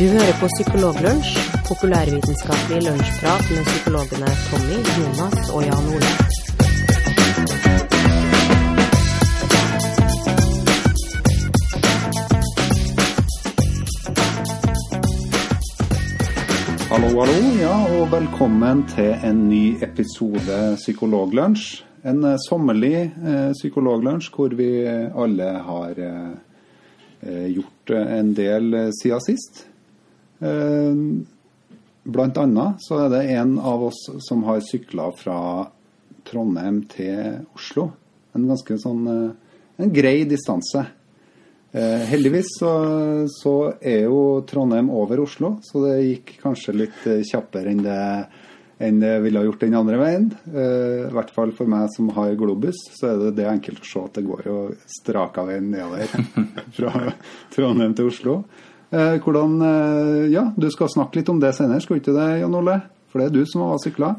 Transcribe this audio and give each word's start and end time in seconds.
Du 0.00 0.04
hører 0.04 0.34
på 0.40 0.46
Psykologlunsj, 0.52 1.36
populærvitenskapelig 1.68 2.82
lunsjprat 2.84 3.46
med 3.48 3.62
psykologene 3.68 4.26
Tommy, 4.48 4.78
Jonas 4.96 5.46
og 5.56 5.62
Jan 5.64 5.86
Ole. 5.94 6.10
Hallo, 16.90 17.08
hallo, 17.20 17.38
ja, 17.60 17.76
og 17.96 18.12
velkommen 18.12 18.82
til 18.90 19.14
en 19.24 19.40
ny 19.48 19.78
episode 19.86 20.58
Psykologlunsj. 20.82 21.70
En 22.04 22.20
eh, 22.24 22.36
sommerlig 22.44 22.98
eh, 22.98 23.48
psykologlunsj 23.56 24.28
hvor 24.34 24.58
vi 24.60 24.68
alle 25.24 25.48
har 25.70 26.04
eh, 26.10 26.36
eh, 27.22 27.48
gjort 27.54 27.94
eh, 27.96 28.12
en 28.18 28.36
del 28.36 28.78
siden 29.00 29.24
sist. 29.24 29.64
Eh, 30.38 30.94
blant 32.02 32.38
annet 32.38 32.82
så 32.84 33.00
er 33.04 33.10
det 33.14 33.22
en 33.36 33.56
av 33.58 33.88
oss 33.88 34.02
som 34.28 34.44
har 34.46 34.60
sykla 34.64 35.10
fra 35.18 35.38
Trondheim 36.26 36.82
til 36.90 37.42
Oslo. 37.56 37.90
En 38.36 38.48
ganske 38.50 38.78
sånn 38.82 39.06
eh, 39.10 39.56
en 39.82 39.92
grei 39.92 40.24
distanse. 40.28 40.86
Eh, 41.76 42.02
heldigvis 42.08 42.56
så, 42.60 42.72
så 43.32 43.54
er 43.80 44.06
jo 44.06 44.42
Trondheim 44.48 44.90
over 44.92 45.24
Oslo, 45.24 45.56
så 45.64 45.84
det 45.84 45.96
gikk 46.06 46.36
kanskje 46.44 46.76
litt 46.76 47.08
kjappere 47.28 47.72
enn 47.72 47.82
det, 47.84 47.98
enn 48.86 49.00
det 49.02 49.12
ville 49.24 49.42
ha 49.42 49.48
gjort 49.48 49.66
den 49.66 49.76
andre 49.76 49.98
veien. 50.00 50.30
I 50.48 51.12
hvert 51.12 51.32
fall 51.34 51.52
for 51.56 51.68
meg 51.68 51.90
som 51.92 52.08
har 52.16 52.36
Globus, 52.38 52.80
så 52.96 53.10
er 53.10 53.20
det, 53.20 53.34
det 53.42 53.50
enkelt 53.50 53.84
å 53.84 53.90
se 53.90 54.04
at 54.04 54.16
det 54.16 54.24
går 54.28 54.48
jo 54.48 54.56
straka 54.98 55.44
veien 55.48 55.68
nedover 55.74 56.08
fra 56.78 57.12
Trondheim 57.52 57.96
til 57.96 58.12
Oslo. 58.12 58.40
Eh, 58.90 59.18
hvordan 59.22 59.60
eh, 59.62 60.30
Ja, 60.32 60.52
du 60.56 60.70
skal 60.70 60.90
snakke 60.92 61.20
litt 61.20 61.28
om 61.32 61.40
det 61.42 61.54
senere, 61.56 61.82
skal 61.82 61.96
vi 61.96 62.04
ikke 62.04 62.16
det, 62.16 62.30
Jan 62.42 62.54
Ole? 62.54 62.78
For 63.10 63.20
det 63.20 63.28
er 63.28 63.34
du 63.34 63.46
som 63.48 63.66
har 63.66 63.80
sykla. 63.82 64.14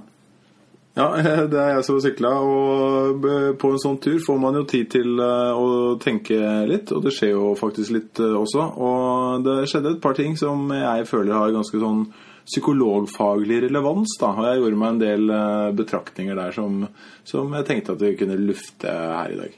Ja, 0.98 1.08
det 1.52 1.60
er 1.62 1.76
jeg 1.76 1.86
som 1.88 1.98
har 1.98 2.06
sykla, 2.08 2.34
og 2.44 3.28
på 3.62 3.72
en 3.72 3.84
sånn 3.84 4.00
tur 4.04 4.18
får 4.24 4.40
man 4.42 4.60
jo 4.60 4.66
tid 4.68 4.92
til 4.98 5.22
eh, 5.24 5.54
å 5.56 5.96
tenke 6.04 6.40
litt, 6.68 6.92
og 6.92 7.06
det 7.06 7.16
skjer 7.16 7.36
jo 7.36 7.52
faktisk 7.60 7.96
litt 7.96 8.24
også. 8.26 8.72
Og 8.76 9.46
det 9.48 9.60
skjedde 9.72 9.96
et 9.96 10.04
par 10.04 10.18
ting 10.18 10.36
som 10.40 10.68
jeg 10.74 11.08
føler 11.08 11.38
har 11.38 11.56
ganske 11.56 11.84
sånn 11.84 12.08
psykologfaglig 12.48 13.66
relevans, 13.66 14.14
da. 14.20 14.32
Og 14.32 14.46
jeg 14.48 14.62
gjorde 14.62 14.80
meg 14.80 14.94
en 14.94 15.02
del 15.02 15.34
betraktninger 15.76 16.38
der 16.40 16.54
som, 16.56 16.86
som 17.28 17.52
jeg 17.56 17.68
tenkte 17.68 17.96
at 17.98 18.04
vi 18.04 18.16
kunne 18.20 18.40
lufte 18.40 18.88
her 18.92 19.34
i 19.36 19.40
dag. 19.42 19.58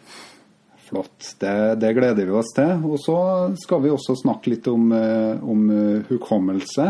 Flott. 0.89 1.35
Det, 1.39 1.55
det 1.81 1.93
gleder 1.93 2.25
vi 2.25 2.33
oss 2.39 2.49
til. 2.57 2.81
Og 2.89 2.97
så 3.01 3.17
skal 3.61 3.83
vi 3.83 3.91
også 3.93 4.15
snakke 4.23 4.55
litt 4.55 4.67
om, 4.71 4.87
eh, 4.95 5.43
om 5.43 5.67
eh, 5.69 6.07
hukommelse. 6.09 6.87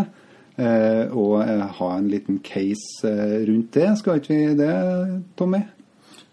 eh, 0.55 1.11
Og 1.11 1.44
ha 1.80 1.89
en 1.97 2.08
liten 2.08 2.39
case 2.39 3.11
rundt 3.50 3.73
det. 3.75 3.89
Skal 4.00 4.22
ikke 4.22 4.38
vi 4.38 4.55
det, 4.59 4.73
Tommy? 5.36 5.61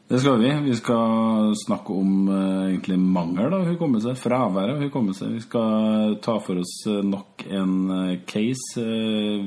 Det 0.06 0.20
skal 0.22 0.38
vi. 0.38 0.52
Vi 0.68 0.74
skal 0.78 1.50
snakke 1.58 1.90
om 1.90 2.28
egentlig 2.30 2.94
mangel 3.02 3.50
av 3.56 3.64
hukommelse. 3.66 4.14
Fravær 4.14 4.76
av 4.76 4.84
hukommelse. 4.84 5.26
Vi 5.32 5.40
skal 5.42 6.14
ta 6.22 6.36
for 6.38 6.62
oss 6.62 6.76
nok 6.86 7.42
en 7.50 7.74
case. 8.30 8.84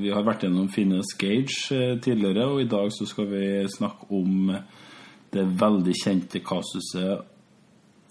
Vi 0.02 0.12
har 0.12 0.28
vært 0.28 0.44
gjennom 0.44 0.68
Finnes 0.68 1.14
Gage 1.16 1.80
tidligere, 2.04 2.50
og 2.52 2.60
i 2.60 2.68
dag 2.68 2.92
så 2.92 3.08
skal 3.08 3.32
vi 3.32 3.46
snakke 3.72 4.12
om 4.12 4.52
det 5.32 5.48
veldig 5.62 5.96
kjente 5.96 6.44
kasuset 6.44 7.24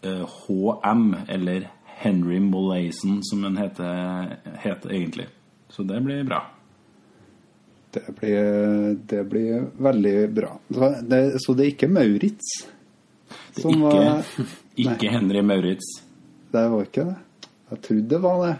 HM, 0.03 1.17
eller 1.29 1.69
Henry 1.99 2.39
Molaison, 2.41 3.19
som 3.23 3.43
den 3.43 3.57
heter, 3.57 4.37
heter 4.63 4.93
egentlig. 4.93 5.27
Så 5.69 5.83
det 5.83 6.01
blir 6.01 6.23
bra. 6.25 6.43
Det 7.91 8.05
blir, 8.21 8.99
det 9.07 9.25
blir 9.25 9.67
veldig 9.77 10.31
bra. 10.31 10.53
Så 10.71 10.95
det, 11.03 11.23
så 11.43 11.55
det 11.55 11.65
er 11.65 11.73
ikke 11.73 11.89
Maurits 11.91 12.53
som 13.57 13.75
Ikke, 13.75 13.83
var 13.83 14.25
ikke 14.85 15.13
Henry 15.13 15.43
Maurits. 15.43 15.91
Det 16.53 16.65
var 16.69 16.87
ikke 16.87 17.05
det. 17.09 17.17
Jeg 17.71 17.83
trodde 17.85 18.09
det 18.09 18.21
var 18.23 18.43
det. 18.47 18.57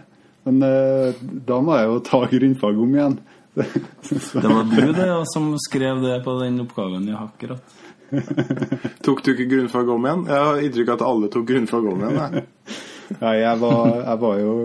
Men 0.47 0.63
uh, 0.63 1.21
da 1.47 1.59
må 1.63 1.77
jeg 1.77 1.89
jo 1.89 1.99
ta 2.05 2.23
grunnfag 2.31 2.81
om 2.83 2.95
igjen. 2.95 3.19
Det 3.59 4.47
var 4.47 4.67
du 4.69 4.91
det, 4.93 5.07
som 5.33 5.49
skrev 5.59 5.99
det 5.99 6.19
på 6.23 6.35
den 6.39 6.61
oppgaven. 6.63 7.09
Ja, 7.11 7.25
akkurat. 7.25 7.73
Tok 9.05 9.23
du 9.23 9.33
ikke 9.33 9.49
grunnfag 9.49 9.89
om 9.89 10.05
igjen? 10.05 10.23
Jeg 10.29 10.45
har 10.47 10.61
inntrykk 10.63 10.93
av 10.93 10.95
at 10.97 11.07
alle 11.09 11.31
tok 11.33 11.47
grunnfag 11.49 11.89
om 11.91 12.05
igjen. 12.07 12.39
Nei, 13.23 13.35
jeg 13.41 13.61
var, 13.63 13.91
jeg 14.03 14.21
var 14.23 14.39
jo 14.43 14.55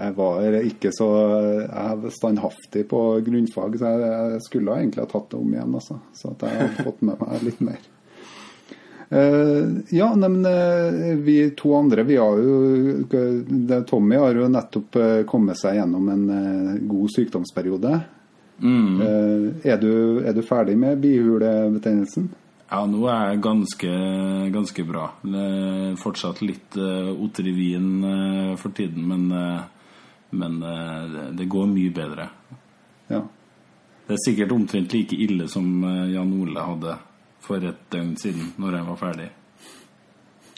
jeg 0.00 0.14
var 0.16 0.54
ikke 0.64 0.92
så 0.96 1.06
jeg 1.66 1.96
var 2.00 2.12
standhaftig 2.14 2.84
på 2.88 3.00
grunnfag, 3.26 3.74
så 3.76 3.90
jeg, 3.90 4.12
jeg 4.34 4.44
skulle 4.46 4.76
egentlig 4.78 5.02
ha 5.04 5.10
tatt 5.10 5.32
det 5.32 5.40
om 5.40 5.56
igjen. 5.56 5.74
Altså, 5.76 5.98
så 6.16 6.34
at 6.34 6.44
jeg 6.46 6.60
hadde 6.60 6.84
fått 6.86 7.02
med 7.04 7.24
meg 7.24 7.48
litt 7.48 7.64
mer. 7.64 7.88
Uh, 9.10 9.80
ja, 9.90 10.06
men 10.14 10.38
uh, 10.46 11.16
vi 11.18 11.40
to 11.58 11.72
andre 11.74 12.04
vi 12.06 12.14
har 12.20 12.38
jo 12.38 12.60
det, 13.10 13.80
Tommy 13.90 14.20
har 14.22 14.38
jo 14.38 14.46
nettopp 14.46 14.98
uh, 15.02 15.16
kommet 15.26 15.58
seg 15.58 15.80
gjennom 15.80 16.06
en 16.14 16.24
god 16.88 17.10
sykdomsperiode. 17.16 17.98
Mm. 18.62 19.00
Eh, 19.00 19.72
er, 19.72 19.76
du, 19.80 20.20
er 20.24 20.32
du 20.36 20.42
ferdig 20.44 20.76
med 20.78 21.00
bihulebetennelsen? 21.00 22.28
Ja, 22.70 22.84
nå 22.86 23.00
er 23.10 23.32
jeg 23.32 23.40
ganske, 23.42 23.90
ganske 24.54 24.84
bra. 24.86 25.08
Fortsatt 25.98 26.38
litt 26.46 26.76
uh, 26.78 27.10
Otrivin 27.18 27.88
uh, 28.04 28.52
for 28.60 28.70
tiden, 28.76 29.08
men, 29.10 29.24
uh, 29.34 29.64
men 30.38 30.60
uh, 30.62 31.30
det- 31.34 31.48
går 31.50 31.66
mye 31.66 31.90
bedre. 31.90 32.28
Ja. 33.10 33.24
Det 34.06 34.14
er 34.16 34.22
sikkert 34.24 34.52
omtrent 34.54 34.92
like 34.94 35.14
ille 35.22 35.46
som 35.50 35.66
eh, 35.86 36.08
Jan 36.10 36.30
Ole 36.42 36.62
hadde 36.66 36.96
for 37.42 37.62
et 37.62 37.84
døgn 37.94 38.16
siden, 38.18 38.48
når 38.58 38.74
jeg 38.76 38.86
var 38.88 38.96
ferdig 38.98 39.26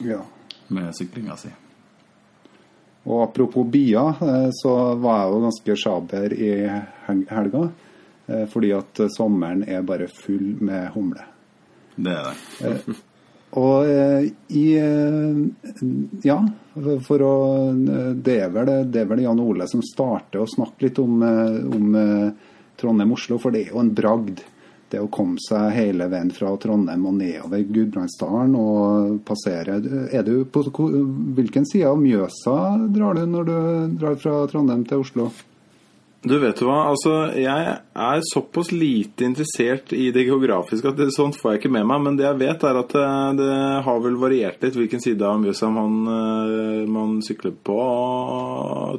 ja. 0.09 0.21
med 0.73 0.95
syklinga 0.97 1.37
si. 1.37 1.51
Og 3.05 3.19
apropos 3.27 3.69
bier, 3.69 4.17
eh, 4.25 4.47
så 4.57 4.73
var 5.01 5.19
jeg 5.21 5.35
jo 5.35 5.43
ganske 5.45 5.77
sjaber 5.83 6.33
i 6.33 6.51
helga. 7.29 7.63
eh, 8.29 8.47
Fordi 8.49 8.73
at 8.73 9.01
eh, 9.05 9.13
sommeren 9.13 9.67
er 9.69 9.85
bare 9.85 10.09
full 10.09 10.55
med 10.65 10.89
humle. 10.97 11.29
Det 11.97 12.13
er 12.19 12.37
det. 12.61 13.01
Og 13.61 13.85
eh, 13.87 14.31
i 14.57 14.67
eh, 14.81 15.81
Ja, 16.25 16.39
for 17.05 17.25
å 17.27 17.35
eh, 17.69 18.15
Det 18.17 18.39
er 18.47 18.55
vel, 18.55 18.73
det 18.89 19.03
er 19.03 19.11
vel 19.11 19.25
Jan 19.27 19.43
Ole 19.43 19.69
som 19.69 19.85
starter 19.85 20.41
å 20.41 20.49
snakke 20.49 20.87
litt 20.87 21.01
om, 21.03 21.21
eh, 21.27 21.59
om 21.77 21.99
eh, 22.01 22.49
Trondheim-Oslo, 22.81 23.37
for 23.43 23.53
det 23.53 23.67
er 23.67 23.75
jo 23.75 23.83
en 23.83 23.93
bragd. 23.95 24.41
Det 24.93 25.01
å 25.01 25.11
komme 25.13 25.41
seg 25.41 25.71
hele 25.73 26.09
veien 26.13 26.33
fra 26.37 26.51
Trondheim 26.61 27.05
og 27.09 27.15
nedover 27.17 27.63
Gudbrandsdalen 27.65 28.57
og 28.61 29.23
passere 29.25 29.79
Er 30.13 30.27
du 30.27 30.45
på 30.45 30.67
hvilken 30.69 31.65
side 31.65 31.89
av 31.89 31.97
Mjøsa 32.01 32.57
drar 32.93 33.17
du 33.17 33.23
når 33.25 33.49
du 33.49 33.57
drar 34.03 34.19
fra 34.21 34.43
Trondheim 34.53 34.85
til 34.89 35.01
Oslo? 35.01 35.31
Du 36.23 36.37
vet 36.39 36.55
du 36.61 36.67
hva, 36.69 36.85
altså 36.93 37.33
jeg 37.35 37.71
er 37.99 38.21
såpass 38.31 38.69
lite 38.71 39.25
interessert 39.27 39.91
i 39.97 40.13
det 40.15 40.23
geografiske 40.29 40.93
at 40.93 41.01
det, 41.01 41.09
sånt 41.17 41.35
får 41.35 41.57
jeg 41.57 41.61
ikke 41.63 41.73
med 41.75 41.89
meg. 41.91 42.03
Men 42.05 42.19
det 42.21 42.29
jeg 42.29 42.39
vet, 42.45 42.63
er 42.69 42.79
at 42.79 42.93
det, 42.95 43.07
det 43.41 43.55
har 43.89 43.99
vel 44.05 44.19
variert 44.21 44.63
litt 44.63 44.79
hvilken 44.79 45.03
side 45.03 45.27
av 45.27 45.41
Mjøsa 45.43 45.71
man, 45.75 45.97
eh, 46.13 46.85
man 46.87 47.17
sykler 47.27 47.57
på, 47.67 47.79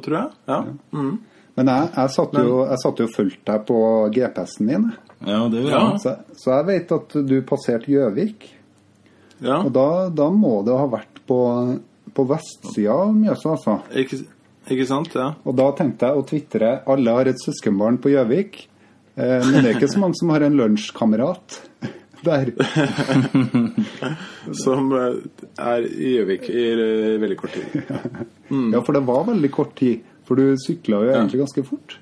tror 0.04 0.18
jeg. 0.18 0.34
Ja. 0.52 0.58
Mm. 0.92 1.14
Men 1.56 1.70
jeg, 1.70 1.88
jeg 1.94 2.12
satt 2.16 2.36
jo, 2.44 2.60
jeg 2.66 2.82
satt 2.82 3.00
jo 3.00 3.06
og 3.08 3.14
fulgte 3.14 3.52
deg 3.54 3.64
på 3.70 3.80
GPS-en 4.18 4.70
din. 4.74 4.86
Ja, 5.24 5.40
det 5.48 5.62
vil 5.64 5.70
Ja. 5.72 5.82
jeg. 5.94 6.00
Så, 6.04 6.14
så 6.42 6.52
jeg 6.58 6.68
vet 6.72 6.94
at 6.98 7.16
du 7.30 7.34
passerte 7.48 7.92
Gjøvik. 7.94 8.48
ja. 9.40 9.62
Og 9.62 9.72
da, 9.72 9.88
da 10.12 10.28
må 10.34 10.58
det 10.66 10.76
ha 10.76 10.86
vært 10.92 11.22
på, 11.28 11.38
på 12.12 12.26
vestsida 12.28 12.98
av 13.06 13.14
Mjøsa, 13.16 13.54
altså. 13.56 13.78
Ikke, 13.96 14.20
ikke 14.70 14.86
sant? 14.88 15.14
Ja. 15.16 15.32
Og 15.44 15.56
da 15.58 15.70
tenkte 15.76 16.08
jeg 16.08 16.20
å 16.20 16.26
tvitre 16.28 16.70
'alle 16.86 17.16
har 17.16 17.28
et 17.28 17.42
søskenbarn 17.42 17.98
på 18.00 18.12
Gjøvik'. 18.14 18.62
Eh, 19.16 19.40
men 19.44 19.62
det 19.62 19.68
er 19.70 19.76
ikke 19.76 19.92
så 19.92 20.00
mange 20.02 20.18
som 20.18 20.30
har 20.30 20.42
en 20.42 20.56
lunsjkamerat 20.58 21.60
der. 22.28 22.50
Som 24.64 24.92
eh, 24.92 25.20
er 25.58 25.84
i 25.84 26.14
Gjøvik 26.16 26.48
i 26.50 26.64
eh, 26.72 27.20
veldig 27.20 27.36
kort 27.36 27.58
tid. 27.58 27.82
Ja, 28.74 28.80
for 28.84 28.92
det 28.92 29.04
var 29.06 29.24
veldig 29.28 29.50
kort 29.50 29.76
tid. 29.76 30.02
For 30.24 30.38
du 30.38 30.56
sykla 30.60 31.02
jo 31.04 31.12
egentlig 31.12 31.40
ganske 31.42 31.64
fort. 31.66 31.98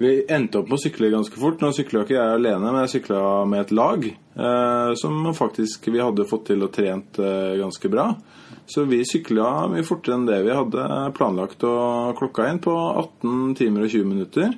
Vi 0.00 0.24
endte 0.32 0.62
opp 0.62 0.70
med 0.70 0.78
å 0.78 0.80
sykle 0.80 1.10
ganske 1.12 1.36
fort. 1.36 1.60
Nå 1.60 1.74
sykla 1.76 2.06
ikke 2.06 2.16
jeg 2.16 2.36
alene, 2.38 2.70
men 2.70 2.80
jeg 2.86 2.92
sykla 2.94 3.18
med 3.50 3.66
et 3.66 3.72
lag. 3.76 4.06
Eh, 4.08 4.92
som 4.96 5.26
faktisk 5.36 5.90
vi 5.92 6.00
hadde 6.00 6.24
fått 6.28 6.46
til 6.48 6.64
å 6.64 6.70
trent 6.72 7.20
eh, 7.20 7.58
ganske 7.60 7.90
bra. 7.92 8.06
Så 8.70 8.84
vi 8.86 9.00
sykla 9.02 9.66
mye 9.72 9.82
fortere 9.82 10.14
enn 10.14 10.28
det 10.28 10.36
vi 10.46 10.52
hadde 10.54 10.84
planlagt 11.16 11.64
og 11.66 12.12
klokka 12.20 12.44
inn 12.46 12.60
på 12.62 12.70
18 12.70 13.56
timer 13.58 13.82
og 13.88 13.90
20 13.90 14.06
minutter. 14.06 14.52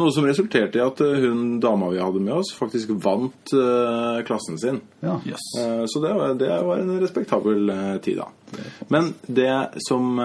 Noe 0.00 0.14
som 0.16 0.24
resulterte 0.24 0.80
i 0.80 0.84
at 0.84 1.02
hun 1.04 1.58
dama 1.60 1.90
vi 1.92 2.00
hadde 2.00 2.22
med 2.24 2.38
oss, 2.38 2.54
faktisk 2.56 2.94
vant 3.04 3.52
uh, 3.52 4.22
klassen 4.24 4.56
sin. 4.62 4.80
Ja. 5.04 5.18
Yes. 5.28 5.44
Uh, 5.60 5.84
Så 5.84 6.00
det 6.00 6.14
var, 6.16 6.32
det 6.40 6.48
var 6.48 6.80
en 6.80 6.96
respektabel 7.02 7.68
uh, 7.68 7.98
tid, 8.00 8.22
da. 8.22 8.30
Men 8.88 9.12
det 9.28 9.52
som, 9.84 10.16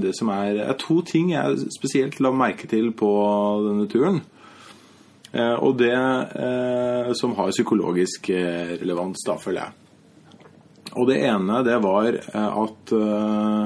det 0.00 0.14
som 0.16 0.30
er, 0.32 0.62
er 0.70 0.78
to 0.78 1.00
ting 1.02 1.34
jeg 1.34 1.66
spesielt 1.74 2.20
la 2.22 2.30
merke 2.30 2.70
til 2.70 2.92
på 2.96 3.10
denne 3.66 3.90
turen. 3.90 4.22
Eh, 5.34 5.56
Og 5.66 5.74
det 5.82 5.92
som 7.18 7.34
har 7.34 7.50
psykologisk 7.50 8.30
relevans, 8.30 9.26
da, 9.26 9.34
føler 9.42 9.66
jeg. 9.66 9.83
Og 10.94 11.08
det 11.10 11.20
ene, 11.26 11.62
det 11.66 11.78
var 11.82 12.10
eh, 12.14 12.58
at 12.64 12.92
eh, 12.94 13.62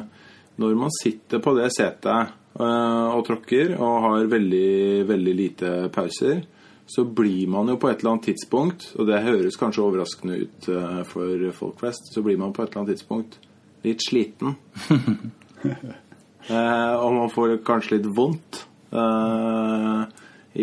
når 0.58 0.78
man 0.78 0.94
sitter 0.98 1.42
på 1.44 1.54
det 1.58 1.70
setet 1.76 2.30
eh, 2.58 3.08
og 3.14 3.24
tråkker 3.28 3.74
og 3.76 3.98
har 4.06 4.30
veldig, 4.32 5.04
veldig 5.08 5.34
lite 5.36 5.74
pauser, 5.94 6.40
så 6.88 7.04
blir 7.04 7.50
man 7.52 7.68
jo 7.68 7.76
på 7.76 7.90
et 7.90 8.00
eller 8.00 8.14
annet 8.14 8.30
tidspunkt, 8.30 8.86
og 8.96 9.10
det 9.10 9.20
høres 9.26 9.58
kanskje 9.60 9.82
overraskende 9.84 10.38
ut 10.40 10.68
for 11.10 11.42
folk 11.52 11.82
flest, 11.82 12.08
så 12.14 12.22
blir 12.24 12.38
man 12.40 12.54
på 12.56 12.64
et 12.64 12.70
eller 12.70 12.80
annet 12.80 12.96
tidspunkt 12.96 13.36
litt 13.84 14.08
sliten. 14.08 14.56
Eh, 16.48 16.92
og 16.96 17.12
man 17.12 17.28
får 17.28 17.58
kanskje 17.66 17.98
litt 17.98 18.06
vondt 18.16 18.62
eh, 18.94 20.02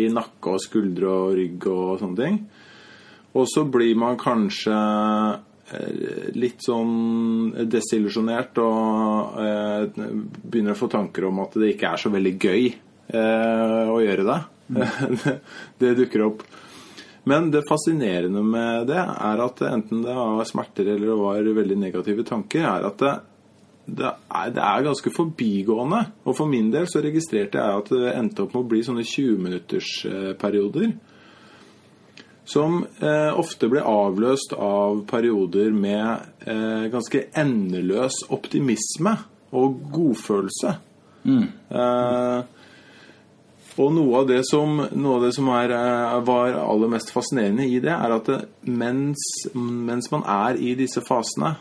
i 0.02 0.06
nakke 0.10 0.54
og 0.56 0.62
skuldre 0.64 1.12
og 1.12 1.34
rygg 1.38 1.66
og 1.70 2.00
sånne 2.00 2.18
ting. 2.18 2.38
Og 3.36 3.46
så 3.52 3.62
blir 3.70 3.92
man 4.00 4.18
kanskje 4.18 4.74
litt 6.38 6.62
sånn 6.62 7.50
desillusjonert 7.66 8.60
og 8.62 9.40
eh, 9.42 10.04
begynner 10.46 10.76
å 10.76 10.78
få 10.78 10.88
tanker 10.92 11.26
om 11.26 11.40
at 11.42 11.56
det 11.58 11.72
ikke 11.74 11.90
er 11.90 12.02
så 12.02 12.12
veldig 12.14 12.34
gøy 12.38 12.68
eh, 12.70 13.90
å 13.90 13.98
gjøre 14.04 14.26
det. 14.28 14.38
det. 14.76 15.34
Det 15.82 15.94
dukker 15.98 16.26
opp. 16.28 16.44
Men 17.26 17.48
det 17.50 17.64
fascinerende 17.66 18.42
med 18.46 18.86
det 18.86 19.00
er 19.02 19.40
at 19.42 19.62
enten 19.66 20.04
det 20.06 20.14
var 20.14 20.46
smerter 20.46 20.92
eller 20.92 21.08
det 21.10 21.16
var 21.18 21.48
veldig 21.56 21.78
negative 21.80 22.22
tanker, 22.28 22.62
er 22.62 22.86
at 22.86 23.02
det, 23.02 23.14
det, 23.86 24.12
er, 24.30 24.52
det 24.54 24.62
er 24.62 24.86
ganske 24.86 25.10
forbigående. 25.10 26.04
Og 26.22 26.38
for 26.38 26.46
min 26.46 26.70
del 26.70 26.86
så 26.86 27.02
registrerte 27.02 27.58
jeg 27.58 27.82
at 27.82 27.90
det 27.90 28.14
endte 28.14 28.46
opp 28.46 28.54
med 28.54 28.62
å 28.62 28.70
bli 28.70 28.84
sånne 28.86 29.02
20-minuttersperioder. 29.02 30.94
Som 32.46 32.84
eh, 33.02 33.32
ofte 33.34 33.68
ble 33.70 33.82
avløst 33.82 34.52
av 34.54 35.00
perioder 35.10 35.72
med 35.74 36.46
eh, 36.46 36.86
ganske 36.92 37.24
endeløs 37.34 38.22
optimisme 38.30 39.16
og 39.56 39.80
godfølelse. 39.94 40.76
Eh, 41.26 42.40
og 43.76 43.92
noe 43.92 44.20
av 44.22 44.28
det 44.30 44.40
som, 44.48 44.78
av 44.80 45.24
det 45.26 45.32
som 45.36 45.50
er, 45.52 45.74
eh, 45.74 46.20
var 46.24 46.56
aller 46.62 46.88
mest 46.88 47.10
fascinerende 47.12 47.66
i 47.66 47.80
det, 47.82 47.92
er 47.92 48.14
at 48.14 48.30
det, 48.30 48.38
mens, 48.62 49.26
mens 49.54 50.10
man 50.14 50.24
er 50.24 50.56
i 50.56 50.74
disse 50.78 51.02
fasene, 51.04 51.56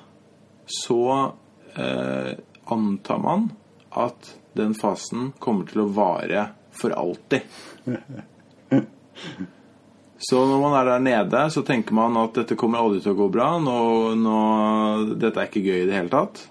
så 0.65 1.01
eh, 1.75 2.31
antar 2.71 3.19
man 3.21 3.49
at 3.91 4.35
den 4.55 4.73
fasen 4.77 5.33
kommer 5.39 5.67
til 5.67 5.83
å 5.83 5.91
vare 5.97 6.47
for 6.75 6.95
alltid. 6.95 7.41
Så 10.17 10.39
når 10.47 10.61
man 10.61 10.75
er 10.79 10.87
der 10.87 11.03
nede, 11.03 11.45
så 11.51 11.61
tenker 11.67 11.95
man 11.97 12.15
at 12.17 12.37
dette 12.37 12.55
kommer 12.59 12.79
aldri 12.79 13.01
til 13.03 13.11
å 13.11 13.19
gå 13.19 13.29
bra. 13.33 13.55
Nå, 13.59 13.79
nå, 14.19 14.35
dette 15.19 15.41
er 15.41 15.49
ikke 15.49 15.63
gøy 15.65 15.81
i 15.81 15.87
det 15.89 15.97
hele 15.97 16.13
tatt. 16.13 16.45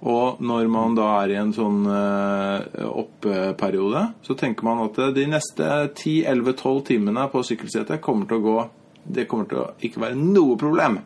Og 0.00 0.38
når 0.40 0.68
man 0.72 0.94
da 0.96 1.10
er 1.18 1.34
i 1.34 1.38
en 1.40 1.50
sånn 1.52 1.82
uh, 1.84 2.62
oppeperiode, 2.88 4.06
så 4.24 4.36
tenker 4.38 4.64
man 4.64 4.86
at 4.86 5.00
de 5.16 5.26
neste 5.28 5.66
10-11-12 5.90 6.84
timene 6.88 7.26
på 7.32 7.42
sykkelsetet 7.44 8.00
kommer 8.04 8.30
til 8.30 8.40
å 8.40 8.46
gå 8.46 8.58
Det 9.00 9.26
kommer 9.28 9.48
til 9.48 9.60
å 9.60 9.68
ikke 9.84 10.04
være 10.06 10.16
noe 10.16 10.56
problem. 10.60 11.00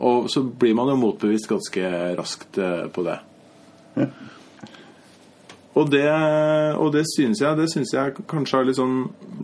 Og 0.00 0.30
så 0.32 0.42
blir 0.44 0.76
man 0.76 0.88
jo 0.92 1.00
motbevist 1.00 1.48
ganske 1.50 1.90
raskt 2.16 2.60
eh, 2.60 2.86
på 2.92 3.04
det. 3.04 3.18
Og 5.78 5.86
det, 5.90 6.08
og 6.80 6.90
det 6.94 7.04
syns 7.12 7.42
jeg, 7.44 7.56
det 7.58 7.68
synes 7.70 7.92
jeg 7.94 8.26
kanskje 8.30 8.58
er 8.58 8.66
litt 8.66 8.78
sånn 8.80 8.96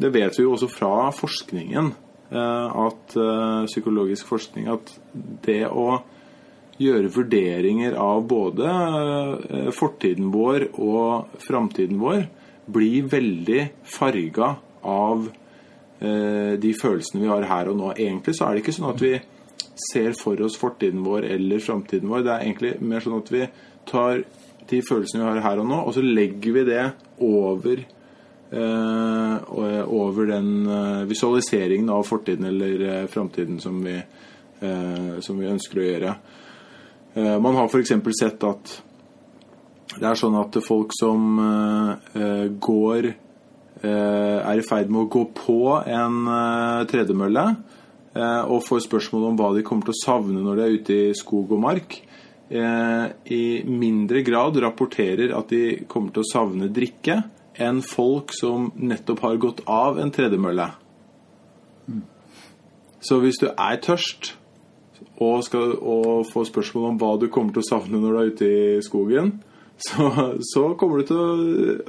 Det 0.02 0.11
vet 0.14 0.34
vi 0.34 0.43
jo 0.43 0.56
også 0.56 0.69
fra 0.73 1.08
forskningen, 1.14 1.93
eh, 2.34 2.78
at 2.87 3.17
eh, 3.23 3.67
psykologisk 3.70 4.32
forskning, 4.32 4.67
at 4.73 4.90
det 5.46 5.62
å 5.70 6.02
gjøre 6.82 7.12
vurderinger 7.14 7.94
av 8.00 8.26
både 8.28 8.67
eh, 8.67 9.70
fortiden 9.73 10.32
vår 10.34 10.69
og 10.75 11.38
framtiden 11.46 12.02
vår 12.02 12.26
blir 12.67 13.06
veldig 13.08 13.62
farga 13.87 14.56
av 14.82 15.28
de 15.96 16.70
følelsene 16.76 17.23
vi 17.23 17.28
har 17.31 17.46
her 17.49 17.70
og 17.70 17.78
nå. 17.78 17.87
Egentlig 17.94 18.34
så 18.37 18.44
er 18.44 18.56
det 18.56 18.61
ikke 18.61 18.75
sånn 18.76 18.90
at 18.90 19.00
vi 19.00 19.14
ser 19.81 20.12
for 20.19 20.43
oss 20.44 20.58
fortiden 20.61 21.00
vår 21.06 21.25
eller 21.25 21.62
framtiden 21.64 22.11
vår. 22.11 22.26
Det 22.26 22.32
er 22.34 22.43
egentlig 22.44 22.73
mer 22.84 23.00
sånn 23.00 23.17
at 23.17 23.31
vi 23.32 23.46
tar 23.88 24.20
de 24.70 24.80
følelsene 24.84 25.22
vi 25.22 25.28
har 25.28 25.44
her 25.44 25.62
og 25.62 25.68
nå, 25.70 25.82
og 25.86 25.94
så 25.94 26.02
legger 26.04 26.56
vi 26.56 26.64
det 26.66 26.82
over 27.22 27.84
eh, 28.50 29.84
over 29.86 30.26
den 30.30 30.66
eh, 30.66 31.04
visualiseringen 31.10 31.90
av 31.90 32.06
fortiden 32.06 32.48
eller 32.50 32.88
eh, 32.88 33.06
framtiden 33.10 33.60
som, 33.60 33.78
vi, 33.84 33.96
eh, 33.96 35.14
som 35.20 35.38
vi 35.38 35.50
ønsker 35.50 35.80
å 35.80 35.86
gjøre. 35.86 36.16
Eh, 37.16 37.38
man 37.40 37.56
har 37.56 37.70
f.eks. 37.70 37.94
sett 38.20 38.44
at 38.44 38.74
det 39.96 40.04
er 40.04 40.18
sånn 40.18 40.36
at 40.36 40.58
folk 40.64 40.92
som 40.96 41.38
eh, 41.40 42.48
går 42.60 43.08
eh, 43.08 44.38
er 44.42 44.60
i 44.60 44.66
ferd 44.66 44.92
med 44.92 45.06
å 45.06 45.10
gå 45.14 45.24
på 45.36 45.60
en 45.80 46.20
tredemølle 46.90 47.48
og 48.16 48.62
får 48.64 48.86
spørsmål 48.86 49.24
om 49.28 49.34
hva 49.36 49.50
de 49.52 49.60
kommer 49.60 49.84
til 49.84 49.92
å 49.92 49.98
savne 49.98 50.40
når 50.40 50.56
de 50.56 50.62
er 50.64 50.76
ute 50.78 50.94
i 50.96 51.16
skog 51.18 51.50
og 51.52 51.58
mark, 51.60 51.98
i 52.46 53.44
mindre 53.66 54.20
grad 54.22 54.54
rapporterer 54.62 55.32
at 55.34 55.50
de 55.50 55.81
kommer 55.90 56.12
til 56.14 56.22
å 56.22 56.28
savne 56.31 56.69
drikke 56.70 57.16
enn 57.58 57.81
folk 57.82 58.34
som 58.37 58.69
nettopp 58.76 59.22
har 59.25 59.40
gått 59.43 59.62
av 59.66 59.98
en 59.98 60.12
tredemølle. 60.14 60.69
Så 63.02 63.19
hvis 63.22 63.40
du 63.43 63.48
er 63.50 63.81
tørst 63.82 64.34
og, 65.16 65.43
skal, 65.46 65.76
og 65.81 66.26
får 66.31 66.48
spørsmål 66.50 66.90
om 66.90 67.00
hva 67.00 67.12
du 67.20 67.28
kommer 67.32 67.54
til 67.54 67.64
å 67.64 67.69
savne 67.69 68.00
når 68.00 68.12
du 68.12 68.19
er 68.20 68.32
ute 68.32 68.49
i 68.49 68.84
skogen, 68.84 69.37
så, 69.76 70.08
så 70.52 70.70
kommer 70.81 71.00
du 71.02 71.10
til 71.10 71.20
å 71.20 71.32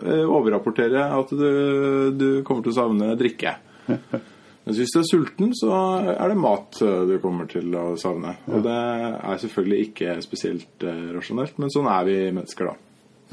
eh, 0.03 0.23
overrapportere 0.25 1.05
at 1.15 1.31
du, 1.31 2.11
du 2.15 2.27
kommer 2.47 2.65
til 2.65 2.73
å 2.73 2.79
savne 2.81 3.13
drikke. 3.19 3.55
Mens 4.67 4.81
hvis 4.81 4.91
du 4.91 4.97
er 4.99 5.05
sulten, 5.07 5.53
så 5.55 5.71
er 6.11 6.27
det 6.27 6.35
mat 6.43 6.75
eh, 6.83 7.05
du 7.07 7.13
kommer 7.23 7.47
til 7.47 7.71
å 7.79 7.95
savne. 7.99 8.33
Og 8.51 8.59
det 8.65 8.75
er 8.75 9.39
selvfølgelig 9.39 9.79
ikke 9.85 10.17
spesielt 10.25 10.83
eh, 10.83 11.05
rasjonelt, 11.15 11.55
men 11.63 11.71
sånn 11.71 11.87
er 11.87 12.03
vi 12.03 12.15
mennesker, 12.35 12.67
da. 12.67 12.75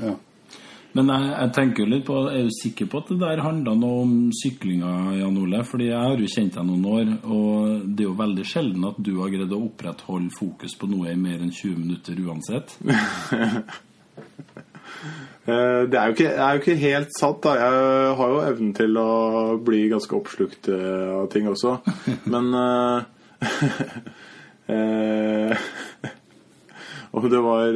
Ja. 0.04 0.12
Men 0.94 1.10
jeg, 1.10 1.26
jeg 1.32 1.50
tenker 1.56 1.82
jo 1.82 1.90
litt 1.90 2.04
på 2.06 2.14
Er 2.30 2.44
du 2.46 2.52
sikker 2.54 2.86
på 2.90 2.98
at 3.02 3.08
det 3.10 3.16
der 3.18 3.42
handla 3.42 3.74
noe 3.78 4.02
om 4.04 4.12
syklinga, 4.34 4.90
Jan 5.18 5.38
Ole? 5.42 5.64
Fordi 5.66 5.86
jeg 5.88 5.98
har 5.98 6.18
jo 6.22 6.28
kjent 6.30 6.54
deg 6.54 6.64
noen 6.68 6.86
år, 6.86 7.06
og 7.26 7.82
det 7.88 8.02
er 8.04 8.10
jo 8.12 8.22
veldig 8.22 8.44
sjelden 8.46 8.86
at 8.92 8.98
du 9.02 9.18
har 9.18 9.32
greid 9.34 9.56
å 9.56 9.64
opprettholde 9.66 10.30
fokus 10.38 10.78
på 10.78 10.86
noe 10.92 11.10
i 11.10 11.18
mer 11.18 11.42
enn 11.42 11.50
20 11.50 11.82
minutter 11.82 12.14
uansett. 12.22 12.78
Eh, 15.44 15.82
Det 15.90 15.98
er, 15.98 16.04
jo 16.08 16.12
ikke, 16.16 16.30
er 16.32 16.50
jo 16.54 16.60
ikke 16.62 16.80
helt 16.80 17.10
sant. 17.18 17.42
da 17.44 17.50
Jeg 17.58 18.16
har 18.16 18.28
jo 18.32 18.44
evnen 18.48 18.72
til 18.76 18.96
å 18.96 19.08
bli 19.60 19.88
ganske 19.92 20.16
oppslukt 20.16 20.68
eh, 20.72 21.10
av 21.20 21.28
ting 21.32 21.48
også. 21.50 21.70
Men 22.32 22.44
eh, 22.60 23.00
om, 27.14 27.26
det 27.30 27.40
var, 27.44 27.68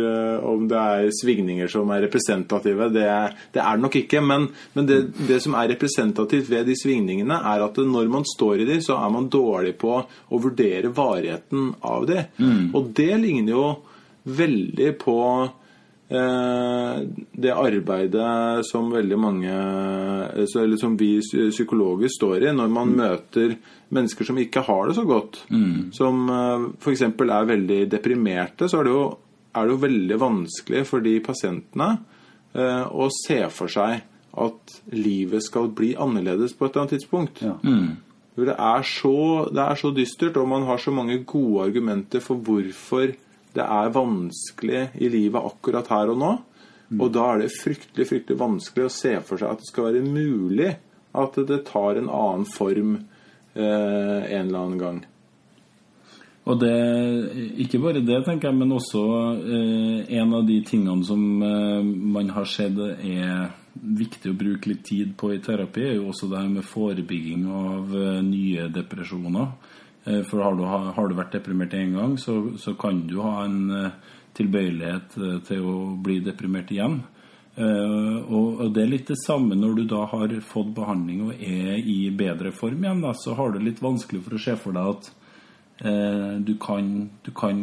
om 0.49 0.65
det 0.71 0.79
er 0.81 1.11
svingninger 1.13 1.69
som 1.69 1.91
er 1.93 2.01
representative, 2.07 2.89
det 2.95 3.05
er 3.05 3.35
det 3.53 3.61
er 3.61 3.77
nok 3.85 3.95
ikke. 4.01 4.21
Men, 4.25 4.49
men 4.73 4.89
det, 4.89 5.13
det 5.29 5.37
som 5.45 5.53
er 5.61 5.69
representativt 5.75 6.49
ved 6.49 6.65
de 6.67 6.75
svingningene, 6.81 7.37
er 7.37 7.61
at 7.69 7.77
når 7.85 8.09
man 8.09 8.25
står 8.27 8.65
i 8.65 8.69
de, 8.73 8.81
så 8.81 8.97
er 8.97 9.13
man 9.13 9.29
dårlig 9.29 9.77
på 9.79 9.93
å 10.01 10.41
vurdere 10.41 10.89
varigheten 10.97 11.75
av 11.85 12.09
de. 12.09 12.25
Og 12.73 12.89
det 12.97 13.13
ligner 13.21 13.53
jo 13.53 13.85
veldig 14.25 14.97
på 15.05 15.21
det 16.09 17.53
arbeidet 17.53 18.65
som 18.65 18.87
veldig 18.89 19.17
mange 19.21 19.51
eh, 19.53 20.47
Eller 20.57 20.81
som 20.81 20.95
vi 20.97 21.19
psykologer 21.21 22.09
står 22.09 22.47
i 22.49 22.55
når 22.57 22.71
man 22.73 22.95
møter 22.97 23.59
mennesker 23.93 24.25
som 24.25 24.41
ikke 24.41 24.65
har 24.65 24.89
det 24.89 24.97
så 24.97 25.05
godt. 25.09 25.43
Som 25.97 26.29
eh, 26.33 26.69
f.eks. 26.81 27.05
er 27.05 27.51
veldig 27.53 27.81
deprimerte. 27.93 28.69
Så 28.69 28.81
er 28.81 28.89
det, 28.89 28.95
jo, 28.97 29.05
er 29.53 29.69
det 29.69 29.75
jo 29.75 29.83
veldig 29.85 30.21
vanskelig 30.25 30.85
for 30.89 31.05
de 31.05 31.19
pasientene 31.25 31.91
eh, 32.57 32.85
å 32.89 33.11
se 33.13 33.43
for 33.53 33.73
seg 33.73 34.01
at 34.39 34.77
livet 34.95 35.45
skal 35.45 35.71
bli 35.75 35.95
annerledes 35.99 36.55
på 36.57 36.67
et 36.67 36.73
eller 36.73 36.87
annet 36.87 36.97
tidspunkt. 36.97 37.43
Ja. 37.45 37.57
Mm. 37.65 37.97
Det 38.39 38.55
er, 38.55 38.85
så, 38.87 39.49
det 39.51 39.65
er 39.65 39.79
så 39.81 39.91
dystert, 39.91 40.37
og 40.39 40.47
man 40.49 40.65
har 40.69 40.79
så 40.79 40.93
mange 40.95 41.17
gode 41.27 41.65
argumenter 41.65 42.23
for 42.23 42.39
hvorfor 42.39 43.17
det 43.59 43.67
er 43.67 43.95
vanskelig 43.95 44.85
i 45.03 45.11
livet 45.13 45.51
akkurat 45.53 45.91
her 45.93 46.15
og 46.15 46.23
nå. 46.23 46.33
Og 46.97 47.13
da 47.13 47.27
er 47.35 47.43
det 47.43 47.53
fryktelig 47.53 48.09
fryktelig 48.09 48.41
vanskelig 48.41 48.89
å 48.89 48.93
se 48.93 49.13
for 49.27 49.41
seg 49.41 49.53
at 49.53 49.61
det 49.61 49.69
skal 49.69 49.91
være 49.91 50.07
mulig 50.07 50.73
at 51.19 51.37
det 51.49 51.63
tar 51.69 51.99
en 51.99 52.09
annen 52.09 52.49
form 52.49 52.97
eh, 52.97 54.21
en 54.25 54.47
eller 54.47 54.61
annen 54.63 54.81
gang. 54.81 55.01
Og 56.49 56.57
det, 56.63 56.77
ikke 57.61 57.81
bare 57.83 58.01
det, 58.01 58.23
tenker 58.25 58.49
jeg, 58.49 58.57
men 58.57 58.73
også 58.73 59.03
eh, 59.37 60.15
en 60.17 60.37
av 60.39 60.47
de 60.49 60.57
tingene 60.65 61.05
som 61.05 61.25
eh, 61.45 61.89
man 62.15 62.31
har 62.33 62.49
sett 62.49 62.79
er 62.79 63.51
viktig 63.79 64.33
å 64.33 64.39
bruke 64.39 64.71
litt 64.71 64.87
tid 64.89 65.13
på 65.19 65.35
i 65.35 65.43
terapi, 65.45 65.85
er 65.85 65.99
jo 65.99 66.09
også 66.09 66.31
det 66.31 66.41
her 66.41 66.49
med 66.55 66.67
forebygging 66.67 67.45
av 67.53 67.93
eh, 67.93 68.23
nye 68.25 68.71
depresjoner. 68.73 69.53
Eh, 70.09 70.23
for 70.23 70.41
har 70.41 70.55
du, 70.57 70.65
har 70.65 71.09
du, 71.09 71.17
vært 71.19 71.37
deprimert 71.37 71.75
én 71.77 71.93
gang, 71.97 72.17
så, 72.21 72.41
så, 72.59 72.75
kan 72.81 73.03
du 73.09 73.19
ha 73.21 73.43
en 73.45 73.61
eh, 73.75 74.17
tilbøyelighet 74.39 75.17
eh, 75.21 75.39
til 75.49 75.69
å 75.69 75.77
bli 76.03 76.21
deprimert 76.25 76.73
igjen. 76.73 77.03
Og, 77.59 78.61
og, 78.61 78.69
det 78.71 78.85
er 78.85 78.91
litt 78.93 79.09
det 79.11 79.17
samme 79.19 79.57
når 79.59 79.73
du 79.75 79.81
da 79.91 80.05
har 80.13 80.31
fått 80.47 80.69
behandling 80.77 81.25
og 81.25 81.41
er 81.43 81.81
i 81.83 82.05
bedre 82.15 82.53
form 82.55 82.85
igjen, 82.85 83.01
da, 83.03 83.11
så 83.19 83.35
har 83.35 83.51
du 83.51 83.59
litt 83.59 83.81
vanskelig 83.83 84.21
for 84.23 84.37
å 84.37 84.43
se 84.45 84.55
for 84.63 84.77
deg 84.77 84.91
at 84.93 85.09
eh, 85.83 86.37
du, 86.39 86.53
kan, 86.63 86.93
du, 87.27 87.33
kan, 87.35 87.59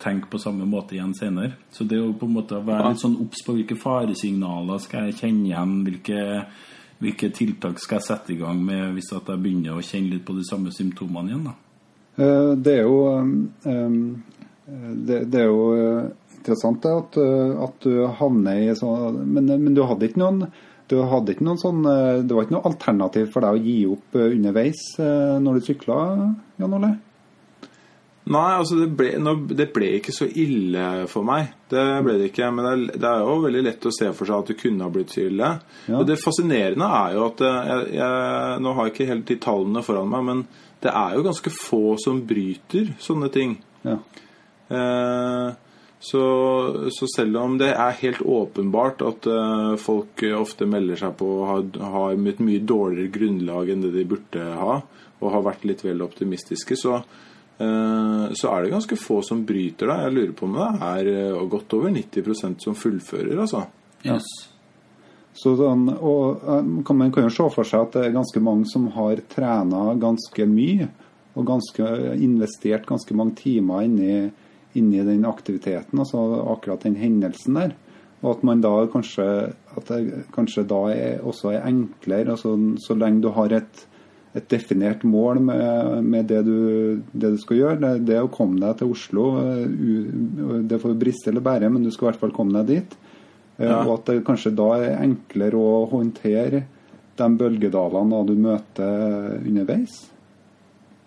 tenke 0.00 0.30
på 0.32 0.40
samme 0.40 0.64
måte 0.64 0.96
igjen 0.96 1.12
senere. 1.18 1.58
Så 1.68 1.84
det 1.84 2.00
å 2.00 2.14
på 2.16 2.30
en 2.30 2.38
måte 2.38 2.62
være 2.64 2.94
litt 2.94 3.04
sånn 3.04 3.18
obs 3.20 3.44
på 3.44 3.58
hvilke 3.58 3.76
faresignaler 3.76 4.80
skal 4.80 5.10
jeg 5.10 5.18
kjenne 5.20 5.50
igjen, 5.50 5.76
hvilke, 5.84 6.24
hvilke, 7.04 7.30
tiltak 7.34 7.80
skal 7.82 8.00
jeg 8.00 8.06
sette 8.08 8.34
i 8.34 8.40
gang 8.40 8.60
med 8.64 8.96
hvis 8.96 9.12
jeg 9.12 9.24
begynner 9.28 9.76
å 9.76 9.84
kjenne 9.84 10.14
litt 10.14 10.26
på 10.26 10.36
de 10.36 10.44
samme 10.48 10.72
symptomene 10.74 11.32
igjen. 11.32 11.48
da. 11.48 11.56
Uh, 12.14 12.52
det 12.54 12.76
er 12.80 12.84
jo 12.86 12.98
um, 13.10 14.04
det, 14.64 15.24
det, 15.32 15.40
er 15.40 15.48
jo 15.50 15.64
interessant 16.38 16.86
at, 16.88 17.18
at 17.18 17.84
du 17.84 18.04
havner 18.20 18.62
i 18.62 18.76
sånn 18.78 19.18
men, 19.26 19.50
men, 19.50 19.74
du 19.76 19.82
hadde 19.84 20.08
ikke 20.08 20.22
noen 20.22 20.46
du 20.88 20.98
hadde 21.08 21.32
ikke 21.32 21.44
noen 21.46 21.60
sånn, 21.60 21.80
Det 22.28 22.36
var 22.36 22.44
ikke 22.44 22.54
noe 22.58 22.68
alternativ 22.68 23.30
for 23.32 23.44
deg 23.44 23.56
å 23.56 23.60
gi 23.64 23.76
opp 23.88 24.16
underveis 24.20 24.82
når 25.00 25.56
du 25.58 25.68
sykla, 25.68 25.98
Jan 26.60 26.76
Ole? 26.76 26.90
Nei, 28.24 28.50
altså 28.56 28.78
det 28.78 28.86
ble, 28.96 29.10
det 29.52 29.66
ble, 29.74 29.88
ikke 29.98 30.12
så 30.16 30.24
ille 30.24 31.04
for 31.12 31.26
meg. 31.28 31.50
Det 31.68 31.82
ble 32.06 32.14
det 32.20 32.30
ikke. 32.30 32.46
Men 32.56 32.64
det 32.64 32.70
er, 32.72 32.84
det 33.02 33.08
er, 33.10 33.24
jo 33.24 33.42
veldig 33.42 33.64
lett 33.66 33.88
å 33.88 33.92
se 33.92 34.08
for 34.16 34.30
seg 34.30 34.38
at 34.38 34.52
det 34.52 34.60
kunne 34.62 34.86
ha 34.86 34.92
blitt 34.92 35.12
så 35.12 35.26
ille. 35.26 35.50
Ja. 35.90 35.98
Og 35.98 36.06
det 36.08 36.16
fascinerende 36.22 36.88
er 37.02 37.18
jo 37.18 37.26
at 37.26 37.42
jeg, 37.44 37.90
jeg, 37.98 38.62
Nå 38.64 38.72
har 38.76 38.88
jeg 38.88 38.94
ikke 38.94 39.10
helt 39.10 39.26
de 39.28 39.40
tallene 39.44 39.82
foran 39.84 40.08
meg, 40.14 40.24
men 40.30 40.40
det 40.84 40.92
er 40.92 41.18
jo 41.18 41.26
ganske 41.26 41.52
få 41.52 41.82
som 42.00 42.22
bryter 42.28 42.94
sånne 43.00 43.28
ting. 43.34 43.58
Ja. 43.84 43.98
Eh, 44.72 45.52
så, 46.04 46.24
så, 46.92 47.06
selv 47.08 47.38
om 47.40 47.58
det 47.60 47.70
er 47.72 48.00
helt 48.00 48.20
åpenbart 48.20 49.04
at 49.04 49.28
eh, 49.28 49.76
folk 49.80 50.24
ofte 50.36 50.68
melder 50.68 51.00
seg 51.00 51.14
på 51.20 51.28
og 51.38 51.44
har, 51.48 51.62
har 51.92 52.16
et 52.16 52.42
mye 52.44 52.64
dårligere 52.64 53.12
grunnlag 53.14 53.72
enn 53.72 53.84
det 53.84 53.94
de 53.94 54.08
burde 54.08 54.48
ha, 54.60 54.80
og 55.20 55.32
har 55.32 55.46
vært 55.46 55.64
litt 55.68 55.84
vel 55.84 56.04
optimistiske, 56.04 56.76
så, 56.76 56.98
så 57.58 58.50
er 58.50 58.64
det 58.64 58.72
ganske 58.72 58.96
få 58.98 59.20
som 59.22 59.44
bryter 59.46 59.86
det. 59.86 59.98
Jeg 60.02 60.14
lurer 60.16 60.32
på 60.34 60.48
om 60.48 60.56
det 60.58 60.70
er 60.88 61.10
uh, 61.36 61.44
godt 61.52 61.76
over 61.76 61.92
90% 61.94 62.64
som 62.66 62.74
fullfører, 62.74 63.36
altså. 63.44 63.60
Yes. 64.02 64.26
Så 65.38 65.52
sånn, 65.58 65.88
og 65.94 66.42
kan 66.86 66.98
Man 66.98 67.12
kan 67.14 67.28
jo 67.28 67.32
se 67.34 67.46
for 67.54 67.66
seg 67.66 67.86
at 67.86 67.96
det 67.96 68.02
er 68.08 68.16
ganske 68.16 68.42
mange 68.42 68.66
som 68.70 68.88
har 68.94 69.22
trena 69.30 69.94
ganske 70.02 70.46
mye, 70.50 70.88
og 71.34 71.46
ganske, 71.48 71.86
investert 72.22 72.86
ganske 72.86 73.14
mange 73.18 73.38
timer 73.42 73.86
inni 73.86 74.30
inni 74.74 75.02
den 75.06 75.24
aktiviteten, 75.24 75.98
altså 76.02 76.20
akkurat 76.50 76.82
den 76.82 76.96
hendelsen 76.98 77.58
der. 77.58 77.74
Og 78.24 78.30
at 78.36 78.44
man 78.46 78.62
da 78.64 78.72
kanskje 78.90 79.26
at 79.76 79.90
det 79.90 80.24
kanskje 80.34 80.66
da 80.70 80.80
er, 80.90 81.18
også 81.22 81.52
er 81.52 81.66
enklere, 81.68 82.34
altså 82.34 82.56
så 82.82 82.96
lenge 82.98 83.22
du 83.22 83.30
har 83.36 83.52
et, 83.54 83.84
et 84.34 84.46
definert 84.50 85.04
mål 85.06 85.38
med, 85.46 85.98
med 86.02 86.26
det, 86.26 86.40
du, 86.46 87.02
det, 87.12 87.34
du, 87.36 87.38
skal 87.38 87.60
gjøre. 87.60 87.80
Det, 87.82 87.92
det 88.10 88.18
å 88.18 88.30
komme 88.34 88.58
deg 88.58 88.80
til 88.80 88.90
Oslo, 88.90 89.28
det 90.66 90.80
får 90.82 90.96
briste 90.98 91.30
eller 91.30 91.44
bære, 91.44 91.70
men 91.70 91.84
du 91.86 91.92
skal 91.94 92.08
i 92.08 92.10
hvert 92.10 92.24
fall 92.24 92.34
komme 92.34 92.58
deg 92.58 92.72
dit. 92.72 92.96
Eh, 93.58 93.68
ja. 93.68 93.82
Og 93.84 93.98
at 93.98 94.10
det 94.10 94.24
kanskje 94.26 94.54
da 94.58 94.72
er 94.80 95.04
enklere 95.04 95.60
å 95.60 95.84
håndtere 95.92 96.64
de 97.14 97.30
bølgedalene 97.38 98.24
du 98.26 98.34
møter 98.42 99.38
underveis. 99.38 100.00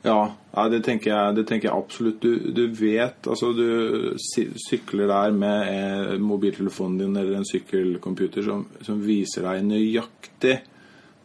Ja, 0.05 0.21
ja 0.53 0.65
det, 0.71 0.83
tenker 0.85 1.11
jeg, 1.11 1.35
det, 1.35 1.43
tenker 1.49 1.67
jeg, 1.67 1.75
absolutt. 1.75 2.23
Du, 2.23 2.51
du, 2.55 2.63
vet 2.79 3.27
Altså, 3.27 3.51
du 3.51 4.15
sykler 4.21 5.11
der 5.11 5.35
med 5.35 5.73
eh, 5.73 6.15
mobiltelefonen 6.21 7.01
din 7.01 7.19
eller 7.19 7.41
en 7.41 7.49
sykkelcomputer 7.49 8.45
som, 8.45 8.63
som 8.87 9.03
viser 9.03 9.49
deg 9.49 9.67
nøyaktig 9.67 10.61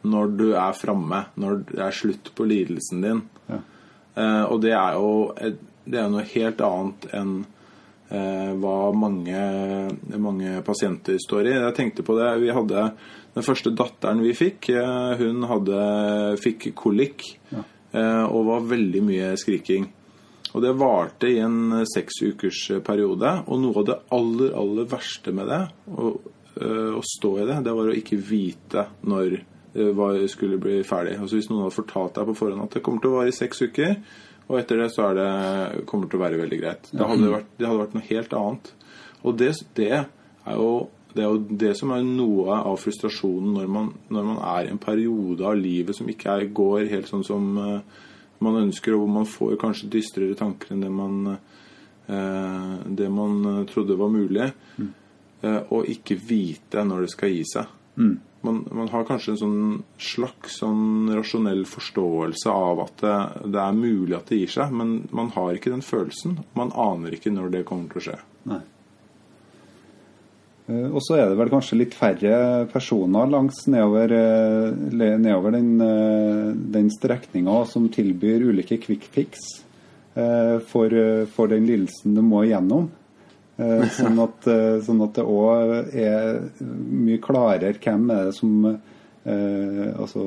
når 0.03 0.33
du 0.39 0.47
er 0.51 0.77
framme, 0.77 1.27
når 1.39 1.63
det 1.71 1.83
er 1.87 1.95
slutt 1.95 2.33
på 2.37 2.47
lidelsen 2.49 3.05
din. 3.05 3.23
Ja. 3.49 3.61
Eh, 4.15 4.45
og 4.45 4.63
det 4.65 4.75
er 4.77 4.99
jo 4.99 5.13
det 5.85 5.99
er 5.99 6.11
noe 6.13 6.25
helt 6.35 6.61
annet 6.63 7.09
enn 7.17 7.33
eh, 8.13 8.53
hva 8.61 8.77
mange, 8.95 9.41
mange, 10.21 10.61
pasienter 10.67 11.19
står 11.23 11.49
i. 11.49 11.57
Jeg 11.57 11.77
tenkte 11.79 12.07
på 12.07 12.17
det. 12.19 12.31
Vi 12.43 12.53
hadde 12.55 12.91
den 13.33 13.47
første 13.47 13.73
datteren 13.75 14.23
vi 14.23 14.35
fikk, 14.37 14.71
eh, 14.77 15.15
hun 15.23 15.47
hadde, 15.51 15.81
fikk 16.43 16.71
kolikk. 16.79 17.27
Ja. 17.53 17.65
Eh, 17.93 18.25
og 18.25 18.47
var 18.49 18.71
veldig 18.71 19.03
mye 19.05 19.33
skriking. 19.41 19.91
Og 20.53 20.61
det 20.65 20.75
varte 20.77 21.31
i 21.33 21.39
en 21.41 21.83
seks 21.89 22.21
ukers 22.23 22.61
periode. 22.85 23.35
Og 23.49 23.61
noe 23.61 23.81
av 23.81 23.89
det 23.89 23.99
aller, 24.13 24.53
aller 24.57 24.89
verste 24.89 25.33
med 25.35 25.49
det, 25.49 25.63
å, 25.89 26.13
eh, 26.61 26.93
å 26.99 27.03
stå 27.05 27.33
i 27.41 27.47
det, 27.49 27.63
det 27.65 27.75
var 27.77 27.89
å 27.89 27.97
ikke 27.97 28.21
vite 28.21 28.87
når 29.09 29.41
det 29.73 30.29
skulle 30.29 30.61
bli 30.61 30.83
ferdig. 30.85 31.17
Altså 31.21 31.39
Hvis 31.39 31.49
noen 31.51 31.65
hadde 31.65 31.77
fortalt 31.77 32.19
deg 32.19 32.29
på 32.29 32.37
forhånd 32.37 32.67
at 32.67 32.77
det 32.77 32.83
kommer 32.85 33.03
til 33.03 33.13
å 33.13 33.19
vare 33.21 33.33
i 33.33 33.37
seks 33.37 33.63
uker, 33.65 33.97
og 34.51 34.59
etter 34.59 34.83
det 34.83 34.89
så 34.93 35.11
er 35.11 35.19
det, 35.19 35.85
kommer 35.89 36.07
det 36.07 36.13
til 36.13 36.21
å 36.21 36.25
være 36.25 36.41
veldig 36.43 36.59
greit. 36.61 36.91
Det 36.91 37.09
hadde 37.09 37.31
vært, 37.33 37.53
det 37.57 37.69
hadde 37.69 37.85
vært 37.85 37.95
noe 37.97 38.09
helt 38.09 38.35
annet. 38.37 38.73
Og 39.23 39.37
det, 39.39 39.51
det, 39.79 39.91
er 40.03 40.59
jo, 40.59 40.71
det, 41.15 41.23
er 41.23 41.29
jo 41.31 41.59
det 41.63 41.75
som 41.79 41.93
er 41.95 42.03
noe 42.05 42.59
av 42.59 42.81
frustrasjonen 42.83 43.55
når 43.57 43.71
man, 43.71 43.93
når 44.13 44.27
man 44.29 44.41
er 44.55 44.67
i 44.67 44.73
en 44.75 44.83
periode 44.83 45.47
av 45.47 45.57
livet 45.57 45.97
som 45.97 46.11
ikke 46.11 46.35
er, 46.35 46.49
går 46.53 46.91
helt 46.91 47.09
sånn 47.09 47.25
som 47.27 47.47
uh, 47.57 48.03
man 48.43 48.59
ønsker, 48.65 48.97
og 48.97 49.05
hvor 49.05 49.15
man 49.21 49.31
får 49.31 49.55
kanskje 49.63 49.93
dystrere 49.95 50.37
tanker 50.37 50.75
enn 50.75 50.83
det 50.83 50.91
man, 50.93 51.37
uh, 52.11 52.75
det 52.91 53.09
man 53.15 53.63
trodde 53.71 53.97
var 54.01 54.13
mulig. 54.13 54.51
Mm. 54.77 54.91
Og 55.75 55.89
ikke 55.91 56.15
vite 56.23 56.85
når 56.87 57.01
det 57.03 57.11
skal 57.11 57.33
gi 57.33 57.41
seg. 57.51 57.71
Mm. 57.99 58.13
Man, 58.43 58.65
man, 58.75 58.89
har 58.91 59.07
kanskje 59.07 59.37
en 59.37 59.41
sånn 59.41 59.63
slags 60.03 60.59
sånn 60.59 61.13
rasjonell 61.15 61.63
forståelse 61.71 62.51
av 62.51 62.83
at 62.83 63.03
det, 63.05 63.17
det, 63.55 63.63
er 63.63 63.79
mulig 63.79 64.17
at 64.19 64.33
det 64.33 64.41
gir 64.41 64.55
seg, 64.57 64.75
men 64.75 64.97
man 65.15 65.31
har 65.37 65.55
ikke 65.55 65.71
den 65.71 65.85
følelsen. 65.87 66.41
Man 66.59 66.75
aner 66.75 67.15
ikke 67.15 67.31
når 67.35 67.55
det 67.55 67.67
kommer 67.69 67.93
til 67.93 68.03
å 68.03 68.07
skje. 68.09 68.21
Nei. 68.51 68.63
Eh, 70.71 70.89
og 70.89 71.01
så 71.03 71.19
er 71.19 71.31
det 71.31 71.39
vel 71.41 71.51
kanskje 71.53 71.79
litt 71.81 71.97
færre 71.99 72.67
personer 72.73 73.31
langs 73.31 73.65
nedover, 73.71 74.13
eh, 74.15 75.19
nedover 75.19 75.57
den, 75.57 75.81
eh, 75.81 76.53
den 76.77 76.91
strekninga 76.91 77.67
som 77.67 77.89
tilbyr 77.89 78.47
ulike 78.51 78.81
quick 78.81 79.05
fix 79.05 79.39
for, 80.15 80.93
for 81.33 81.49
den 81.49 81.65
lidelsen 81.65 82.13
du 82.13 82.21
må 82.21 82.43
igjennom. 82.45 82.91
Sånn 83.53 84.17
at, 84.23 84.47
sånn 84.87 85.03
at 85.05 85.19
det 85.19 85.23
òg 85.29 85.73
er 85.93 86.39
mye 86.65 87.21
klarere 87.23 87.75
hvem 87.77 88.09
er 88.15 88.31
det 88.31 88.37
som 88.39 88.65
Altså 89.23 90.25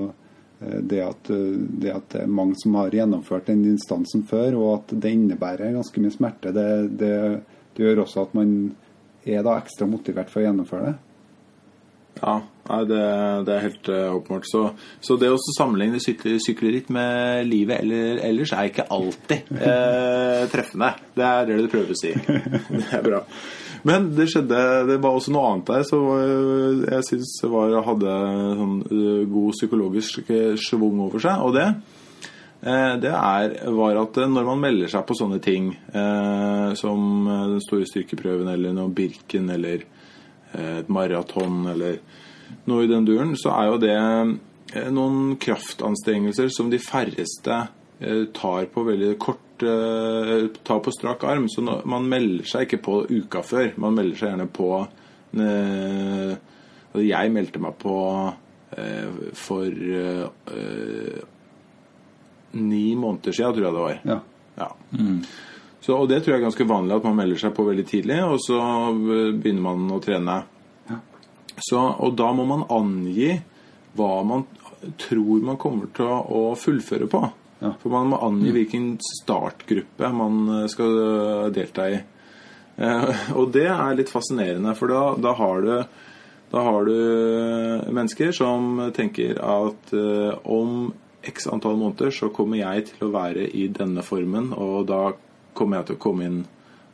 det 0.55 1.01
at, 1.03 1.27
det 1.27 1.91
at 1.91 2.05
det 2.13 2.22
er 2.22 2.32
mange 2.32 2.55
som 2.62 2.77
har 2.79 2.94
gjennomført 2.96 3.50
den 3.50 3.65
instansen 3.67 4.24
før, 4.29 4.55
og 4.55 4.70
at 4.77 4.94
det 5.03 5.12
innebærer 5.12 5.74
ganske 5.75 6.00
mye 6.00 6.13
smerte, 6.13 6.53
det, 6.55 6.70
det, 7.01 7.12
det 7.75 7.84
gjør 7.84 8.05
også 8.05 8.24
at 8.24 8.38
man 8.38 8.53
er 9.25 9.44
da 9.44 9.58
ekstra 9.60 9.88
motivert 9.89 10.32
for 10.32 10.41
å 10.41 10.46
gjennomføre 10.46 10.94
det? 10.94 10.96
Ja, 12.22 12.36
det, 12.88 13.01
det 13.45 13.53
er 13.53 13.65
helt 13.65 13.89
uh, 13.91 14.15
åpenbart. 14.15 14.48
Så, 14.50 14.62
så, 15.03 15.17
det 15.22 15.29
å 15.34 15.39
sammenligne 15.57 16.00
sykler, 16.01 16.39
sykleritt 16.43 16.89
med 16.93 17.45
livet 17.50 17.84
eller, 17.84 18.22
ellers 18.25 18.55
er 18.55 18.72
ikke 18.72 18.88
alltid 18.95 19.51
uh, 19.51 20.45
treffende. 20.53 20.93
Det 21.15 21.27
er 21.27 21.51
det 21.51 21.60
du 21.62 21.69
prøver 21.72 21.93
å 21.93 22.00
si. 22.00 22.13
Det 22.15 22.88
er 22.95 23.05
bra. 23.05 23.22
Men 23.86 24.07
det 24.17 24.25
skjedde 24.31 24.60
Det 24.89 24.95
var 24.98 25.13
også 25.13 25.29
noe 25.36 25.50
annet 25.51 25.67
der 25.69 25.84
så 25.86 26.00
jeg 26.88 27.05
syns 27.05 27.36
hadde 27.45 28.15
sånn 28.62 28.79
uh, 28.89 29.22
god 29.29 29.60
psykologisk 29.60 30.34
schwung 30.63 31.03
over 31.05 31.22
seg. 31.22 31.45
Og 31.45 31.53
det 31.60 31.69
Eh, 32.65 32.93
det 32.98 33.12
er, 33.13 33.51
var 33.77 34.00
at 34.01 34.17
eh, 34.17 34.31
når 34.31 34.48
man 34.48 34.62
melder 34.63 34.89
seg 34.89 35.03
på 35.05 35.17
sånne 35.17 35.38
ting 35.43 35.69
eh, 35.75 36.72
som 36.79 37.27
den 37.27 37.62
store 37.62 37.86
styrkeprøven 37.86 38.50
eller 38.50 38.74
noe 38.74 38.93
Birken 38.95 39.51
eller 39.53 39.84
et 40.55 40.89
maraton 40.89 41.65
eller 41.71 42.00
noe 42.69 42.85
i 42.85 42.89
den 42.89 43.05
duren, 43.07 43.33
så 43.38 43.51
er 43.55 43.71
jo 43.71 43.79
det 43.81 44.91
noen 44.93 45.35
kraftanstrengelser 45.41 46.50
som 46.53 46.69
de 46.71 46.79
færreste 46.81 47.57
tar 48.35 48.67
på 48.74 48.83
veldig 48.83 49.13
kort 49.21 49.63
eh, 49.63 50.47
på 50.67 50.91
strak 50.91 51.24
arm. 51.24 51.47
Så 51.50 51.62
man 51.62 52.09
melder 52.09 52.47
seg 52.50 52.67
ikke 52.67 52.81
på 52.83 52.97
uka 53.09 53.43
før. 53.45 53.71
Man 53.81 53.95
melder 53.95 54.19
seg 54.19 54.33
gjerne 54.33 54.50
på 54.51 54.71
eh, 54.81 56.33
altså 56.91 57.05
Jeg 57.05 57.31
meldte 57.35 57.63
meg 57.63 57.77
på 57.81 57.95
eh, 58.77 59.24
for 59.35 59.67
eh, 60.01 61.24
ni 62.55 62.85
måneder 62.95 63.35
siden, 63.35 63.53
tror 63.55 63.67
jeg 63.67 63.75
det 63.75 63.85
var. 63.88 64.00
Ja. 64.05 64.19
Ja. 64.55 64.69
Så, 65.85 65.93
og 65.93 66.07
det 66.09 66.23
tror 66.23 66.33
jeg 66.33 66.41
er 66.41 66.47
ganske 66.47 66.65
vanlig 66.65 66.95
at 66.95 67.03
man 67.05 67.17
melder 67.19 67.37
seg 67.43 67.51
på 67.53 67.67
veldig 67.67 67.83
tidlig, 67.85 68.17
og 68.25 68.39
så 68.41 68.57
eh, 68.57 69.35
begynner 69.37 69.65
man 69.67 69.91
å 69.93 70.01
trene. 70.01 70.39
Så, 71.61 71.77
og 71.77 72.15
da 72.17 72.31
må 72.35 72.43
man 72.49 72.65
angi 72.73 73.35
hva 73.95 74.15
man 74.27 74.47
tror 74.99 75.43
man 75.45 75.59
kommer 75.61 75.91
til 75.95 76.09
å, 76.09 76.41
fullføre 76.59 77.07
på. 77.11 77.21
Ja. 77.61 77.71
For 77.79 77.93
man 77.93 78.09
må 78.11 78.19
angi 78.25 78.51
hvilken 78.55 78.95
startgruppe 79.13 80.09
man 80.15 80.41
eh, 80.55 80.65
skal 80.73 80.97
eh, 81.03 81.45
delta 81.53 81.85
i. 81.93 82.01
Eh, 82.81 83.29
og 83.37 83.53
det 83.53 83.69
er 83.69 84.01
litt 84.01 84.11
fascinerende, 84.11 84.73
for 84.75 84.91
da, 84.91 85.05
da 85.21 85.37
har 85.37 85.63
du 85.63 85.71
da 86.55 86.61
har 86.61 86.85
du 86.87 87.91
mennesker 87.91 88.29
som 88.35 88.77
tenker 88.95 89.37
at 89.41 89.93
eh, 89.93 90.33
om 90.49 90.93
x 91.25 91.47
antall 91.51 91.77
måneder 91.77 92.13
så 92.13 92.29
kommer 92.33 92.61
jeg 92.61 92.85
til 92.91 93.07
å 93.07 93.13
være 93.15 93.47
i 93.49 93.65
denne 93.73 94.03
formen, 94.05 94.51
og 94.53 94.85
da 94.89 95.01
kommer 95.57 95.81
jeg 95.81 95.89
til 95.89 96.00
å 96.00 96.03
komme 96.05 96.29
inn 96.29 96.43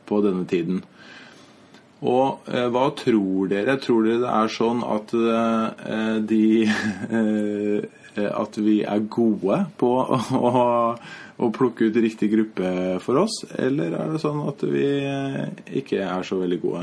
på 0.08 0.22
denne 0.24 0.46
tiden. 0.48 0.82
Og 2.02 2.48
eh, 2.50 2.68
hva 2.72 2.88
tror 2.98 3.50
dere? 3.52 3.78
Tror 3.82 4.06
dere 4.06 4.22
det 4.24 4.30
er 4.34 4.50
sånn 4.50 4.82
at 4.86 5.12
eh, 5.14 6.16
de 6.26 6.44
eh, 7.18 7.90
At 8.28 8.58
vi 8.60 8.82
er 8.84 9.06
gode 9.08 9.62
på 9.80 9.90
å, 10.02 10.18
å, 10.36 10.64
å 11.40 11.52
plukke 11.54 11.88
ut 11.88 12.00
riktig 12.02 12.32
gruppe 12.34 12.98
for 13.04 13.22
oss? 13.22 13.38
Eller 13.54 13.94
er 13.96 14.10
det 14.12 14.20
sånn 14.22 14.42
at 14.50 14.66
vi 14.66 14.88
eh, 15.06 15.46
ikke 15.80 16.02
er 16.04 16.26
så 16.26 16.42
veldig 16.42 16.60
gode? 16.64 16.82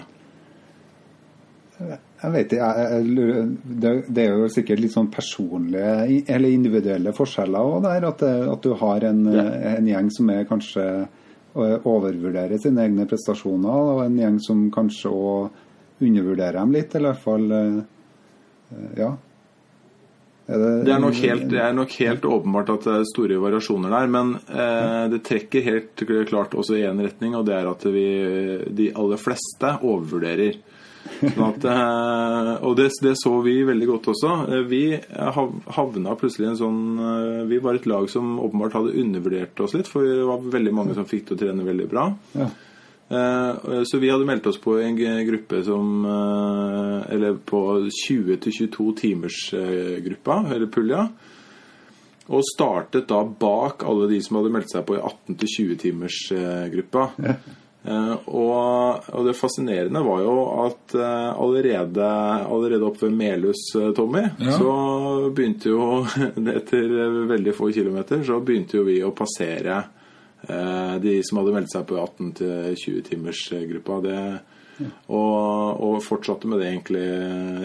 Jeg 1.79 2.31
vet 2.33 2.51
ikke, 2.51 2.69
jeg, 2.75 3.03
jeg, 3.15 3.99
det, 4.09 4.23
er 4.23 4.33
jo 4.33 4.49
sikkert 4.51 4.81
litt 4.83 4.91
sånn 4.91 5.07
personlige 5.13 6.23
eller 6.27 6.51
individuelle 6.51 7.13
forskjeller 7.15 7.75
òg 7.75 7.85
der. 7.85 8.07
At, 8.09 8.23
at 8.25 8.65
du 8.65 8.73
har 8.81 9.05
en, 9.07 9.21
en 9.29 9.87
gjeng 9.87 10.09
som 10.11 10.31
er 10.33 10.47
kanskje 10.49 10.87
overvurderer 11.57 12.61
sine 12.61 12.85
egne 12.85 13.07
prestasjoner, 13.09 13.95
og 13.95 14.03
en 14.03 14.19
gjeng 14.19 14.37
som 14.43 14.67
kanskje 14.73 15.09
òg 15.09 16.03
undervurderer 16.05 16.59
dem 16.59 16.75
litt, 16.75 16.93
eller 16.95 17.09
i 17.09 17.13
hvert 17.13 17.25
fall 17.25 17.57
eh, 17.57 17.81
Ja. 18.99 19.15
Er 20.49 20.61
Det 20.81 20.93
er, 20.93 21.01
nok 21.01 21.17
helt, 21.21 21.43
det 21.51 21.59
er 21.61 21.73
nok 21.77 21.91
helt 21.99 22.23
åpenbart 22.25 22.71
at 22.73 22.85
det 22.87 22.93
er 22.95 23.03
store 23.05 23.35
variasjoner 23.37 23.91
der, 23.93 24.07
men 24.09 24.31
eh, 24.49 25.03
det 25.13 25.19
trekker 25.27 25.65
helt 25.65 26.03
klart 26.29 26.55
også 26.57 26.79
i 26.79 26.85
én 26.89 27.01
retning, 27.05 27.35
og 27.37 27.45
det 27.45 27.53
er 27.53 27.69
at 27.69 27.85
vi, 27.85 28.05
de 28.73 28.89
aller 28.97 29.21
fleste 29.21 29.75
overvurderer. 29.83 30.57
Sånn 31.19 31.45
at, 31.45 31.65
eh, 31.67 32.51
og 32.65 32.75
det, 32.79 32.89
det 33.03 33.15
så 33.19 33.33
vi 33.45 33.57
veldig 33.67 33.89
godt 33.89 34.09
også. 34.13 34.31
Eh, 34.47 34.63
Vi 34.69 34.83
havna 35.75 36.15
plutselig 36.19 36.51
en 36.51 36.59
sånn 36.59 36.81
eh, 37.03 37.43
Vi 37.49 37.59
var 37.63 37.79
et 37.79 37.87
lag 37.89 38.09
som 38.11 38.37
åpenbart 38.39 38.77
hadde 38.79 38.95
undervurdert 39.01 39.59
oss 39.65 39.75
litt, 39.77 39.89
for 39.91 40.07
det 40.07 40.25
var 40.27 40.49
veldig 40.57 40.75
mange 40.75 40.97
som 40.97 41.07
fikk 41.09 41.27
til 41.27 41.37
å 41.37 41.41
trene 41.43 41.67
veldig 41.67 41.89
bra. 41.91 42.09
Ja. 42.39 42.49
Så 43.09 43.97
vi 43.97 44.11
hadde 44.11 44.27
meldt 44.29 44.45
oss 44.45 44.59
på 44.61 44.75
en 44.77 44.93
gruppe 45.25 45.63
som 45.65 46.03
Eller 47.09 47.39
på 47.41 47.61
20-22 47.89 48.85
timers 48.99 49.39
gruppa, 50.05 50.43
eller 50.53 50.69
pulja. 50.69 51.07
Og 52.29 52.45
startet 52.45 53.07
da 53.09 53.23
bak 53.25 53.83
alle 53.89 54.09
de 54.11 54.19
som 54.21 54.37
hadde 54.37 54.51
meldt 54.53 54.69
seg 54.69 54.85
på 54.85 54.97
i 54.97 55.01
18-20 55.01 55.79
timers 55.81 56.17
eh, 56.35 56.67
gruppa. 56.75 57.07
Eh, 57.23 57.47
og, 57.89 59.05
og 59.15 59.25
det 59.25 59.33
fascinerende 59.39 60.01
var 60.05 60.19
jo 60.21 60.33
at 60.65 60.93
eh, 60.97 61.29
allerede, 61.31 62.09
allerede 62.45 62.85
oppe 62.85 63.07
ved 63.07 63.15
Melhus, 63.17 63.63
eh, 63.79 63.89
Tommy, 63.97 64.25
Ja. 64.37 64.57
så 64.57 64.73
begynte 65.33 65.71
jo 65.71 66.03
Etter 66.59 66.85
veldig 67.31 67.55
få 67.57 67.71
kilometer 67.73 68.21
så 68.27 68.37
begynte 68.45 68.77
jo 68.77 68.83
vi 68.87 68.99
å 69.05 69.09
passere 69.17 69.79
eh, 70.47 70.95
de 71.01 71.15
som 71.25 71.41
hadde 71.41 71.55
meldt 71.55 71.73
seg 71.73 71.87
på 71.89 71.97
18-20 72.03 73.01
timers 73.09 73.41
eh, 73.57 73.65
gruppa. 73.71 73.99
Det, 74.05 74.19
og, 75.11 75.81
og 75.83 75.97
fortsatte 76.05 76.47
med 76.47 76.61
det 76.61 76.69
egentlig 76.69 77.07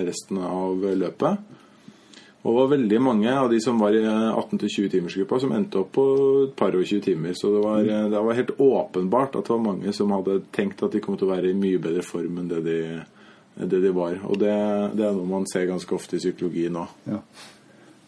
resten 0.09 0.41
av 0.43 0.81
løpet. 0.99 1.53
Og 2.45 2.57
var 2.59 2.75
veldig 2.75 2.99
mange 3.01 3.33
av 3.33 3.49
de 3.49 3.57
som 3.63 3.79
var 3.81 3.95
i 3.97 4.03
18-20 4.05 4.91
timersgruppa 4.93 5.39
som 5.41 5.53
endte 5.57 5.81
opp 5.81 5.95
på 5.97 6.05
et 6.43 6.53
par 6.59 6.77
og 6.77 6.85
20 6.85 7.01
timer. 7.07 7.33
Så 7.39 7.55
det 7.55 7.63
var, 7.65 7.89
det 7.89 8.21
var 8.27 8.37
helt 8.37 8.53
åpenbart 8.61 9.39
at 9.39 9.49
det 9.49 9.55
var 9.55 9.65
mange 9.65 9.95
som 9.97 10.13
hadde 10.13 10.43
tenkt 10.53 10.85
at 10.85 10.93
de 10.93 11.01
kom 11.05 11.17
til 11.17 11.31
å 11.31 11.33
være 11.33 11.55
i 11.55 11.57
mye 11.57 11.81
bedre 11.81 12.05
form 12.05 12.43
enn 12.43 12.53
det 12.53 12.61
de, 12.67 12.79
det 13.65 13.81
de 13.87 13.95
var. 13.97 14.21
Og 14.29 14.37
det, 14.43 14.53
det 14.93 15.09
er 15.09 15.17
noe 15.17 15.31
man 15.31 15.49
ser 15.49 15.71
ganske 15.73 15.97
ofte 15.97 16.19
i 16.19 16.23
psykologi 16.23 16.69
nå. 16.73 16.85
Ja. 17.09 17.23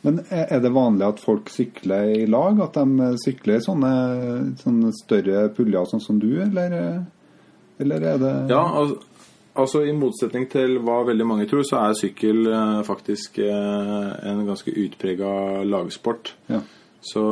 Men 0.04 0.20
er 0.28 0.60
det 0.62 0.70
vanlig 0.70 1.08
at 1.08 1.24
folk 1.24 1.48
sykler 1.50 2.12
i 2.12 2.28
lag? 2.30 2.60
At 2.62 2.76
de 2.76 3.08
sykler 3.24 3.56
i 3.56 3.64
sånne, 3.64 3.92
sånne 4.60 4.92
større 5.00 5.48
puljer, 5.56 5.88
sånn 5.88 6.04
som 6.04 6.20
du, 6.22 6.34
eller, 6.44 6.76
eller 7.80 8.10
er 8.12 8.20
det 8.20 8.34
Ja, 8.52 8.62
al 8.82 8.98
altså 9.56 9.82
i 9.86 9.94
motsetning 9.96 10.46
til 10.52 10.78
hva 10.84 11.00
veldig 11.08 11.26
mange 11.28 11.46
tror, 11.50 11.64
så 11.66 11.80
er 11.82 11.98
sykkel 11.98 12.50
eh, 12.50 12.80
faktisk 12.86 13.40
eh, 13.44 14.10
en 14.30 14.44
ganske 14.48 14.74
utprega 14.84 15.62
lagsport. 15.66 16.34
Ja. 16.52 16.62
Så 17.06 17.22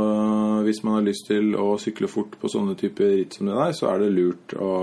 hvis 0.63 0.83
man 0.87 1.01
har 1.01 1.07
lyst 1.09 1.27
til 1.27 1.55
å 1.59 1.75
sykle 1.83 2.07
fort 2.11 2.37
på 2.39 2.51
sånne 2.51 2.77
typer 2.79 3.17
ritt 3.17 3.39
som 3.39 3.49
det 3.51 3.57
der, 3.59 3.73
så 3.75 3.89
er 3.91 4.05
det 4.05 4.13
lurt 4.15 4.55
å, 4.55 4.75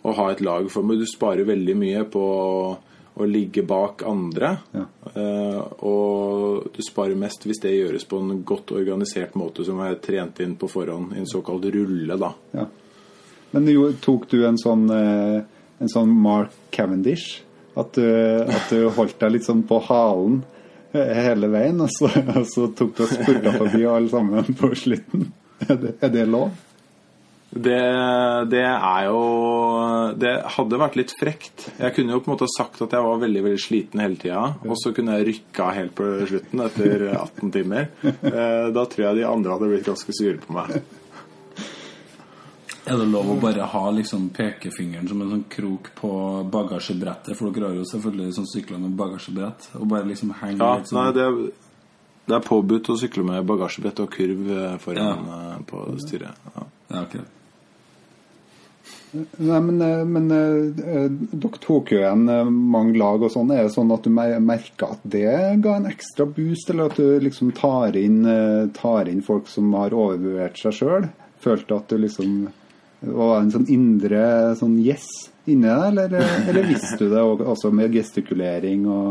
å 0.00 0.14
ha 0.16 0.28
et 0.32 0.40
lag. 0.40 0.70
For 0.72 0.96
du 0.96 1.04
sparer 1.10 1.44
veldig 1.44 1.74
mye 1.76 2.04
på 2.08 2.22
å 3.16 3.26
ligge 3.28 3.62
bak 3.64 4.02
andre. 4.06 4.50
Ja. 4.76 4.84
Eh, 5.12 5.60
og 5.88 6.68
du 6.76 6.82
sparer 6.84 7.16
mest 7.18 7.46
hvis 7.48 7.62
det 7.62 7.72
gjøres 7.72 8.04
på 8.08 8.20
en 8.20 8.42
godt 8.48 8.74
organisert 8.76 9.36
måte 9.40 9.64
som 9.64 9.80
er 9.84 9.96
trent 10.04 10.40
inn 10.44 10.56
på 10.60 10.68
forhånd, 10.68 11.14
i 11.16 11.22
en 11.22 11.30
såkalt 11.30 11.64
rulle, 11.72 12.18
da. 12.20 12.32
Ja. 12.56 12.66
Men 13.54 13.70
jo, 13.72 13.86
tok 14.04 14.26
du 14.28 14.42
en 14.44 14.60
sånn, 14.60 14.84
eh, 14.92 15.38
en 15.80 15.90
sånn 15.92 16.12
Mark 16.22 16.54
Cavendish? 16.74 17.42
At 17.76 17.92
du, 17.98 18.06
at 18.48 18.70
du 18.72 18.86
holdt 18.96 19.18
deg 19.20 19.34
litt 19.34 19.44
sånn 19.44 19.60
på 19.68 19.82
halen 19.90 20.38
eh, 20.96 21.10
hele 21.26 21.50
veien, 21.52 21.80
og 21.84 21.90
så, 21.92 22.08
og 22.32 22.46
så 22.48 22.70
tok 22.72 22.94
du 22.96 23.02
og 23.04 23.10
spurta 23.12 23.52
forbi 23.58 23.82
alle 23.84 24.08
sammen 24.12 24.56
på 24.56 24.70
slutten? 24.80 25.26
Er 25.66 25.76
det, 25.82 25.92
er 26.04 26.14
det 26.14 26.24
lov? 26.32 26.54
Det, 27.56 27.76
det 28.52 28.64
er 28.66 29.04
jo 29.06 29.20
Det 30.20 30.32
hadde 30.56 30.80
vært 30.80 30.96
litt 30.98 31.12
frekt. 31.16 31.68
Jeg 31.78 31.94
kunne 31.96 32.12
jo 32.12 32.20
på 32.20 32.28
en 32.28 32.34
måte 32.34 32.48
sagt 32.52 32.82
at 32.84 32.92
jeg 32.92 33.06
var 33.06 33.20
veldig 33.22 33.42
veldig 33.46 33.60
sliten 33.62 34.02
hele 34.02 34.18
tida, 34.20 34.42
og 34.66 34.76
så 34.80 34.92
kunne 34.96 35.14
jeg 35.16 35.28
rykka 35.30 35.68
helt 35.78 35.94
på 35.96 36.08
slutten 36.28 36.64
etter 36.66 37.06
18 37.14 37.54
timer. 37.54 37.88
Eh, 38.04 38.66
Da 38.76 38.84
tror 38.90 39.06
jeg 39.06 39.20
de 39.20 39.28
andre 39.30 39.54
hadde 39.56 39.70
blitt 39.72 39.88
ganske 39.88 40.16
sure 40.16 40.36
på 40.42 40.56
meg. 40.58 40.80
Er 42.86 43.00
det 43.00 43.06
lov 43.10 43.32
å 43.32 43.36
bare 43.42 43.66
ha 43.66 43.84
liksom 43.90 44.28
pekefingeren 44.34 45.08
som 45.10 45.22
en 45.22 45.30
sånn 45.32 45.46
krok 45.50 45.88
på 45.98 46.10
bagasjebrettet? 46.52 47.34
For 47.34 47.50
dere 47.50 47.72
har 47.72 47.78
jo 47.80 47.86
selvfølgelig 47.90 48.36
sånn 48.36 48.50
sykler 48.52 48.82
med 48.82 48.92
bagasjebrett. 48.98 49.70
Og 49.80 49.88
bare 49.90 50.06
liksom 50.06 50.30
henge 50.38 50.60
Ja, 50.62 50.76
litt 50.78 50.92
sånn 50.92 51.00
nei, 51.00 51.14
det, 51.16 51.54
det 52.30 52.36
er 52.38 52.44
påbudt 52.46 52.92
å 52.94 52.98
sykle 53.00 53.24
med 53.26 53.48
bagasjebrett 53.48 54.04
og 54.04 54.12
kurv 54.14 54.52
eh, 54.54 54.76
foran 54.82 55.26
ja. 55.32 55.48
på 55.66 55.82
styret. 56.04 56.46
Ja. 56.54 56.66
Ja, 56.92 57.00
ok. 57.02 57.16
Nei, 59.16 59.60
men, 59.64 59.80
eh, 59.82 60.04
men 60.06 60.30
eh, 60.34 61.08
dere 61.10 61.60
tok 61.62 61.90
jo 61.90 61.98
igjen 62.04 62.28
eh, 62.30 62.44
mange 62.46 62.94
lag 63.00 63.24
og 63.26 63.32
sånn. 63.34 63.50
Er 63.50 63.66
det 63.66 63.72
sånn 63.74 63.90
at 63.94 64.06
du 64.06 64.12
merka 64.14 64.92
at 64.94 65.02
det 65.02 65.32
ga 65.64 65.74
en 65.80 65.88
ekstra 65.90 66.28
boost, 66.28 66.70
eller 66.70 66.92
at 66.92 67.00
du 67.00 67.18
liksom 67.24 67.50
tar 67.56 67.98
inn, 67.98 68.22
eh, 68.30 68.68
tar 68.76 69.10
inn 69.10 69.24
folk 69.26 69.50
som 69.50 69.74
har 69.74 69.96
overvurdert 69.96 70.62
seg 70.62 70.78
sjøl? 70.78 71.08
Følte 71.42 71.80
at 71.80 71.90
du 71.90 71.98
liksom 72.02 72.46
var 73.00 73.36
det 73.36 73.44
en 73.44 73.54
sånn 73.58 73.70
indre 73.72 74.26
sånn 74.58 74.76
yes 74.82 75.06
inni 75.46 75.68
deg, 75.68 75.86
eller, 75.92 76.18
eller 76.48 76.66
visste 76.66 76.98
du 77.04 77.12
det 77.12 77.22
også 77.22 77.70
med 77.74 77.94
gestikulering 77.94 78.86
og 78.90 79.10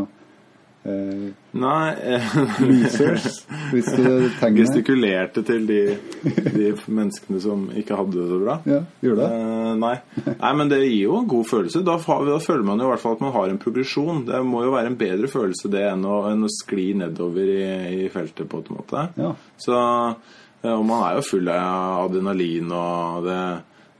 eh, 0.84 1.28
Nei 1.56 2.16
losers? 2.66 3.38
Hvis 3.72 3.88
du 3.96 4.26
tegner 4.36 4.58
Gestikulerte 4.60 5.40
til 5.46 5.64
de, 5.68 5.80
de 6.26 6.72
menneskene 6.84 7.40
som 7.40 7.66
ikke 7.72 7.96
hadde 7.96 8.18
det 8.18 8.26
så 8.28 8.40
bra. 8.42 8.56
Ja, 8.68 8.80
gjorde 9.04 9.24
det? 9.24 9.38
Eh, 9.40 9.70
nei. 9.80 9.94
nei, 10.26 10.50
men 10.60 10.72
det 10.72 10.82
gir 10.82 11.06
jo 11.06 11.20
en 11.22 11.30
god 11.30 11.48
følelse. 11.48 11.84
Da, 11.86 11.96
da 12.28 12.40
føler 12.42 12.66
man 12.68 12.82
jo 12.82 12.88
i 12.88 12.92
hvert 12.92 13.04
fall 13.04 13.16
at 13.16 13.24
man 13.24 13.32
har 13.38 13.52
en 13.52 13.62
progresjon. 13.62 14.26
Det 14.28 14.42
må 14.44 14.66
jo 14.66 14.74
være 14.74 14.92
en 14.92 14.98
bedre 15.00 15.30
følelse 15.32 15.72
det 15.72 15.86
enn 15.88 16.04
å, 16.04 16.18
enn 16.32 16.44
å 16.44 16.52
skli 16.52 16.90
nedover 17.00 17.54
i, 17.54 17.62
i 18.04 18.10
feltet, 18.12 18.44
på 18.52 18.60
en 18.60 18.76
måte. 18.76 19.06
Ja. 19.16 19.32
Så 19.62 19.78
eh, 19.80 20.74
Og 20.74 20.84
man 20.84 21.06
er 21.06 21.16
jo 21.16 21.24
full 21.30 21.48
av 21.54 22.04
adrenalin, 22.10 22.76
og 22.76 23.24
det, 23.24 23.40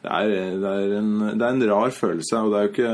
det, 0.06 0.12
er, 0.38 0.58
det, 0.62 0.70
er 0.70 0.92
en, 1.00 1.12
det 1.34 1.42
er 1.42 1.54
en 1.56 1.64
rar 1.70 1.90
følelse. 1.94 2.38
Og 2.46 2.52
det 2.52 2.58
er 2.58 2.66
jo 2.66 2.72
ikke, 2.74 2.90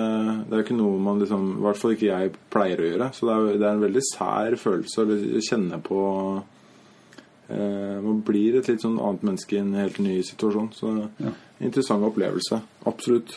det 0.48 0.56
er 0.56 0.64
ikke 0.64 0.76
noe 0.78 1.00
man 1.04 1.20
liksom 1.20 1.42
I 1.58 1.64
hvert 1.66 1.80
fall 1.82 1.94
ikke 1.96 2.08
jeg 2.08 2.32
pleier 2.54 2.80
å 2.80 2.88
gjøre. 2.88 3.08
Så 3.16 3.28
det 3.28 3.34
er, 3.36 3.48
det 3.60 3.66
er 3.68 3.76
en 3.76 3.84
veldig 3.84 4.04
sær 4.08 4.56
følelse 4.62 5.04
å 5.04 5.42
kjenne 5.44 5.80
på 5.84 5.98
eh, 7.52 7.98
Man 8.06 8.22
blir 8.26 8.56
et 8.60 8.70
litt 8.72 8.84
sånn 8.84 8.96
annet 9.02 9.26
menneske 9.28 9.58
i 9.58 9.60
en 9.60 9.74
helt 9.76 10.00
ny 10.02 10.16
situasjon. 10.24 10.70
Så 10.76 10.94
interessant 11.60 12.08
opplevelse. 12.08 12.62
Absolutt. 12.88 13.36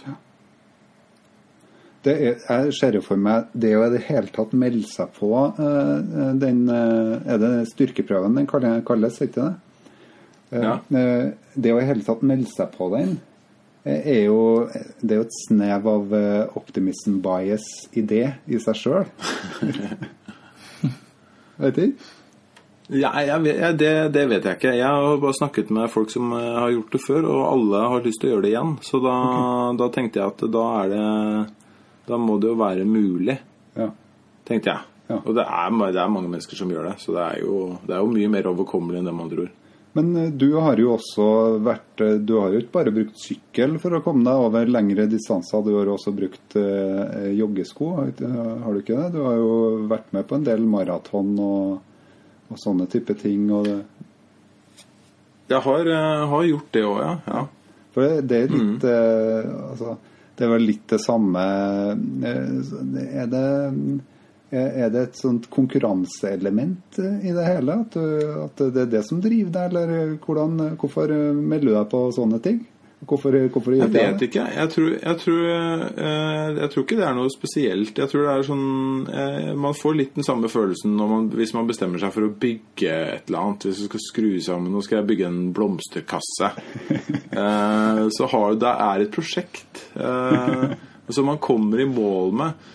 Det 2.06 2.14
er, 2.22 2.36
jeg 2.46 2.74
ser 2.78 2.96
jo 3.00 3.02
for 3.02 3.18
meg 3.18 3.48
det 3.58 3.72
å 3.76 3.84
i 3.88 3.94
det 3.96 4.04
hele 4.08 4.30
tatt 4.34 4.52
melde 4.56 4.86
seg 4.88 5.12
på 5.18 5.32
eh, 5.50 6.34
den 6.38 6.68
eh, 6.70 7.16
Er 7.34 7.40
det 7.42 7.54
styrkeprøven 7.72 8.38
den 8.38 8.48
kalles, 8.86 9.18
ikke 9.26 9.42
det? 9.42 9.54
Eh, 10.54 10.62
Ja. 10.62 10.76
eh, 10.94 11.32
det 11.58 11.74
å 11.74 11.80
i 11.82 11.88
hele 11.88 12.06
tatt 12.06 12.22
melde 12.24 12.52
seg 12.54 12.70
på 12.78 12.92
den 12.94 13.18
er 13.86 14.24
jo 14.26 14.68
Det 15.02 15.12
er 15.12 15.20
jo 15.22 15.28
et 15.28 15.40
snev 15.46 15.88
av 15.88 16.14
eh, 16.18 16.58
optimism 16.58 17.20
bias 17.22 17.66
i 17.94 18.02
det 18.02 18.34
i 18.48 18.58
seg 18.60 18.76
sjøl. 18.80 19.06
Vet 21.62 21.78
ikke? 21.80 22.12
Ja, 22.94 23.10
vet, 23.42 23.80
det, 23.80 23.92
det 24.14 24.24
vet 24.30 24.44
jeg 24.46 24.60
ikke. 24.60 24.72
Jeg 24.78 24.86
har 24.86 25.16
bare 25.18 25.34
snakket 25.34 25.72
med 25.74 25.90
folk 25.90 26.12
som 26.14 26.30
eh, 26.38 26.52
har 26.60 26.74
gjort 26.76 26.92
det 26.94 27.02
før, 27.02 27.26
og 27.34 27.46
alle 27.48 27.80
har 27.96 28.04
lyst 28.06 28.22
til 28.22 28.30
å 28.30 28.34
gjøre 28.36 28.46
det 28.46 28.52
igjen. 28.52 28.74
Så 28.86 29.00
da, 29.02 29.14
da 29.80 29.88
tenkte 29.96 30.22
jeg 30.22 30.34
at 30.34 30.44
da 30.54 30.66
er 30.84 30.92
det 30.94 31.06
Da 32.06 32.20
må 32.22 32.36
det 32.38 32.52
jo 32.52 32.60
være 32.60 32.84
mulig, 32.86 33.40
Ja. 33.76 33.88
tenkte 34.46 34.70
jeg. 34.70 34.86
Ja. 35.10 35.18
Og 35.24 35.34
det 35.38 35.46
er, 35.46 35.74
det 35.94 36.02
er 36.02 36.14
mange 36.14 36.30
mennesker 36.30 36.58
som 36.58 36.70
gjør 36.70 36.92
det, 36.92 37.00
så 37.02 37.16
det 37.16 37.24
er 37.26 37.40
jo, 37.42 37.56
det 37.86 37.96
er 37.96 38.04
jo 38.04 38.14
mye 38.14 38.30
mer 38.34 38.50
overkommelig 38.52 39.02
enn 39.02 39.10
det 39.10 39.16
man 39.18 39.32
tror. 39.32 39.50
Men 39.96 40.16
eh, 40.20 40.32
du 40.32 40.50
har 40.60 40.80
jo 40.80 40.94
også 40.98 41.26
vært 41.64 42.04
eh, 42.04 42.18
Du 42.20 42.36
har 42.42 42.52
jo 42.52 42.62
ikke 42.62 42.76
bare 42.76 42.94
brukt 42.96 43.20
sykkel 43.20 43.78
for 43.82 43.96
å 43.96 44.04
komme 44.04 44.26
deg 44.28 44.48
over 44.48 44.72
lengre 44.72 45.08
distanser, 45.12 45.64
du 45.64 45.78
har 45.78 45.92
også 45.92 46.12
brukt 46.16 46.58
eh, 46.60 47.32
joggesko, 47.38 47.92
har 47.96 48.12
du 48.12 48.82
ikke 48.82 48.98
det? 49.00 49.12
Du 49.16 49.22
har 49.24 49.38
jo 49.40 49.54
vært 49.92 50.12
med 50.16 50.28
på 50.28 50.40
en 50.40 50.48
del 50.48 50.66
maraton 50.68 51.32
og, 51.40 51.78
og 52.52 52.60
sånne 52.62 52.90
type 52.92 53.16
ting. 53.22 53.48
Jeg 55.48 55.62
har, 55.62 55.94
eh, 55.94 56.26
har 56.34 56.50
gjort 56.50 56.74
det 56.74 56.84
òg, 56.90 57.00
ja. 57.04 57.14
ja. 57.30 57.46
for 57.94 58.04
det, 58.04 58.28
det 58.30 58.42
er 58.42 58.54
litt 58.56 58.90
eh, 58.90 59.50
altså, 59.70 59.96
Det 60.36 60.46
er 60.46 60.52
vel 60.52 60.68
litt 60.68 60.88
det 60.92 61.00
samme 61.00 61.44
Er 62.26 63.30
det 63.32 63.46
er 64.52 64.90
det 64.94 65.02
et 65.08 65.18
sånt 65.18 65.50
konkurranseelement 65.54 67.00
eh, 67.02 67.18
i 67.30 67.34
det 67.36 67.48
hele? 67.48 67.80
At, 67.86 67.96
du, 67.98 68.38
at 68.46 68.62
det 68.76 68.86
er 68.86 68.94
det 69.00 69.04
som 69.08 69.22
driver 69.24 69.52
deg, 69.58 69.74
eller 69.74 70.16
hvordan, 70.26 70.78
hvorfor 70.80 71.12
eh, 71.12 71.34
melder 71.36 71.72
du 71.72 71.76
deg 71.80 71.92
på 71.92 72.08
sånne 72.16 72.40
ting? 72.46 72.64
Hvorfor, 73.06 73.36
hvorfor 73.54 73.74
gjør 73.76 73.84
Jeg 73.84 73.92
du 73.92 73.98
det? 73.98 74.04
vet 74.08 74.22
ikke. 74.26 74.44
Jeg 74.56 74.70
tror, 74.72 74.88
jeg, 74.96 75.18
tror, 75.22 75.42
eh, 75.52 76.54
jeg 76.58 76.70
tror 76.74 76.86
ikke 76.86 76.98
det 76.98 77.06
er 77.06 77.18
noe 77.18 77.30
spesielt. 77.34 78.00
Jeg 78.02 78.10
tror 78.10 78.24
det 78.24 78.32
er 78.32 78.46
sånn 78.48 78.64
eh, 79.12 79.50
Man 79.62 79.76
får 79.78 79.98
litt 80.00 80.16
den 80.16 80.26
samme 80.26 80.50
følelsen 80.50 80.96
når 80.98 81.12
man, 81.12 81.28
hvis 81.36 81.54
man 81.54 81.68
bestemmer 81.70 82.02
seg 82.02 82.14
for 82.16 82.26
å 82.26 82.32
bygge 82.32 82.96
et 82.96 83.28
eller 83.30 83.42
annet. 83.44 83.68
Hvis 83.68 83.84
du 83.84 83.90
skal 83.92 84.02
skru 84.08 84.30
sammen 84.42 84.74
Nå 84.74 84.82
skal 84.86 85.02
jeg 85.02 85.10
bygge 85.12 85.30
en 85.32 85.42
blomsterkasse. 85.56 86.54
Eh, 87.36 87.98
så 88.16 88.28
har 88.32 88.54
det 88.56 88.70
er 88.80 89.02
et 89.04 89.10
prosjekt 89.12 89.82
eh, 90.00 90.70
som 91.12 91.26
man 91.30 91.42
kommer 91.44 91.82
i 91.84 91.88
mål 91.90 92.32
med. 92.40 92.70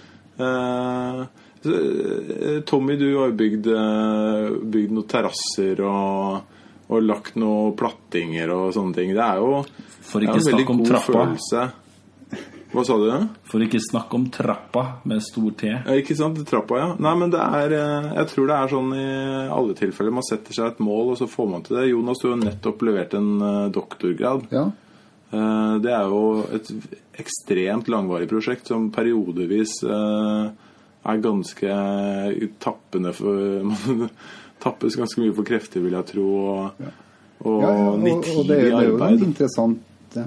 Eh, 1.67 2.61
Tommy, 2.67 2.97
du 2.97 3.07
har 3.19 3.29
jo 3.31 3.37
bygd, 3.37 3.67
eh, 3.67 4.49
bygd 4.73 4.95
noen 4.97 5.09
terrasser 5.11 5.83
og, 5.85 6.57
og 6.89 7.03
lagt 7.05 7.37
noen 7.41 7.75
plattinger 7.77 8.51
og 8.55 8.73
sånne 8.77 8.97
ting. 8.97 9.13
Det 9.17 9.25
er 9.27 9.43
jo 9.43 9.61
For 10.01 10.21
det 10.21 10.29
er 10.31 10.33
ikke 10.33 10.41
en 10.47 10.51
veldig 10.53 10.69
om 10.73 10.81
god 10.81 10.91
trappa. 10.95 11.13
følelse. 11.27 11.71
Hva 12.71 12.85
sa 12.87 12.95
du? 13.03 13.07
For 13.51 13.59
ikke 13.65 13.81
snakke 13.83 14.15
om 14.15 14.29
trappa 14.31 14.83
med 15.11 15.21
stor 15.27 15.51
T. 15.59 15.67
Ja, 15.73 15.95
ikke 15.99 16.15
sant? 16.15 16.39
Trappa, 16.47 16.77
ja. 16.79 16.89
Nei, 17.03 17.15
men 17.19 17.33
det 17.35 17.41
er 17.43 17.75
eh, 17.75 18.11
Jeg 18.21 18.29
tror 18.31 18.47
det 18.47 18.57
er 18.61 18.71
sånn 18.71 18.93
i 18.95 19.07
alle 19.51 19.75
tilfeller. 19.75 20.15
Man 20.21 20.27
setter 20.29 20.55
seg 20.55 20.67
et 20.71 20.79
mål, 20.87 21.11
og 21.13 21.19
så 21.19 21.27
får 21.29 21.49
man 21.51 21.65
til 21.67 21.77
det. 21.81 21.89
Jonas, 21.91 22.23
du 22.23 22.29
har 22.31 22.39
nettopp 22.39 22.85
levert 22.87 23.17
en 23.19 23.33
doktorgrad. 23.75 24.47
Ja. 24.55 24.69
Eh, 25.35 25.75
Det 25.83 25.93
er 25.99 26.09
jo 26.15 26.23
et 26.55 26.71
ekstremt 27.21 27.91
langvarig 27.91 28.31
prosjekt 28.31 28.71
som 28.71 28.87
periodevis 28.95 29.81
eh, 29.85 30.51
er 31.03 31.23
ganske 31.25 31.77
tappende 32.61 33.13
for 33.17 33.65
Man 33.65 34.09
tappes 34.65 34.99
ganske 35.01 35.23
mye 35.23 35.33
for 35.37 35.49
krefter, 35.49 35.81
vil 35.81 35.97
jeg 35.97 36.09
tro, 36.13 36.27
og, 36.53 36.83
og 37.49 37.63
Ja, 37.63 37.73
ja, 37.73 37.91
og, 37.95 38.31
og 38.37 38.49
det, 38.49 38.59
det 38.61 38.73
er 38.77 38.89
jo 38.91 38.99
et 39.07 39.25
interessant 39.25 40.17
ja. 40.17 40.27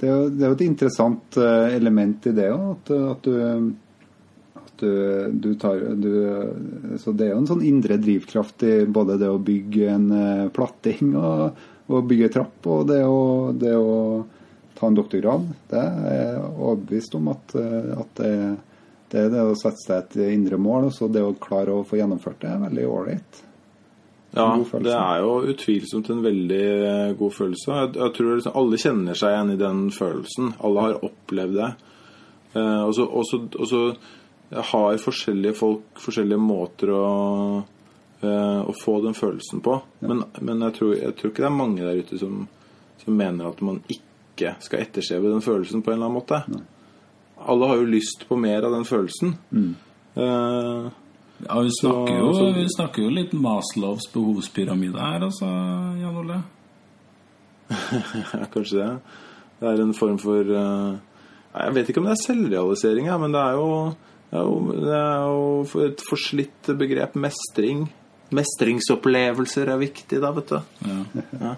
det, 0.00 0.08
er 0.08 0.30
det 0.32 0.44
er 0.46 0.52
jo 0.52 0.56
et 0.56 0.68
interessant 0.68 1.40
eh, 1.40 1.74
element 1.76 2.30
i 2.30 2.36
det 2.36 2.48
òg, 2.54 2.70
at, 2.78 2.94
at 3.12 3.28
du 3.28 3.74
at 4.54 4.80
du, 4.80 5.30
du 5.32 5.54
tar 5.54 5.76
du, 5.94 6.48
Så 6.98 7.12
det 7.12 7.28
er 7.28 7.34
jo 7.34 7.42
en 7.42 7.46
sånn 7.46 7.62
indre 7.66 7.98
drivkraft 8.00 8.64
i 8.66 8.74
både 8.86 9.18
det 9.20 9.28
å 9.30 9.38
bygge 9.38 9.90
en 9.92 10.08
eh, 10.10 10.48
platting 10.54 11.14
og, 11.14 11.60
og 11.86 12.08
bygge 12.08 12.32
trapp, 12.34 12.66
og 12.66 12.88
det 12.88 13.02
å, 13.06 13.52
det 13.54 13.74
å 13.76 14.24
ta 14.74 14.88
en 14.88 14.96
doktorgrad. 14.98 15.46
Det 15.70 15.80
er 15.80 16.16
jeg 16.18 16.40
overbevist 16.42 17.14
om 17.18 17.30
at, 17.34 17.54
eh, 17.60 17.90
at 17.94 18.22
det, 18.22 18.32
det 18.32 18.38
er 18.40 18.56
det 19.14 19.42
å 19.42 19.54
sette 19.58 19.82
seg 19.82 19.96
et 20.02 20.16
indre 20.34 20.58
mål, 20.60 20.88
og 20.88 20.94
så 20.96 21.08
det 21.12 21.22
å 21.22 21.34
klare 21.38 21.74
å 21.74 21.84
få 21.86 21.98
gjennomført 22.00 22.40
det, 22.42 22.50
er 22.50 22.62
veldig 22.66 22.86
ålreit. 22.90 23.42
Ja, 24.34 24.48
det 24.82 24.90
er 24.90 25.20
jo 25.22 25.34
utvilsomt 25.52 26.08
en 26.10 26.22
veldig 26.24 26.62
eh, 26.88 27.12
god 27.18 27.34
følelse. 27.36 27.70
Jeg, 27.70 27.92
jeg 28.00 28.14
tror 28.16 28.32
liksom 28.34 28.56
alle 28.58 28.80
kjenner 28.82 29.18
seg 29.18 29.30
igjen 29.30 29.52
i 29.54 29.60
den 29.60 29.84
følelsen. 29.94 30.48
Alle 30.66 30.86
har 30.88 31.04
opplevd 31.06 31.54
det. 31.60 31.68
Eh, 32.58 32.82
og 32.82 32.94
så- 32.96 33.94
har 34.54 34.98
forskjellige 35.02 35.54
folk 35.56 36.02
forskjellige 36.02 36.38
måter 36.38 36.90
å, 36.94 37.06
eh, 38.22 38.60
å 38.66 38.74
få 38.74 39.02
den 39.02 39.14
følelsen 39.14 39.62
på. 39.62 39.78
Men, 40.00 40.24
men 40.40 40.60
jeg, 40.66 40.74
tror, 40.74 40.94
jeg 40.98 41.16
tror 41.16 41.30
ikke 41.30 41.42
det 41.42 41.50
er 41.50 41.56
mange 41.62 41.82
der 41.86 42.02
ute 42.02 42.18
som, 42.18 42.48
som 43.04 43.16
mener 43.16 43.48
at 43.48 43.62
man 43.62 43.80
ikke 43.88 44.56
skal 44.60 44.82
etterstrebe 44.82 45.30
den 45.30 45.42
følelsen 45.46 45.82
på 45.82 45.92
en 45.92 45.98
eller 45.98 46.10
annen 46.10 46.18
måte. 46.18 46.42
Alle 47.46 47.66
har 47.70 47.76
jo 47.80 47.84
lyst 47.90 48.24
på 48.28 48.36
mer 48.40 48.62
av 48.64 48.72
den 48.72 48.84
følelsen. 48.88 49.34
Eh, 50.16 50.90
Ja, 51.44 51.56
vi 51.60 51.70
snakker, 51.80 52.18
jo, 52.18 52.28
så- 52.32 52.52
vi 52.54 52.66
snakker 52.76 53.02
jo 53.02 53.10
litt 53.10 53.32
Maslows 53.34 54.06
behovspyramide 54.12 55.00
her, 55.02 55.20
altså, 55.26 55.48
Jan 56.00 56.16
Ole. 56.16 56.36
Kanskje 58.54 58.78
det. 58.78 59.00
Det 59.60 59.68
er 59.72 59.82
en 59.82 59.94
form 59.96 60.18
for 60.18 60.40
uh, 60.44 60.96
Jeg 61.54 61.74
vet 61.74 61.88
ikke 61.90 62.00
om 62.02 62.06
det 62.08 62.14
er 62.16 62.22
selvrealisering, 62.22 63.06
ja, 63.10 63.18
men 63.18 63.32
det 63.34 63.40
er 63.40 63.52
jo, 63.58 63.68
det 64.30 64.38
er 64.38 64.44
jo, 64.44 64.56
det 64.84 64.96
er 64.98 65.26
jo 65.26 65.84
et 65.88 66.02
forslitt 66.08 66.70
begrep. 66.78 67.14
Mestring. 67.16 67.84
Mestringsopplevelser 68.34 69.68
er 69.74 69.78
viktig, 69.82 70.20
da, 70.22 70.30
vet 70.34 70.48
du. 70.54 70.60
Ja. 70.86 70.98
Ja. 71.40 71.54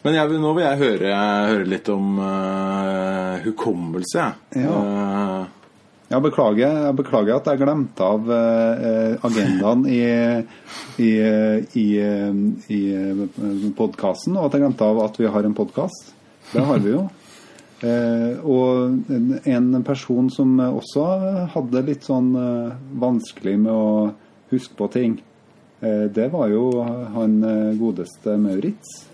Men 0.00 0.16
jeg, 0.16 0.40
nå 0.40 0.50
vil 0.56 0.64
jeg 0.64 0.80
høre, 0.80 1.14
høre 1.50 1.66
litt 1.68 1.88
om 1.92 2.14
uh, 2.22 3.40
hukommelse. 3.44 4.28
Ja. 4.56 4.76
Uh, 4.76 5.56
Jeg 6.10 6.24
beklager, 6.24 6.72
jeg 6.88 6.96
beklager 6.98 7.36
at 7.36 7.46
jeg 7.46 7.60
glemte 7.60 8.02
av 8.02 8.24
uh, 8.26 9.20
agendaen 9.28 9.84
i, 9.86 10.00
i, 10.98 11.10
i, 11.78 11.88
i 12.74 12.80
podkasten, 13.78 14.34
og 14.34 14.48
at 14.48 14.56
jeg 14.56 14.64
glemte 14.64 14.88
av 14.88 15.04
at 15.04 15.20
vi 15.20 15.30
har 15.30 15.46
en 15.46 15.54
podkast. 15.54 16.10
Det 16.50 16.64
har 16.66 16.82
vi 16.82 16.96
jo. 16.96 17.04
Eh, 17.80 18.42
og 18.44 19.06
en, 19.48 19.68
person 19.86 20.26
som 20.28 20.58
også 20.60 21.04
hadde 21.54 21.84
litt 21.86 22.04
sånn 22.04 22.34
vanskelig 23.00 23.54
med 23.62 23.72
å 23.72 24.10
huske 24.50 24.76
på 24.76 24.90
ting, 24.92 25.14
eh, 25.80 26.04
det 26.12 26.26
var 26.34 26.50
jo 26.52 26.82
han 27.14 27.38
godeste 27.80 28.34
Maurits. 28.36 29.09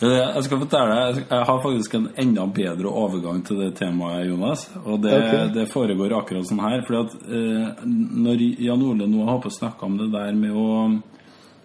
Jeg 0.00 0.44
skal 0.46 0.60
fortelle 0.62 0.92
deg, 0.96 1.18
jeg 1.28 1.44
har 1.44 1.58
faktisk 1.60 1.94
en 1.98 2.06
enda 2.22 2.46
bedre 2.48 2.88
overgang 2.88 3.42
til 3.44 3.58
det 3.60 3.74
temaet, 3.76 4.30
Jonas. 4.30 4.62
Og 4.86 5.02
det, 5.04 5.12
okay. 5.12 5.48
det 5.52 5.66
foregår 5.68 6.14
akkurat 6.16 6.48
sånn 6.48 6.62
her. 6.64 6.80
fordi 6.86 7.00
at 7.02 7.16
eh, 7.28 7.82
når 8.24 8.44
Jan 8.64 8.84
Ole 8.86 9.08
nå 9.10 9.26
har 9.28 9.42
på 9.44 9.50
å 9.50 9.56
snakke 9.58 9.84
om 9.84 9.98
det 10.00 10.08
der 10.14 10.32
med 10.36 10.56
å 10.56 10.68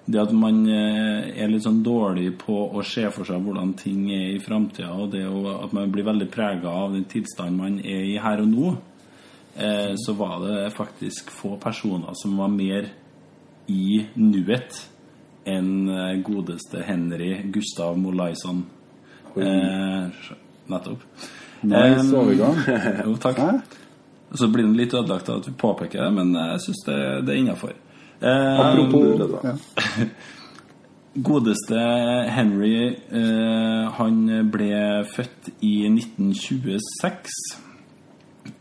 Det 0.06 0.20
at 0.22 0.34
man 0.38 0.60
eh, 0.70 1.32
er 1.42 1.48
litt 1.50 1.64
sånn 1.66 1.80
dårlig 1.82 2.28
på 2.38 2.54
å 2.78 2.84
se 2.86 3.08
for 3.10 3.26
seg 3.26 3.40
hvordan 3.42 3.72
ting 3.80 4.04
er 4.14 4.36
i 4.36 4.42
framtida, 4.44 4.92
og 4.94 5.16
det 5.16 5.24
å, 5.26 5.40
at 5.64 5.72
man 5.74 5.90
blir 5.90 6.06
veldig 6.06 6.28
prega 6.30 6.70
av 6.70 6.94
den 6.94 7.08
tilstanden 7.10 7.58
man 7.58 7.80
er 7.82 8.04
i 8.12 8.20
her 8.22 8.44
og 8.44 8.52
nå, 8.52 8.76
eh, 9.58 9.96
så 9.98 10.14
var 10.14 10.44
det 10.44 10.76
faktisk 10.76 11.34
få 11.34 11.56
personer 11.58 12.14
som 12.22 12.38
var 12.38 12.54
mer 12.54 12.92
i 13.66 14.04
nuet 14.20 14.78
enn 15.46 15.90
eh, 15.90 16.12
godeste 16.26 16.84
Henry 16.88 17.32
Gustav 17.54 17.98
Molaison. 18.00 18.64
Eh, 19.36 20.30
nettopp. 20.72 21.04
Nice 21.66 22.06
um, 22.06 22.14
overgang. 22.22 22.62
jo, 23.06 23.18
takk. 23.22 23.40
Hæ? 23.40 23.82
Så 24.36 24.50
blir 24.52 24.66
den 24.66 24.78
litt 24.78 24.94
ødelagt 24.94 25.30
av 25.30 25.42
at 25.42 25.48
vi 25.48 25.54
påpeker 25.60 26.02
det, 26.02 26.14
men 26.16 26.34
jeg 26.36 26.64
syns 26.66 26.82
det, 26.88 27.02
det 27.28 27.36
er 27.36 27.44
innafor. 27.44 27.76
Eh, 28.22 28.60
Apropos 28.60 29.44
ja. 29.44 29.54
Godeste 31.30 31.80
Henry, 32.36 32.96
eh, 33.08 33.84
han 33.96 34.18
ble 34.52 35.06
født 35.08 35.54
i 35.64 35.86
1926. 35.88 37.38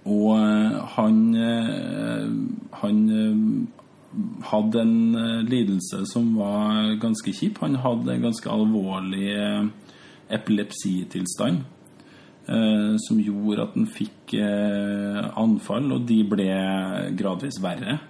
Og 0.05 0.37
eh, 0.38 0.77
han, 0.94 1.18
eh, 1.35 2.29
han 2.83 3.01
hadde 4.50 4.81
en 4.81 5.14
eh, 5.14 5.42
lidelse 5.48 6.05
som 6.11 6.35
var 6.38 6.94
ganske 7.03 7.33
kjip. 7.35 7.61
Han 7.64 7.79
hadde 7.83 8.14
en 8.14 8.27
ganske 8.29 8.50
alvorlig 8.50 9.35
eh, 9.35 9.66
epilepsitilstand. 10.38 11.64
eh, 12.48 12.96
Som 13.07 13.20
gjorde 13.20 13.68
at 13.68 13.77
han 13.79 13.87
fikk 13.87 14.35
anfall, 14.35 15.92
og 15.92 16.09
de 16.09 16.22
ble 16.29 16.50
gradvis 17.16 17.61
verre. 17.62 18.00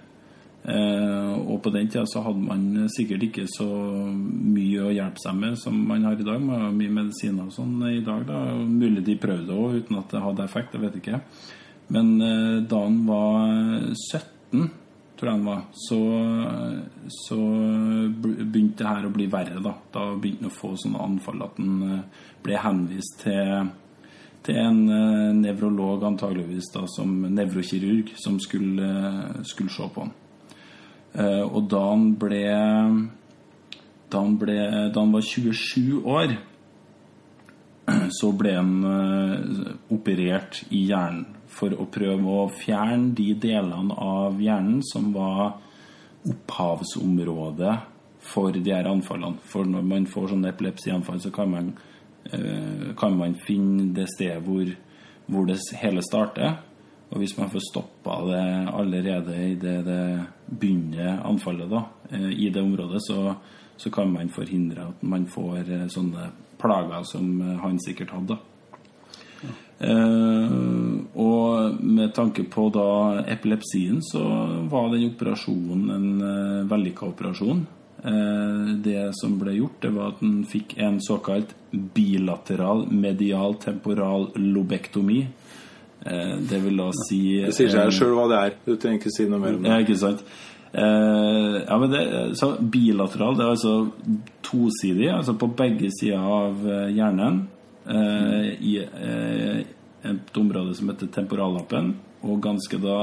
Og 0.65 1.59
på 1.61 1.69
den 1.69 1.89
tida 1.91 2.07
så 2.09 2.23
hadde 2.25 2.41
man 2.41 2.87
sikkert 2.89 3.21
ikke 3.27 3.43
så 3.51 3.67
mye 4.09 4.87
å 4.87 4.93
hjelpe 4.95 5.21
seg 5.21 5.35
med 5.37 5.59
som 5.61 5.75
man 5.77 6.07
har 6.07 6.17
i 6.17 6.25
dag. 6.25 6.41
Man 6.41 6.63
har 6.63 6.71
mye 6.73 6.95
medisiner 6.95 7.45
og 7.45 7.53
sånn 7.53 7.75
i 7.91 7.99
dag. 8.01 8.23
da 8.25 8.39
Mulig 8.63 9.03
de 9.05 9.17
prøvde 9.21 9.53
òg 9.53 9.83
uten 9.83 9.99
at 9.99 10.09
det 10.15 10.23
hadde 10.23 10.47
effekt, 10.47 10.73
jeg 10.73 10.81
vet 10.87 10.97
ikke. 11.03 11.19
Men 11.93 12.15
da 12.65 12.81
han 12.81 12.97
var 13.05 13.93
17, 13.93 14.71
tror 15.15 15.29
jeg 15.29 15.37
han 15.37 15.47
var, 15.47 15.63
så, 15.71 15.99
så 17.13 17.39
begynte 18.19 18.83
det 18.83 18.91
her 18.91 19.07
å 19.07 19.13
bli 19.15 19.27
verre. 19.31 19.61
Da 19.63 19.73
Da 19.93 20.05
begynte 20.13 20.45
han 20.45 20.51
å 20.51 20.55
få 20.57 20.75
sånne 20.79 21.01
anfall 21.05 21.43
at 21.45 21.59
han 21.61 21.81
eh, 21.87 22.29
ble 22.43 22.61
henvist 22.61 23.23
til 23.23 23.73
til 24.45 24.59
en 24.61 24.81
eh, 24.93 25.31
nevrolog, 25.33 26.03
antageligvis 26.05 26.67
da, 26.69 26.83
som 26.85 27.09
nevrokirurg, 27.33 28.11
som 28.21 28.35
skulle, 28.39 28.85
eh, 28.85 29.39
skulle 29.49 29.73
se 29.73 29.87
på 29.89 30.05
han. 30.05 30.11
Og 31.15 31.69
da 31.71 31.79
han 31.79 32.09
ble 32.19 32.41
da 34.11 34.19
han, 34.19 34.33
ble, 34.37 34.57
da 34.91 34.99
han 34.99 35.13
var 35.15 35.23
27 35.23 36.03
år, 36.03 36.33
så 38.13 38.31
ble 38.37 38.53
han 38.57 38.75
eh, 38.89 39.73
operert 39.95 40.63
i 40.69 40.85
hjernen 40.89 41.25
for 41.55 41.71
å 41.71 41.87
prøve 41.87 42.37
å 42.43 42.47
fjerne 42.51 43.13
de 43.15 43.29
delene 43.39 43.95
av 43.95 44.41
hjernen 44.43 44.81
som 44.83 45.13
var 45.15 45.55
opphavsområdet 46.25 47.75
for 48.25 48.55
de 48.55 48.73
her 48.73 48.89
anfallene. 48.89 49.39
For 49.45 49.67
når 49.69 49.85
man 49.87 50.07
får 50.09 50.33
sånne 50.33 50.51
epilepsianfall, 50.51 51.21
så 51.23 51.31
kan 51.31 51.51
man, 51.51 51.73
eh, 52.31 52.93
kan 52.97 53.17
man 53.17 53.35
finne 53.35 53.93
det 53.93 54.09
stedet 54.15 54.43
hvor, 54.43 54.71
hvor 55.27 55.45
det 55.45 55.59
hele 55.81 56.03
starter. 56.03 56.57
Og 57.11 57.21
hvis 57.21 57.37
man 57.37 57.51
får 57.53 57.63
stoppa 57.69 58.17
det 58.27 58.45
allerede 58.73 59.35
i 59.37 59.53
det 59.55 60.25
begynner 60.49 61.21
anfallet, 61.23 61.69
da, 61.69 61.85
eh, 62.11 62.31
i 62.33 62.49
det 62.49 62.61
området, 62.61 63.01
så, 63.05 63.35
så 63.77 63.91
kan 63.91 64.11
man 64.11 64.31
forhindre 64.33 64.89
at 64.89 65.05
man 65.05 65.27
får 65.31 65.63
eh, 65.69 65.87
sånne 65.91 66.29
plager 66.61 67.07
som 67.07 67.31
eh, 67.41 67.55
han 67.61 67.79
sikkert 67.83 68.13
hadde. 68.15 68.37
Eh, 69.79 70.57
og 71.19 71.81
med 71.83 72.13
tanke 72.15 72.45
på 72.49 72.69
da 72.73 72.89
epilepsien, 73.27 74.01
så 74.03 74.23
var 74.71 74.91
den 74.93 75.09
operasjonen 75.11 75.89
en 75.95 76.11
uh, 76.21 76.67
vellykka 76.69 77.09
operasjon. 77.11 77.65
Eh, 78.05 78.73
det 78.85 79.09
som 79.17 79.37
ble 79.39 79.55
gjort, 79.57 79.79
det 79.81 79.89
var 79.95 80.11
at 80.13 80.19
han 80.21 80.43
fikk 80.45 80.75
en 80.83 80.99
såkalt 81.01 81.55
bilateral 81.71 82.85
medial 82.91 83.55
temporal 83.61 84.27
lobektomi. 84.35 85.23
Eh, 86.05 86.35
det 86.49 86.59
vil 86.61 86.77
da 86.77 86.91
si 87.07 87.21
Det 87.47 87.55
sier 87.55 87.71
seg 87.73 87.95
sjøl 87.95 88.13
hva 88.17 88.27
det 88.29 88.41
er. 88.41 88.57
Du 88.67 88.75
trenger 88.75 89.01
ikke 89.01 89.15
si 89.15 89.25
noe 89.31 89.41
mer 89.41 89.57
om 89.57 89.65
det. 89.65 89.71
ja, 89.71 89.79
ikke 89.81 89.97
sant? 89.97 90.21
Eh, 90.77 91.61
ja, 91.67 91.77
men 91.77 91.91
det, 91.91 92.35
så 92.35 92.55
bilateral, 92.59 93.37
det 93.37 93.45
er 93.45 93.51
altså 93.53 93.75
tosidig, 94.43 95.07
altså 95.09 95.37
på 95.39 95.47
begge 95.55 95.87
sider 95.95 96.19
av 96.19 96.65
eh, 96.67 96.89
hjernen. 96.97 97.45
Eh, 97.87 98.49
I 98.59 98.73
et 100.05 100.37
område 100.37 100.75
som 100.75 100.91
heter 100.91 101.13
temporallappen, 101.15 101.93
og 102.27 102.43
ganske 102.43 102.81
da 102.83 102.97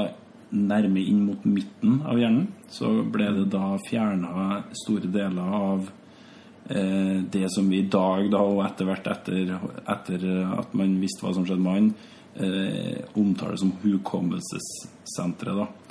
nærme 0.53 1.01
inn 1.01 1.23
mot 1.25 1.47
midten 1.49 2.03
av 2.05 2.21
hjernen, 2.21 2.45
så 2.69 2.93
ble 3.09 3.31
det 3.39 3.49
da 3.55 3.73
fjerna 3.87 4.61
store 4.83 5.09
deler 5.09 5.59
av 5.63 5.91
det 6.63 7.49
som 7.51 7.65
vi 7.67 7.81
i 7.81 7.89
dag, 7.91 8.29
da, 8.31 8.39
og 8.39 8.61
etter 8.63 8.87
hvert 8.87 9.07
etter 9.11 10.21
at 10.55 10.71
man 10.79 10.93
visste 11.01 11.25
hva 11.25 11.33
som 11.35 11.43
skjedde 11.43 11.59
med 11.59 11.75
han, 11.75 11.89
eh, 12.39 13.01
omtaler 13.19 13.59
som 13.59 13.73
hukommelsessenteret. 13.81 15.57
da. 15.59 15.82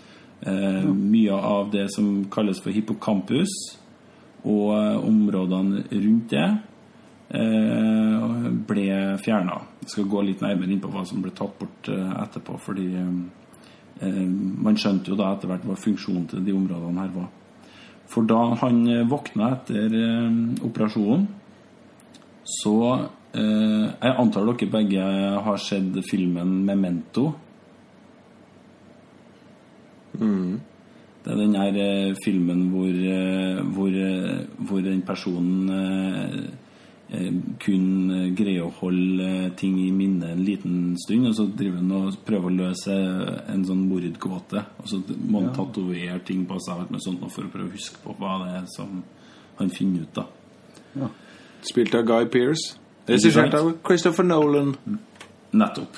Eh, 0.43 0.85
Mye 0.91 1.33
av 1.33 1.71
det 1.71 1.87
som 1.95 2.25
kalles 2.31 2.59
for 2.63 2.75
hippocampus, 2.75 3.53
og 4.43 4.73
eh, 4.75 4.97
områdene 5.07 5.85
rundt 5.93 6.33
det, 6.33 6.49
eh, 7.31 8.49
ble 8.67 8.89
fjerna. 9.23 9.61
Jeg 9.85 9.95
skal 9.95 10.09
gå 10.11 10.25
litt 10.27 10.43
nærmere 10.43 10.75
inn 10.75 10.83
på 10.83 10.91
hva 10.91 11.05
som 11.07 11.23
ble 11.23 11.31
tatt 11.37 11.55
bort 11.61 11.93
eh, 11.93 12.11
etterpå, 12.25 12.59
fordi 12.59 12.89
eh, 12.99 14.27
man 14.67 14.79
skjønte 14.79 15.13
jo 15.13 15.21
da 15.21 15.31
etter 15.37 15.53
hvert 15.53 15.69
hva 15.69 15.79
funksjonen 15.79 16.27
til 16.31 16.43
de 16.47 16.57
områdene 16.59 17.05
her 17.05 17.15
var. 17.15 17.31
For 18.11 18.27
da 18.29 18.43
han 18.65 18.83
eh, 18.91 19.07
våkna 19.09 19.55
etter 19.57 19.95
eh, 19.95 20.43
operasjonen, 20.67 21.29
så 22.43 22.77
eh, 22.99 23.87
Jeg 24.03 24.19
antar 24.19 24.49
dere 24.49 24.67
begge 24.69 25.07
har 25.47 25.57
sett 25.63 25.95
filmen 26.11 26.65
'Memento'. 26.67 27.31
Det 31.23 31.31
er 31.31 31.37
den 31.39 31.55
her 31.55 31.77
eh, 31.79 32.15
filmen 32.25 32.65
hvor, 32.73 32.89
eh, 32.91 33.61
hvor, 33.75 33.89
eh, 33.95 34.41
hvor 34.59 34.81
den 34.83 35.03
personen 35.07 35.71
eh, 35.71 36.39
eh, 37.15 37.33
kun 37.63 38.11
eh, 38.11 38.25
greier 38.35 38.65
å 38.67 38.73
holde 38.81 39.29
eh, 39.29 39.53
ting 39.57 39.77
i 39.79 39.93
minnet 39.95 40.33
en 40.33 40.43
liten 40.43 40.97
stund, 40.99 41.29
og 41.31 41.37
så 41.39 41.47
driver 41.47 41.79
han 41.79 41.93
og 41.93 42.19
prøver 42.27 42.51
å 42.51 42.57
løse 42.57 42.97
en 43.55 43.65
sånn 43.69 43.85
mordgåte. 43.87 44.65
Og 44.83 44.91
så 44.91 44.99
må 45.29 45.45
han 45.45 45.55
tatovere 45.55 46.19
ting 46.27 46.43
på 46.49 46.59
seg 46.67 46.91
med 46.91 47.05
sånt 47.05 47.23
for 47.31 47.47
å 47.47 47.53
prøve 47.55 47.71
å 47.71 47.77
huske 47.77 48.03
på 48.03 48.17
hva 48.19 48.41
det 48.43 48.57
er 48.59 48.67
som 48.75 49.03
han 49.61 49.71
finner 49.71 50.03
ut. 50.03 50.15
da 50.19 50.27
Spilt 51.63 51.95
av 51.95 52.03
Guy 52.11 52.27
Pearce. 52.27 52.75
Regissert 53.07 53.55
av 53.55 53.71
Christopher 53.87 54.27
Nolan. 54.27 54.75
Nettopp. 55.55 55.97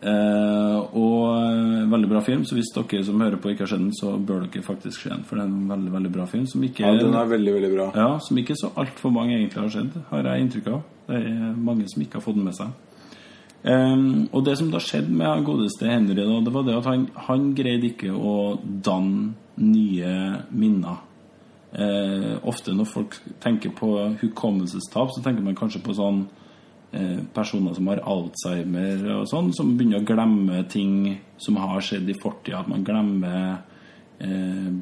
Eh, 0.00 0.76
og 0.96 1.24
eh, 1.36 1.90
veldig 1.92 2.08
bra 2.08 2.20
film, 2.24 2.44
så 2.48 2.56
hvis 2.56 2.70
dere 2.72 3.02
som 3.04 3.20
hører 3.20 3.36
på 3.36 3.50
ikke 3.52 3.66
har 3.66 3.72
sett 3.74 3.82
den, 3.82 3.92
så 3.92 4.14
bør 4.16 4.46
dere 4.46 4.64
faktisk 4.64 5.02
se 5.02 5.10
den. 5.12 5.26
For 5.28 5.36
det 5.36 5.44
er 5.44 5.50
en 5.50 5.66
veldig 5.68 5.92
veldig 5.92 6.12
bra 6.14 6.24
film 6.30 6.46
som 6.48 6.62
ikke, 6.64 6.86
Ja, 6.86 6.94
den 6.96 7.14
er 7.14 7.28
veldig, 7.28 7.52
veldig 7.58 7.72
bra. 7.74 7.90
ja, 7.94 8.18
som 8.18 8.38
ikke 8.40 8.56
så 8.56 8.72
altfor 8.80 9.12
mange 9.12 9.36
egentlig 9.36 9.60
har 9.60 9.68
sett, 9.74 9.98
har 10.08 10.30
jeg 10.30 10.46
inntrykk 10.46 10.70
av. 10.72 10.80
Det 11.10 11.20
er 11.20 11.52
mange 11.68 11.88
som 11.92 12.02
ikke 12.02 12.16
har 12.16 12.24
fått 12.24 12.40
den 12.40 12.48
med 12.48 12.56
seg. 12.56 12.72
Eh, 13.60 14.08
og 14.32 14.44
det 14.46 14.56
som 14.56 14.72
da 14.72 14.80
skjedde 14.80 15.12
med 15.12 15.26
han 15.26 15.44
godeste 15.44 15.86
Henry, 15.90 16.16
da, 16.16 16.40
det 16.40 16.54
var 16.54 16.64
det 16.64 16.78
at 16.80 16.88
han, 16.88 17.06
han 17.28 17.54
greide 17.54 17.92
ikke 17.92 18.14
å 18.16 18.58
danne 18.64 19.34
nye 19.60 20.16
minner. 20.48 21.02
Eh, 21.76 22.38
ofte 22.48 22.72
når 22.74 22.88
folk 22.88 23.18
tenker 23.44 23.70
på 23.76 24.16
hukommelsestap, 24.22 25.12
så 25.12 25.20
tenker 25.22 25.44
man 25.44 25.54
kanskje 25.58 25.84
på 25.84 25.92
sånn 25.94 26.24
personer 27.34 27.74
som 27.76 27.86
har 27.86 28.00
Alzheimer 28.02 29.04
og 29.20 29.28
sånn, 29.30 29.52
som 29.54 29.76
begynner 29.78 30.02
å 30.02 30.06
glemme 30.08 30.64
ting 30.70 31.20
som 31.38 31.58
har 31.62 31.82
skjedd 31.86 32.08
i 32.10 32.16
fortida. 32.18 32.64
At 32.64 32.70
man 32.72 32.82
glemmer 32.86 33.60
eh, 34.18 34.72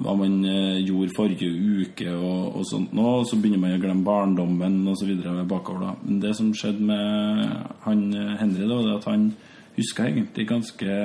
hva 0.00 0.14
man 0.16 0.38
eh, 0.48 0.78
gjorde 0.80 1.12
forrige 1.16 1.50
uke 1.50 2.08
og, 2.14 2.56
og 2.56 2.66
sånt 2.68 2.94
nå, 2.96 3.04
og 3.20 3.26
så 3.28 3.36
begynner 3.36 3.60
man 3.60 3.76
å 3.76 3.82
glemme 3.82 4.06
barndommen 4.06 4.78
videre 5.04 5.44
bakover. 5.48 5.90
da. 5.90 5.94
Men 6.06 6.22
det 6.22 6.34
som 6.38 6.54
skjedde 6.56 6.86
med 6.88 7.44
han 7.84 8.06
eh, 8.14 8.36
Henry, 8.40 8.68
da, 8.70 8.80
det 8.86 8.96
at 8.96 9.10
han 9.10 9.30
huska 9.76 10.08
egentlig 10.08 10.46
ganske, 10.48 10.96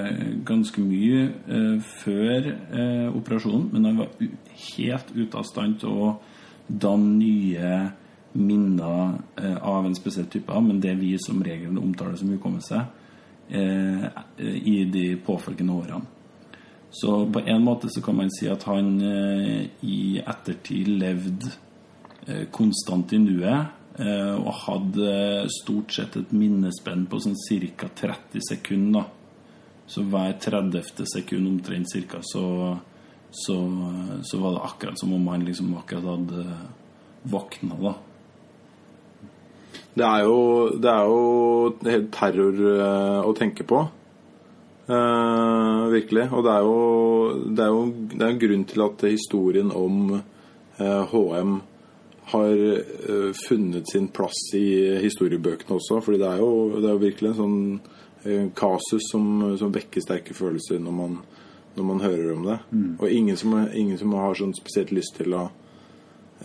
ganske 0.48 0.82
mye 0.84 1.28
eh, 1.28 1.76
før 2.04 2.50
eh, 2.54 3.10
operasjonen, 3.12 3.68
men 3.74 3.90
han 3.90 4.02
var 4.04 4.32
helt 4.78 5.14
ute 5.16 5.38
av 5.38 5.48
stand 5.48 5.80
til 5.84 5.92
å 5.92 6.16
danne 6.68 7.20
nye 7.20 7.76
minner 8.36 9.14
eh, 9.36 9.58
av 9.58 9.86
en 9.86 9.96
spesiell 9.96 10.28
type, 10.32 10.60
men 10.62 10.82
det 10.82 10.96
vi 11.00 11.16
som 11.20 11.44
regel 11.44 11.78
omtaler 11.80 12.18
som 12.20 12.32
hukommelse, 12.34 12.82
eh, 13.50 14.06
i 14.38 14.84
de 14.92 15.06
påfølgende 15.26 15.74
årene. 15.74 16.02
Så 16.96 17.26
på 17.28 17.42
en 17.44 17.64
måte 17.64 17.90
så 17.92 18.02
kan 18.02 18.16
man 18.16 18.32
si 18.32 18.48
at 18.48 18.64
han 18.70 18.94
eh, 19.04 19.66
i 19.84 20.20
ettertid 20.20 20.92
levde 21.02 21.54
konstant 22.52 23.12
i 23.14 23.20
nuet. 23.22 23.82
Og 23.96 24.48
hadde 24.66 25.46
stort 25.54 25.94
sett 25.94 26.16
et 26.20 26.32
minnespenn 26.36 27.04
på 27.08 27.20
sånn 27.22 27.36
ca. 27.78 27.88
30 28.02 28.42
sekunder. 28.44 29.06
Så 29.88 30.02
hver 30.10 30.34
30. 30.42 31.06
sekund 31.06 31.48
omtrent 31.48 31.92
cirka, 31.94 32.20
så, 32.26 32.76
så, 33.30 33.56
så 34.26 34.40
var 34.42 34.58
det 34.58 34.66
akkurat 34.66 35.00
som 35.00 35.14
om 35.14 35.28
han 35.28 35.46
liksom 35.46 35.78
akkurat 35.78 36.10
hadde 36.16 36.58
våkna, 37.30 37.78
da. 37.80 37.94
Det 39.96 40.04
er 40.04 40.26
jo, 40.28 40.40
det 40.76 40.92
er 40.92 41.06
jo 41.08 41.20
helt 41.88 42.10
terror 42.12 42.58
eh, 42.72 43.22
å 43.24 43.32
tenke 43.38 43.64
på. 43.68 43.86
Eh, 44.88 45.86
virkelig. 45.94 46.26
Og 46.36 46.44
det 46.46 46.52
er 46.52 46.66
jo 46.66 46.82
det 47.56 47.64
er 47.64 47.72
jo 47.72 47.86
det 48.12 48.22
er 48.22 48.34
en 48.34 48.42
grunn 48.42 48.66
til 48.70 48.84
at 48.86 49.06
historien 49.08 49.72
om 49.72 50.18
eh, 50.18 51.14
HM 51.14 51.56
har 52.26 52.54
eh, 52.76 53.32
funnet 53.48 53.92
sin 53.92 54.10
plass 54.14 54.52
i 54.58 54.68
historiebøkene 55.06 55.78
også. 55.78 56.02
Fordi 56.04 56.20
det 56.22 56.30
er 56.30 56.44
jo, 56.44 56.52
det 56.76 56.90
er 56.90 56.96
jo 56.98 57.04
virkelig 57.06 57.32
en 57.32 57.40
sånn 57.40 57.60
eh, 58.26 58.48
kasus 58.58 59.10
som, 59.12 59.56
som 59.60 59.74
vekker 59.74 60.04
sterke 60.04 60.36
følelser 60.38 60.82
når 60.82 60.98
man, 61.00 61.20
når 61.78 61.92
man 61.94 62.04
hører 62.04 62.34
om 62.36 62.50
det. 62.50 62.60
Og 63.00 63.08
ingen 63.10 63.38
som, 63.38 63.56
ingen 63.72 64.02
som 64.02 64.14
har 64.20 64.36
sånn 64.38 64.56
spesielt 64.58 64.94
lyst 64.96 65.18
til 65.22 65.38
å 65.38 65.48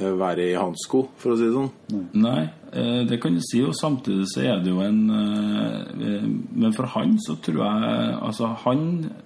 være 0.00 0.48
i 0.50 0.56
hans 0.58 0.84
sko, 0.86 1.04
for 1.20 1.34
å 1.34 1.38
si 1.38 1.46
det 1.48 1.54
sånn. 1.54 2.06
Nei, 2.20 2.42
eh, 2.72 3.02
det 3.08 3.20
kan 3.22 3.36
du 3.36 3.42
si, 3.44 3.62
og 3.66 3.76
samtidig 3.78 4.28
så 4.30 4.44
er 4.46 4.62
det 4.64 4.72
jo 4.72 4.80
en 4.84 5.00
eh, 5.10 6.24
Men 6.50 6.74
for 6.76 6.90
han 6.94 7.16
så 7.22 7.36
tror 7.42 7.60
jeg 7.64 8.16
Altså, 8.20 8.50
han 8.64 8.82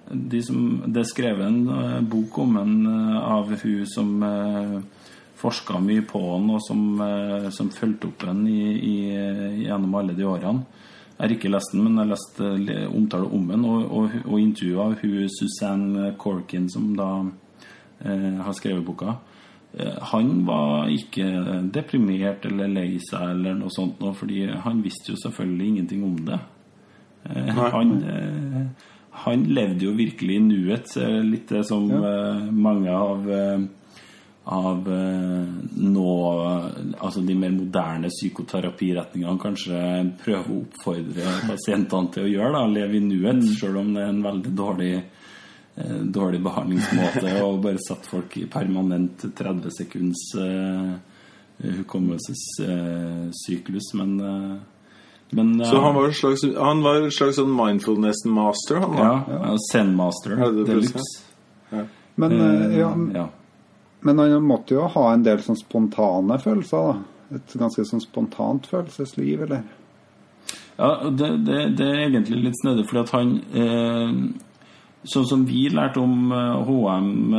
de 0.09 0.41
som, 0.43 0.61
Det 0.87 1.03
er 1.03 1.09
skrevet 1.09 1.45
en 1.47 1.61
eh, 1.69 1.99
bok 2.01 2.39
om 2.43 2.57
en 2.61 2.75
eh, 2.91 3.17
av 3.35 3.53
hun 3.53 3.85
som 3.89 4.23
eh, 4.23 4.79
forska 5.35 5.79
mye 5.83 6.03
på 6.07 6.21
han, 6.31 6.49
og 6.55 6.61
som, 6.63 6.81
eh, 7.01 7.49
som 7.53 7.69
fulgte 7.69 8.09
opp 8.09 8.25
han 8.27 8.45
i, 8.47 8.63
i, 8.79 8.97
gjennom 9.65 9.95
alle 9.99 10.15
de 10.17 10.25
årene. 10.25 10.65
Jeg 11.15 11.23
har 11.23 11.31
ikke 11.31 11.49
lest 11.51 11.71
den, 11.71 11.83
men 11.85 11.95
jeg 11.95 12.03
har 12.03 12.11
lest 12.11 12.39
eh, 12.43 12.87
omtale 12.91 13.29
om 13.31 13.45
den, 13.47 13.63
og, 13.63 13.83
og, 13.87 14.15
og 14.25 14.39
intervjua 14.41 14.89
hun 14.99 15.29
Suzanne 15.31 16.09
Corkin, 16.19 16.67
som 16.71 16.89
da 16.97 17.09
eh, 18.03 18.41
har 18.43 18.57
skrevet 18.57 18.83
boka. 18.83 19.15
Eh, 19.79 19.93
Han 20.01 20.45
var 20.45 20.89
ikke 20.91 21.27
deprimert 21.73 22.45
eller 22.47 22.71
lei 22.71 22.89
seg 23.03 23.31
eller 23.35 23.57
noe 23.59 23.73
sånt, 23.73 23.99
noe, 23.99 24.15
fordi 24.15 24.45
han 24.47 24.83
visste 24.83 25.13
jo 25.13 25.19
selvfølgelig 25.19 25.71
ingenting 25.71 26.03
om 26.07 26.19
det. 26.27 26.41
Eh, 27.29 27.55
Han, 27.55 27.95
eh, 28.03 28.91
han 29.25 29.47
levde 29.47 29.87
jo 29.87 29.95
virkelig 29.95 30.37
i 30.37 30.43
nuet, 30.43 30.95
litt 31.23 31.49
det 31.49 31.65
som 31.67 31.89
ja. 31.89 32.35
mange 32.51 32.91
av 32.91 33.27
av 34.45 34.85
nå 34.85 36.09
Altså 36.99 37.23
de 37.25 37.33
mer 37.33 37.49
moderne 37.55 38.11
psykoterapiretningene 38.11 39.39
kanskje 39.41 39.79
prøver 40.19 40.51
å 40.51 40.59
oppfordre 40.59 41.31
pasientene 41.47 42.11
til 42.13 42.27
å 42.27 42.29
gjøre. 42.29 42.51
da, 42.53 42.65
Leve 42.67 42.99
i 42.99 43.01
nuet, 43.07 43.41
selv 43.55 43.79
om 43.81 43.93
det 43.95 44.03
er 44.03 44.11
en 44.11 44.21
veldig 44.27 44.53
dårlig 44.59 44.91
dårlig 45.75 46.39
behandlingsmåte 46.43 47.37
og 47.45 47.61
bare 47.65 47.79
satt 47.83 48.05
folk 48.07 48.37
i 48.39 48.45
permanent 48.51 49.25
30 49.35 49.71
sekunds 49.75 50.35
eh, 50.39 50.91
hukommelsessyklus, 51.79 53.93
men 53.99 54.11
eh, 54.19 54.55
men 55.29 55.61
eh, 55.61 55.69
Så 55.69 55.81
han 55.81 55.95
var 55.95 56.05
en 56.05 56.13
slags, 56.13 56.41
han 56.57 56.83
var 56.83 56.95
en 56.95 57.11
slags 57.11 57.35
sånn 57.39 57.55
mindfulness-master, 57.55 58.75
han 58.83 58.95
da? 58.95 59.03
ja, 59.03 59.23
ja. 59.33 59.55
Zen-master 59.71 60.31
Ja, 60.37 60.49
det 60.53 60.61
er 60.65 60.67
deluxe. 60.69 60.99
Men, 62.15 62.31
eh, 62.39 62.77
ja, 62.79 62.91
ja. 63.13 63.29
men 63.99 64.19
han 64.21 64.43
måtte 64.45 64.73
jo 64.77 64.87
ha 64.93 65.13
en 65.13 65.23
del 65.25 65.41
sånn 65.43 65.57
spontane 65.59 66.39
følelser, 66.39 66.91
da. 66.91 66.95
Et 67.35 67.53
ganske 67.57 67.83
sånn 67.89 68.03
spontant 68.03 68.67
følelsesliv, 68.69 69.41
eller? 69.47 69.61
Ja, 70.77 71.09
det, 71.09 71.29
det, 71.47 71.59
det 71.79 71.87
er 71.89 72.03
egentlig 72.05 72.43
litt 72.45 72.59
snedig, 72.61 72.85
fordi 72.87 73.01
at 73.01 73.13
han 73.15 73.29
eh, 73.57 74.11
Sånn 75.05 75.25
som 75.29 75.43
vi 75.45 75.67
lærte 75.69 76.01
om 76.01 76.31
HM, 76.65 77.33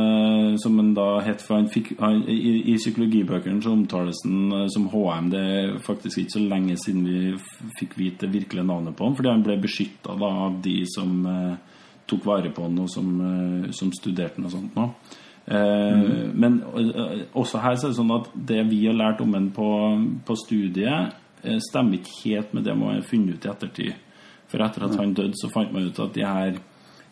som 0.61 0.77
han 0.79 0.93
da 0.95 1.07
het 1.25 1.41
for 1.43 1.57
han 1.57 1.67
fikk, 1.71 1.89
han, 1.99 2.21
i, 2.31 2.71
I 2.71 2.75
psykologibøkene 2.79 3.59
så 3.63 3.73
omtales 3.75 4.21
han 4.23 4.53
eh, 4.55 4.67
som 4.71 4.85
HM. 4.93 5.31
Det 5.33 5.41
er 5.55 5.73
faktisk 5.83 6.21
ikke 6.21 6.35
så 6.37 6.43
lenge 6.45 6.77
siden 6.79 7.03
vi 7.03 7.33
fikk 7.79 7.97
vite 7.99 8.25
det 8.25 8.33
virkelige 8.37 8.67
navnet 8.67 8.95
på 8.95 9.07
han, 9.07 9.17
fordi 9.17 9.33
han 9.33 9.43
ble 9.43 9.57
beskytta 9.65 10.15
av 10.15 10.61
de 10.63 10.77
som 10.93 11.17
eh, 11.27 11.77
tok 12.07 12.27
vare 12.27 12.53
på 12.55 12.69
han, 12.69 12.79
og 12.83 12.89
som, 12.91 13.09
eh, 13.27 13.71
som 13.75 13.91
studerte 13.95 14.39
han 14.39 14.47
og 14.47 14.55
sånt. 14.55 14.75
nå. 14.79 14.87
Eh, 15.47 16.31
Men 16.33 16.61
eh, 16.63 17.27
også 17.35 17.59
her 17.63 17.75
så 17.75 17.87
er 17.89 17.95
det 17.95 17.99
sånn 17.99 18.15
at 18.15 18.31
det 18.47 18.63
vi 18.71 18.85
har 18.87 18.95
lært 18.95 19.21
om 19.21 19.35
han 19.35 19.51
på, 19.51 19.69
på 20.25 20.39
studiet, 20.39 21.23
stemmer 21.63 21.99
ikke 21.99 22.15
helt 22.23 22.53
med 22.55 22.65
det 22.65 22.73
man 22.75 22.95
har 22.95 23.03
funnet 23.05 23.37
ut 23.37 23.45
i 23.45 23.49
ettertid. 23.51 23.93
For 24.51 24.63
etter 24.63 24.87
at 24.87 24.95
han 24.97 25.13
døde, 25.15 25.35
så 25.37 25.51
fant 25.51 25.71
man 25.71 25.85
ut 25.85 25.99
at 26.01 26.15
de 26.15 26.23
her 26.25 26.57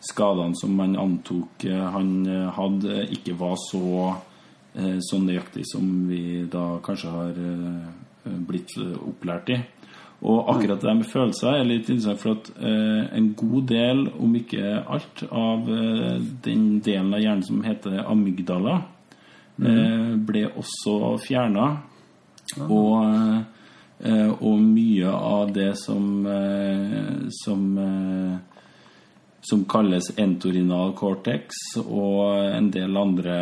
skadene 0.00 0.56
som 0.56 0.74
man 0.76 0.96
antok 0.96 1.64
eh, 1.64 1.84
han 1.92 2.26
eh, 2.26 2.48
hadde, 2.56 3.06
ikke 3.16 3.36
var 3.38 3.56
så, 3.60 4.16
eh, 4.74 4.98
så 5.00 5.20
nøyaktig 5.22 5.66
som 5.70 5.86
vi 6.08 6.44
da 6.50 6.76
kanskje 6.84 7.14
har 7.14 7.40
blitt 8.26 8.74
opplært 8.80 9.52
i. 9.54 9.60
Og 10.26 10.48
akkurat 10.50 10.82
det 10.82 10.94
med 10.98 11.06
følelser 11.06 11.58
er 11.60 11.68
litt 11.68 11.90
interessant, 11.92 12.18
for 12.18 12.32
at 12.32 13.12
en 13.14 13.26
god 13.38 13.66
del, 13.68 14.00
om 14.18 14.32
ikke 14.34 14.80
alt, 14.82 15.20
av 15.28 15.68
den 16.42 16.64
delen 16.82 17.12
av 17.14 17.20
hjernen 17.22 17.44
som 17.46 17.60
heter 17.62 18.00
amygdala, 18.00 18.80
mm. 19.60 20.24
ble 20.26 20.46
også 20.56 21.12
fjerna. 21.22 21.68
Og, 22.64 22.96
og 24.40 24.64
mye 24.64 25.14
av 25.14 25.52
det 25.54 25.70
som, 25.84 26.08
som 27.44 27.78
som 29.46 29.62
kalles 29.70 30.08
entorinal 30.18 30.92
cortex, 30.98 31.54
og 31.84 32.34
en 32.50 32.70
del 32.74 32.98
andre 32.98 33.36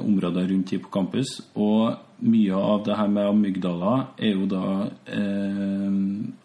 områder 0.00 0.48
rundt 0.48 0.72
her 0.72 0.80
på 0.80 0.92
campus. 0.94 1.34
Og 1.60 1.92
mye 2.24 2.56
av 2.56 2.84
det 2.86 2.96
her 2.96 3.10
med 3.12 3.28
amygdala 3.28 3.94
er 4.16 4.32
jo 4.32 4.48
da 4.48 4.66
eh, 5.12 5.96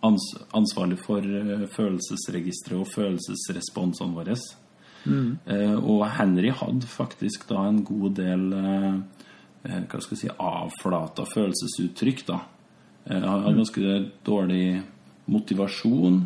ans 0.09 0.29
ansvarlig 0.57 0.99
for 1.05 1.23
eh, 1.23 1.67
følelsesregisteret 1.75 2.81
og 2.81 2.91
følelsesresponsene 2.95 4.17
våre. 4.17 4.35
Eh, 5.07 5.75
og 5.77 6.03
Henry 6.17 6.51
hadde 6.51 6.89
faktisk 6.89 7.47
da 7.47 7.63
en 7.69 7.83
god 7.87 8.17
del 8.19 8.47
eh, 8.57 8.93
eh, 9.69 9.83
hva 9.87 10.01
skal 10.03 10.17
jeg 10.17 10.23
si, 10.25 10.33
avflata 10.35 11.27
følelsesuttrykk. 11.31 12.25
da. 12.27 12.41
Eh, 13.07 13.21
han 13.21 13.45
hadde 13.45 13.59
ganske 13.61 13.99
dårlig 14.27 14.65
motivasjon. 15.31 16.25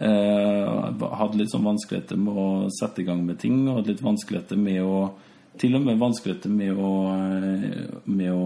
Eh, 0.00 1.06
hadde 1.20 1.36
litt 1.36 1.50
sånn 1.52 1.66
vanskeligheter 1.66 2.16
med 2.16 2.38
å 2.40 2.46
sette 2.72 3.02
i 3.02 3.04
gang 3.04 3.20
med 3.26 3.36
ting, 3.42 3.66
og 3.68 3.80
hadde 3.80 3.92
litt 3.92 4.06
vanskeligheter 4.06 4.60
med 4.60 4.82
å 4.84 5.10
Til 5.60 5.74
og 5.74 5.82
med 5.82 5.98
vanskeligheter 5.98 6.48
med 6.48 6.78
å, 6.78 6.90
eh, 7.10 7.88
med 8.06 8.30
å 8.32 8.44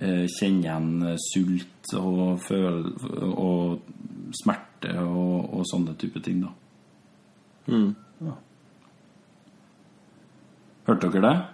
eh, 0.00 0.24
kjenne 0.26 0.64
igjen 0.64 1.18
sult 1.20 1.92
og, 2.00 2.40
føl, 2.40 2.80
og 3.36 3.84
smerte 4.34 4.96
og, 5.04 5.52
og 5.54 5.66
sånne 5.68 5.94
type 6.00 6.22
ting, 6.24 6.40
da. 6.40 6.48
Hørte 10.88 11.12
dere 11.12 11.28
det? 11.28 11.53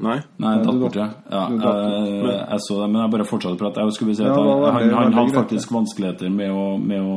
Nei? 0.00 0.16
Nei, 0.40 0.52
datt 0.64 0.80
bort, 0.80 0.96
ja. 0.96 1.06
ja 1.28 1.40
jeg, 1.52 2.34
jeg 2.40 2.60
så 2.64 2.76
det, 2.80 2.88
men 2.88 3.02
jeg 3.02 3.12
bare 3.12 3.26
fortsatte 3.28 3.58
å 3.58 3.60
prate. 3.60 3.84
Jeg 3.84 3.96
skulle 3.98 4.14
si 4.16 4.24
at 4.24 4.32
han, 4.32 4.62
han, 4.64 4.92
han 4.96 5.16
hadde 5.18 5.34
faktisk 5.36 5.72
vanskeligheter 5.76 6.30
med 6.32 6.54
å, 6.56 6.66
med 6.80 7.04
å, 7.04 7.16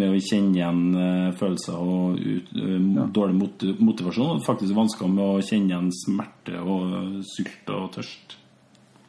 med 0.00 0.14
å 0.16 0.22
kjenne 0.26 0.58
igjen 0.58 0.80
eh, 0.98 1.28
følelser 1.38 1.76
og 1.78 2.16
ut, 2.18 2.48
ja. 2.56 3.04
dårlig 3.14 3.36
mot, 3.38 3.66
motivasjon. 3.78 4.40
Og 4.40 4.46
faktisk 4.46 4.74
vansker 4.74 5.12
med 5.12 5.36
å 5.36 5.44
kjenne 5.44 5.70
igjen 5.70 5.92
smerte 5.94 6.64
og 6.64 7.20
sult 7.30 7.70
og 7.76 7.92
tørst. 7.94 8.40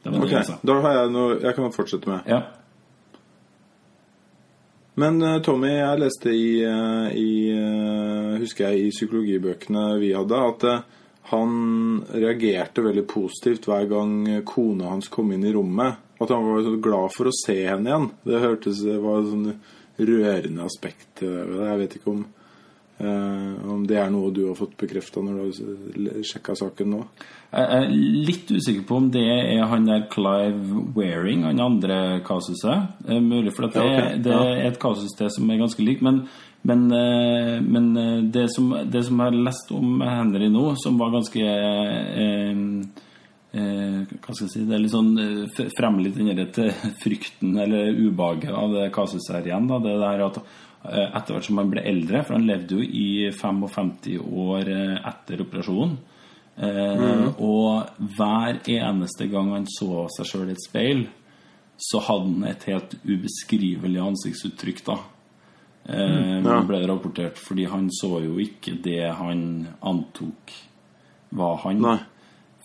Det 0.04 0.14
var 0.14 0.22
Ok, 0.22 0.30
det 0.30 0.38
jeg 0.38 0.50
sa. 0.52 0.60
da 0.62 0.78
har 0.86 1.00
jeg 1.00 1.16
noe 1.16 1.40
jeg 1.42 1.58
kan 1.58 1.74
fortsette 1.74 2.12
med. 2.12 2.30
Ja. 2.30 2.44
Men 5.02 5.18
eh, 5.26 5.40
Tommy, 5.44 5.72
jeg 5.74 6.04
leste 6.04 6.36
i, 6.38 6.50
eh, 6.64 7.08
i 7.18 7.32
eh, 7.50 8.38
Husker 8.44 8.70
jeg 8.70 8.86
i 8.86 8.94
psykologibøkene 8.94 9.88
vi 10.00 10.14
hadde, 10.16 10.44
at 10.54 10.68
eh, 10.70 10.86
han 11.32 12.04
reagerte 12.14 12.84
veldig 12.86 13.06
positivt 13.10 13.66
hver 13.70 13.88
gang 13.90 14.44
kona 14.46 14.92
hans 14.94 15.10
kom 15.10 15.32
inn 15.34 15.46
i 15.48 15.54
rommet. 15.56 16.02
At 16.22 16.30
han 16.32 16.46
var 16.46 16.62
så 16.64 16.76
glad 16.80 17.12
for 17.16 17.28
å 17.28 17.36
se 17.36 17.58
henne 17.66 17.90
igjen. 17.90 18.10
Det 18.24 18.44
hørtes 18.44 18.84
det 18.86 19.00
var 19.04 19.20
et 19.24 19.32
sånn 19.34 19.48
rørende 20.06 20.68
aspekt. 20.68 21.24
Jeg 21.24 21.80
vet 21.82 21.96
ikke 21.98 22.12
om, 22.12 22.22
eh, 23.00 23.72
om 23.74 23.84
det 23.88 23.98
er 24.00 24.12
noe 24.14 24.32
du 24.32 24.46
har 24.48 24.56
fått 24.56 24.78
bekrefta 24.78 25.24
når 25.24 25.34
du 25.34 25.42
har 25.42 26.24
sjekka 26.24 26.56
saken 26.56 26.94
nå. 26.94 27.02
Jeg 27.56 27.68
er 27.80 27.90
litt 28.30 28.52
usikker 28.52 28.86
på 28.88 28.98
om 29.00 29.10
det 29.12 29.26
er 29.26 29.66
han 29.66 29.86
der 29.88 30.08
Clive 30.12 30.86
Waring, 30.96 31.44
han 31.48 31.60
andre 31.64 32.22
kasuset. 32.28 33.00
Mulig, 33.08 33.54
for 33.56 33.68
at 33.68 33.74
det, 33.74 33.84
Ja, 33.84 33.94
okay. 34.06 34.18
det 34.20 34.34
er 34.34 34.66
et 34.68 34.80
kasus 34.80 35.16
til 35.18 35.30
som 35.32 35.50
er 35.50 35.64
ganske 35.64 35.84
likt. 35.84 36.02
Men, 36.02 36.28
men, 36.66 36.86
eh, 36.92 37.56
men 37.62 37.90
eh, 38.02 38.22
det, 38.34 38.48
som, 38.54 38.72
det 38.90 39.04
som 39.06 39.20
jeg 39.22 39.32
har 39.32 39.44
lest 39.48 39.74
om 39.76 40.00
Henry 40.02 40.50
nå, 40.50 40.64
som 40.82 40.98
var 41.02 41.14
ganske 41.14 41.44
eh, 41.46 42.64
eh, 43.54 44.00
Hva 44.18 44.34
skal 44.34 44.48
jeg 44.48 44.54
si 44.54 44.64
Det 44.66 44.78
er 44.78 44.84
litt 44.84 44.96
sånn 44.96 45.14
fremmelig 45.54 45.76
fremmer 45.78 46.40
litt 46.42 46.58
den 46.58 46.96
frykten 47.04 47.54
eller 47.62 47.94
ubehaget 47.94 48.52
av 48.54 48.74
det 48.74 48.90
kasus 48.96 49.30
her 49.32 49.46
igjen. 49.46 49.70
Da. 49.70 49.80
Det 49.84 49.96
der 50.02 50.26
at 50.26 50.42
eh, 50.42 51.06
etter 51.06 51.38
hvert 51.38 51.48
som 51.52 51.62
han 51.62 51.72
ble 51.72 51.86
eldre, 51.86 52.26
for 52.26 52.40
han 52.40 52.50
levde 52.50 52.80
jo 52.80 52.84
i 52.86 53.32
55 53.36 54.20
år 54.50 54.74
eh, 54.74 55.00
etter 55.14 55.46
operasjonen 55.46 55.96
Eh, 56.56 57.42
Og 57.44 57.84
hver 58.16 58.62
eneste 58.72 59.28
gang 59.28 59.52
han 59.52 59.66
så 59.68 60.06
seg 60.16 60.30
sjøl 60.30 60.52
i 60.52 60.56
et 60.56 60.64
speil, 60.64 61.04
så 61.76 62.00
hadde 62.08 62.32
han 62.32 62.48
et 62.48 62.64
helt 62.70 62.96
ubeskrivelig 63.04 64.00
ansiktsuttrykk, 64.00 64.80
da. 64.88 64.96
Eh, 65.88 66.42
Ja. 66.44 66.62
ble 66.66 66.80
det 66.82 66.90
rapportert, 66.90 67.38
fordi 67.38 67.66
han 67.70 67.90
så 67.90 68.20
jo 68.24 68.38
ikke 68.42 68.82
det 68.82 69.14
han 69.16 69.68
antok 69.84 70.52
var 71.32 71.58
han. 71.58 71.82
Nei. 71.82 72.00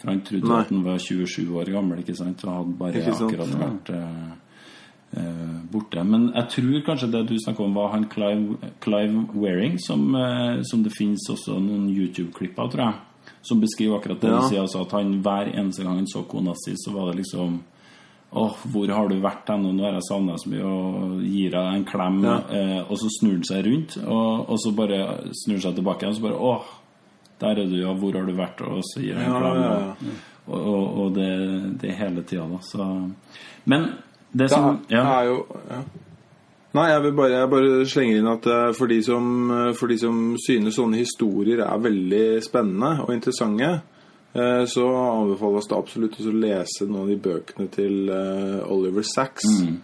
For 0.00 0.08
han 0.10 0.20
trodde 0.22 0.48
Nei. 0.48 0.60
at 0.60 0.68
han 0.70 0.82
var 0.84 0.96
27 0.98 1.50
år 1.52 1.64
gammel, 1.70 1.98
ikke 2.00 2.16
sant? 2.16 2.42
Og 2.44 2.54
hadde 2.54 2.78
bare 2.78 3.02
akkurat 3.12 3.58
vært 3.60 3.90
eh, 3.90 5.20
eh, 5.20 5.60
borte. 5.70 6.04
Men 6.06 6.32
jeg 6.34 6.48
tror 6.48 6.80
kanskje 6.86 7.10
det 7.12 7.26
du 7.28 7.36
snakker 7.44 7.64
om, 7.64 7.74
var 7.74 7.90
han 7.92 8.06
Clive, 8.08 8.56
Clive 8.80 9.26
Wearing, 9.34 9.78
som, 9.78 10.14
eh, 10.14 10.62
som 10.62 10.82
det 10.82 10.92
finnes 10.96 11.20
også 11.28 11.60
noen 11.60 11.90
YouTube-klipp 11.90 12.58
av, 12.58 12.70
tror 12.72 12.84
jeg. 12.86 12.94
Som 13.42 13.60
beskriver 13.60 13.98
akkurat 14.00 14.20
det 14.20 14.30
Ja. 14.30 14.40
du 14.40 14.48
sier, 14.48 14.60
altså 14.62 14.80
at 14.86 14.92
han 14.92 15.22
hver 15.22 15.52
eneste 15.54 15.82
gang 15.84 15.96
han 15.96 16.06
så 16.06 16.26
kona 16.26 16.54
si, 16.64 16.72
så 16.76 16.92
var 16.92 17.12
det 17.12 17.22
liksom 17.24 17.60
Åh, 18.30 18.58
hvor 18.70 18.90
har 18.94 19.08
du 19.10 19.16
vært 19.18 19.48
hen? 19.50 19.64
Nå 19.74 19.82
har 19.82 19.96
jeg 19.98 20.06
savna 20.06 20.36
så 20.38 20.50
mye, 20.52 20.66
og 20.66 21.22
gir 21.26 21.50
deg 21.50 21.70
en 21.74 21.86
klem. 21.88 22.20
Ja. 22.22 22.36
Eh, 22.54 22.76
og 22.84 23.00
så 23.00 23.10
snur 23.16 23.40
han 23.40 23.48
seg 23.48 23.64
rundt, 23.66 23.96
og, 24.04 24.44
og 24.54 24.60
så 24.62 24.74
bare 24.76 25.00
snur 25.34 25.56
han 25.56 25.64
seg 25.64 25.80
tilbake 25.80 26.06
igjen, 26.06 26.14
og 26.14 26.20
så 26.20 26.26
bare 26.28 26.44
Åh, 26.50 26.68
der 27.40 27.62
er 27.62 27.72
du, 27.72 27.78
ja. 27.80 27.94
Hvor 27.96 28.18
har 28.18 28.28
du 28.28 28.36
vært? 28.38 28.62
Og 28.68 28.84
så 28.86 29.02
gir 29.02 29.18
han 29.18 29.26
en 29.26 29.40
klem. 29.40 29.64
ja, 29.64 29.72
ja. 29.80 30.20
Og, 30.50 30.60
og, 30.60 30.84
og 31.00 31.10
det, 31.14 31.32
det 31.82 31.96
hele 31.98 32.22
tida, 32.26 32.46
da. 32.50 32.60
Så 32.66 32.86
Men 33.70 33.90
det 34.32 34.48
som 34.50 34.78
da, 34.88 34.94
ja. 34.94 35.02
er 35.18 35.28
jo. 35.30 35.42
Nei, 36.70 36.86
jeg 36.86 37.02
vil 37.02 37.14
bare, 37.18 37.34
jeg 37.34 37.50
bare 37.50 37.86
slenger 37.90 38.20
inn 38.20 38.30
at 38.30 38.46
eh, 38.46 38.68
for 38.78 38.90
de, 38.90 39.00
som, 39.02 39.24
eh, 39.50 39.70
for 39.78 39.90
de 39.90 39.96
som 39.98 40.20
synes 40.38 40.76
sånne 40.78 41.00
historier 41.02 41.64
er 41.66 41.82
veldig 41.82 42.26
spennende 42.46 42.92
og 43.02 43.10
interessante, 43.14 43.72
så 44.70 44.84
anbefales 44.94 45.66
det 45.66 45.74
absolutt 45.74 46.20
å 46.22 46.32
lese 46.32 46.86
noen 46.86 47.00
av 47.02 47.08
de 47.10 47.16
bøkene 47.18 47.66
til 47.74 48.12
eh, 48.14 48.60
Oliver 48.70 49.02
Sacks. 49.02 49.46
Mm. 49.58 49.80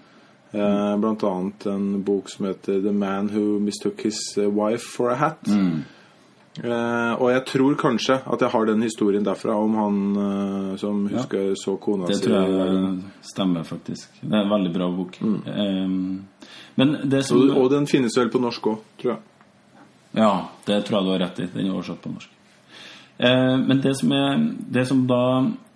Mm. 0.53 1.01
Blant 1.01 1.25
annet 1.25 1.67
en 1.67 2.03
bok 2.03 2.31
som 2.31 2.47
heter 2.47 2.81
'The 2.81 2.93
Man 2.93 3.29
Who 3.29 3.59
Mistook 3.61 4.01
His 4.03 4.39
eh, 4.39 4.47
Wife 4.47 4.85
for 4.97 5.11
a 5.11 5.15
Hat'. 5.15 5.49
Mm. 5.49 5.83
Eh, 6.65 7.13
og 7.21 7.33
jeg 7.33 7.45
tror 7.45 7.75
kanskje 7.75 8.15
at 8.25 8.41
jeg 8.41 8.49
har 8.49 8.67
den 8.67 8.83
historien 8.83 9.25
derfra 9.25 9.57
om 9.61 9.75
han 9.75 9.97
eh, 10.17 10.77
som 10.81 11.03
husker 11.09 11.53
så 11.55 11.77
kona 11.77 12.07
Det 12.07 12.23
tror 12.23 12.37
jeg 12.37 13.03
stemmer, 13.21 13.63
faktisk. 13.63 14.09
Det 14.23 14.33
er 14.33 14.47
en 14.47 14.55
veldig 14.55 14.73
bra 14.73 14.89
bok. 14.91 15.19
Men 16.77 16.97
det 17.05 17.25
som 17.27 17.43
og, 17.43 17.57
og 17.57 17.71
den 17.71 17.87
finnes 17.87 18.17
vel 18.17 18.31
på 18.33 18.41
norsk 18.41 18.67
òg, 18.73 18.81
tror 19.01 19.13
jeg. 19.17 19.21
Ja, 20.17 20.33
det 20.65 20.85
tror 20.87 20.99
jeg 20.99 21.05
du 21.05 21.13
har 21.13 21.21
rett 21.27 21.41
i. 21.45 21.51
Den 21.53 21.67
er 21.67 21.75
oversatt 21.75 22.01
på 22.01 22.15
norsk. 22.15 22.36
Eh, 23.19 23.57
men 23.63 23.81
det 23.81 23.95
som, 24.01 24.13
er, 24.13 24.43
det 24.73 24.87
som 24.89 25.07
da 25.09 25.23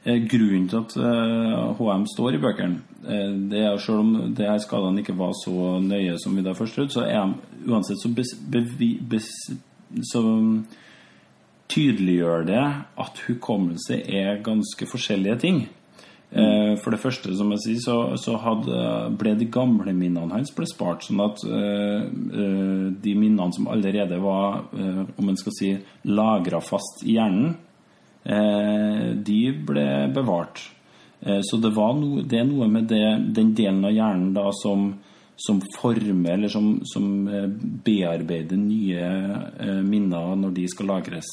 er 0.05 0.22
grunnen 0.28 0.68
til 0.68 0.80
at 0.80 0.95
HM 1.78 2.07
står 2.14 2.36
i 2.36 2.43
bøkene, 2.43 2.80
eh, 3.05 3.32
det 3.53 3.64
er 3.64 3.80
selv 3.80 4.05
om 4.05 4.12
det 4.36 4.49
her 4.49 4.61
skadene 4.62 5.03
ikke 5.03 5.18
var 5.18 5.34
så 5.36 5.78
nøye 5.84 6.18
som 6.20 6.36
vi 6.36 6.45
da 6.47 6.57
først 6.57 6.78
trodde, 6.78 6.95
så 6.95 7.05
er 7.07 7.26
de 7.26 7.72
uansett 7.72 8.01
så, 8.03 8.12
bevi, 8.53 8.95
bes, 9.11 9.28
så 10.12 10.22
tydeliggjør 11.70 12.49
det 12.49 12.62
at 13.05 13.20
hukommelse 13.28 14.01
er 14.03 14.43
ganske 14.43 14.86
forskjellige 14.91 15.38
ting. 15.45 15.61
Eh, 16.31 16.76
For 16.78 16.95
det 16.95 17.01
første, 17.03 17.33
som 17.35 17.51
jeg 17.57 17.62
sier, 17.64 17.81
så, 17.83 17.97
så 18.20 18.37
hadde, 18.39 18.76
ble 19.18 19.35
de 19.39 19.49
gamle 19.51 19.91
minnene 19.97 20.31
hans 20.37 20.53
ble 20.55 20.68
spart. 20.70 21.03
Sånn 21.07 21.22
at 21.24 21.43
eh, 21.43 22.05
de 23.03 23.14
minnene 23.18 23.51
som 23.57 23.66
allerede 23.72 24.20
var, 24.22 24.62
eh, 24.78 25.03
om 25.18 25.31
en 25.31 25.41
skal 25.41 25.57
si, 25.57 25.72
lagra 26.07 26.62
fast 26.62 27.03
i 27.03 27.16
hjernen, 27.18 27.57
eh, 28.22 29.07
de 29.18 29.41
ble 29.66 29.89
bevart. 30.14 30.68
Så 31.20 31.59
det, 31.61 31.74
no, 31.76 32.22
det 32.24 32.39
er 32.41 32.47
noe 32.49 32.64
med 32.72 32.87
det, 32.89 33.05
den 33.37 33.51
delen 33.53 33.83
av 33.85 33.93
hjernen 33.93 34.31
da 34.33 34.47
som, 34.57 34.87
som 35.37 35.59
former, 35.74 36.31
eller 36.33 36.49
som, 36.49 36.70
som 36.89 37.11
bearbeider 37.85 38.57
nye 38.57 39.83
minner 39.85 40.33
når 40.41 40.55
de 40.57 40.64
skal 40.72 40.89
lagres. 40.95 41.28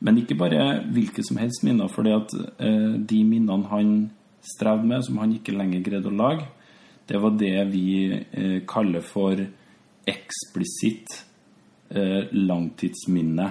Men 0.00 0.18
ikke 0.20 0.36
bare 0.38 0.82
hvilke 0.92 1.22
som 1.24 1.38
helst 1.40 1.64
minner, 1.64 1.88
at 1.88 2.34
eh, 2.58 2.94
de 2.98 3.24
minnene 3.24 3.70
han 3.70 3.94
strevde 4.44 4.86
med, 4.86 5.04
som 5.04 5.18
han 5.22 5.32
ikke 5.32 5.56
lenger 5.56 5.84
greide 5.84 6.10
å 6.10 6.16
lage, 6.16 6.48
det 7.08 7.20
var 7.20 7.36
det 7.36 7.56
vi 7.72 7.88
eh, 8.12 8.62
kaller 8.68 9.04
for 9.04 9.40
eksplisitt 10.08 11.20
eh, 11.94 12.32
langtidsminne. 12.32 13.50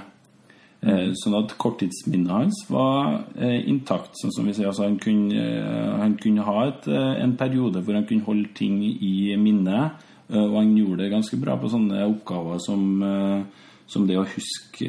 Eh, 0.84 1.12
sånn 1.16 1.38
at 1.38 1.54
korttidsminnet 1.62 2.34
hans 2.34 2.64
var 2.68 3.22
eh, 3.38 3.62
intakt. 3.72 4.18
sånn 4.20 4.34
som 4.36 4.50
vi 4.50 4.56
sier, 4.58 4.68
altså 4.68 4.88
han, 4.88 4.98
kunne, 5.02 5.38
eh, 5.38 5.92
han 6.02 6.18
kunne 6.20 6.48
ha 6.48 6.66
et, 6.68 6.90
eh, 6.92 7.14
en 7.24 7.38
periode 7.40 7.84
hvor 7.86 7.96
han 7.96 8.08
kunne 8.10 8.28
holde 8.28 8.52
ting 8.58 8.82
i 8.84 9.38
minnet, 9.40 10.10
og 10.34 10.54
han 10.56 10.72
gjorde 10.74 11.04
det 11.04 11.12
ganske 11.12 11.38
bra 11.38 11.54
på 11.60 11.70
sånne 11.70 12.00
oppgaver 12.08 12.58
som, 12.64 13.04
som 13.86 14.06
det 14.08 14.16
å 14.18 14.24
huske 14.26 14.88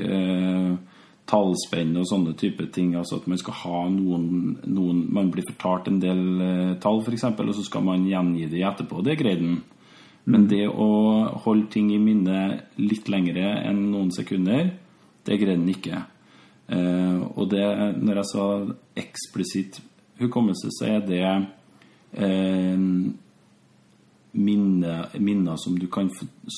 tallspenn 1.31 1.95
og 1.97 2.09
sånne 2.09 2.35
type 2.39 2.67
ting. 2.75 2.95
Altså 2.99 3.21
at 3.21 3.29
man 3.31 3.41
skal 3.41 3.59
ha 3.63 3.85
noen, 3.93 4.57
noen 4.69 5.05
Man 5.15 5.31
blir 5.33 5.47
fortalt 5.49 5.89
en 5.89 6.01
del 6.03 6.25
eh, 6.45 6.75
tall, 6.83 7.01
f.eks., 7.03 7.25
og 7.33 7.55
så 7.57 7.65
skal 7.67 7.87
man 7.87 8.07
gjengi 8.09 8.49
det 8.53 8.65
etterpå. 8.65 9.03
Det 9.05 9.19
greide 9.21 9.47
han. 9.47 9.63
Men 10.25 10.47
det 10.49 10.65
å 10.69 10.89
holde 11.45 11.69
ting 11.73 11.91
i 11.93 12.01
minnet 12.01 12.79
litt 12.81 13.11
lengre 13.13 13.59
enn 13.61 13.91
noen 13.91 14.13
sekunder, 14.15 14.71
det 15.25 15.41
greide 15.41 15.61
han 15.61 15.73
ikke. 15.73 16.05
Eh, 16.73 17.19
og 17.37 17.51
det, 17.53 17.67
når 18.01 18.23
jeg 18.23 18.31
sa 18.31 18.47
eksplisitt 19.05 19.83
hukommelse, 20.21 20.73
så 20.73 20.95
er 20.95 21.05
det 21.05 21.25
eh, 21.25 22.87
minner, 24.35 25.19
minne 25.21 25.57
som 25.61 25.77
du 25.79 25.87
kan 25.93 26.09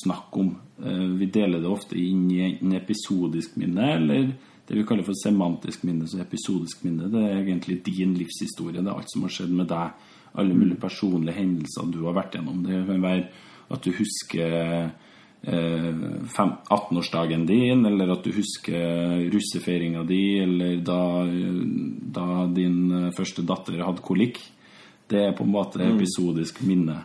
snakke 0.02 0.42
om. 0.44 0.52
Eh, 0.82 1.06
vi 1.18 1.30
deler 1.32 1.62
det 1.62 1.70
ofte 1.70 1.98
inn 1.98 2.28
i 2.30 2.42
enten 2.46 2.76
episodisk 2.78 3.58
minne 3.60 3.90
eller 3.96 4.30
det 4.66 4.74
vi 4.76 4.84
kaller 4.86 5.06
for 5.06 5.14
semantisk 5.14 5.84
minne. 5.86 6.08
Så 6.10 6.20
episodisk 6.22 6.84
minne 6.84 7.10
det 7.12 7.22
er 7.22 7.40
egentlig 7.42 7.82
din 7.86 8.14
livshistorie. 8.18 8.82
Det 8.82 8.90
er 8.90 8.96
alt 8.96 9.12
som 9.12 9.22
har 9.26 9.34
skjedd 9.36 9.52
med 9.54 9.68
deg. 9.70 10.06
Alle 10.36 10.54
mulige 10.54 10.80
personlige 10.82 11.38
hendelser 11.38 11.90
du 11.92 12.02
har 12.04 12.16
vært 12.18 12.34
gjennom. 12.36 12.62
Det 12.66 12.82
kan 12.88 13.02
være 13.02 13.28
at 13.72 13.82
du 13.86 13.92
husker 13.96 14.56
eh, 14.60 14.88
18-årsdagen 16.68 17.46
din, 17.46 17.86
eller 17.86 18.12
at 18.12 18.24
du 18.24 18.32
husker 18.34 19.30
russefeiringa 19.32 20.02
di, 20.06 20.38
eller 20.42 20.76
da, 20.84 21.00
da 22.18 22.46
din 22.52 22.78
eh, 23.06 23.12
første 23.16 23.42
datter 23.46 23.82
hadde 23.84 24.04
kolikk. 24.04 24.40
Det 25.06 25.22
er 25.28 25.36
på 25.38 25.46
en 25.46 25.54
måte 25.54 25.84
episodisk 25.86 26.62
minne. 26.66 26.98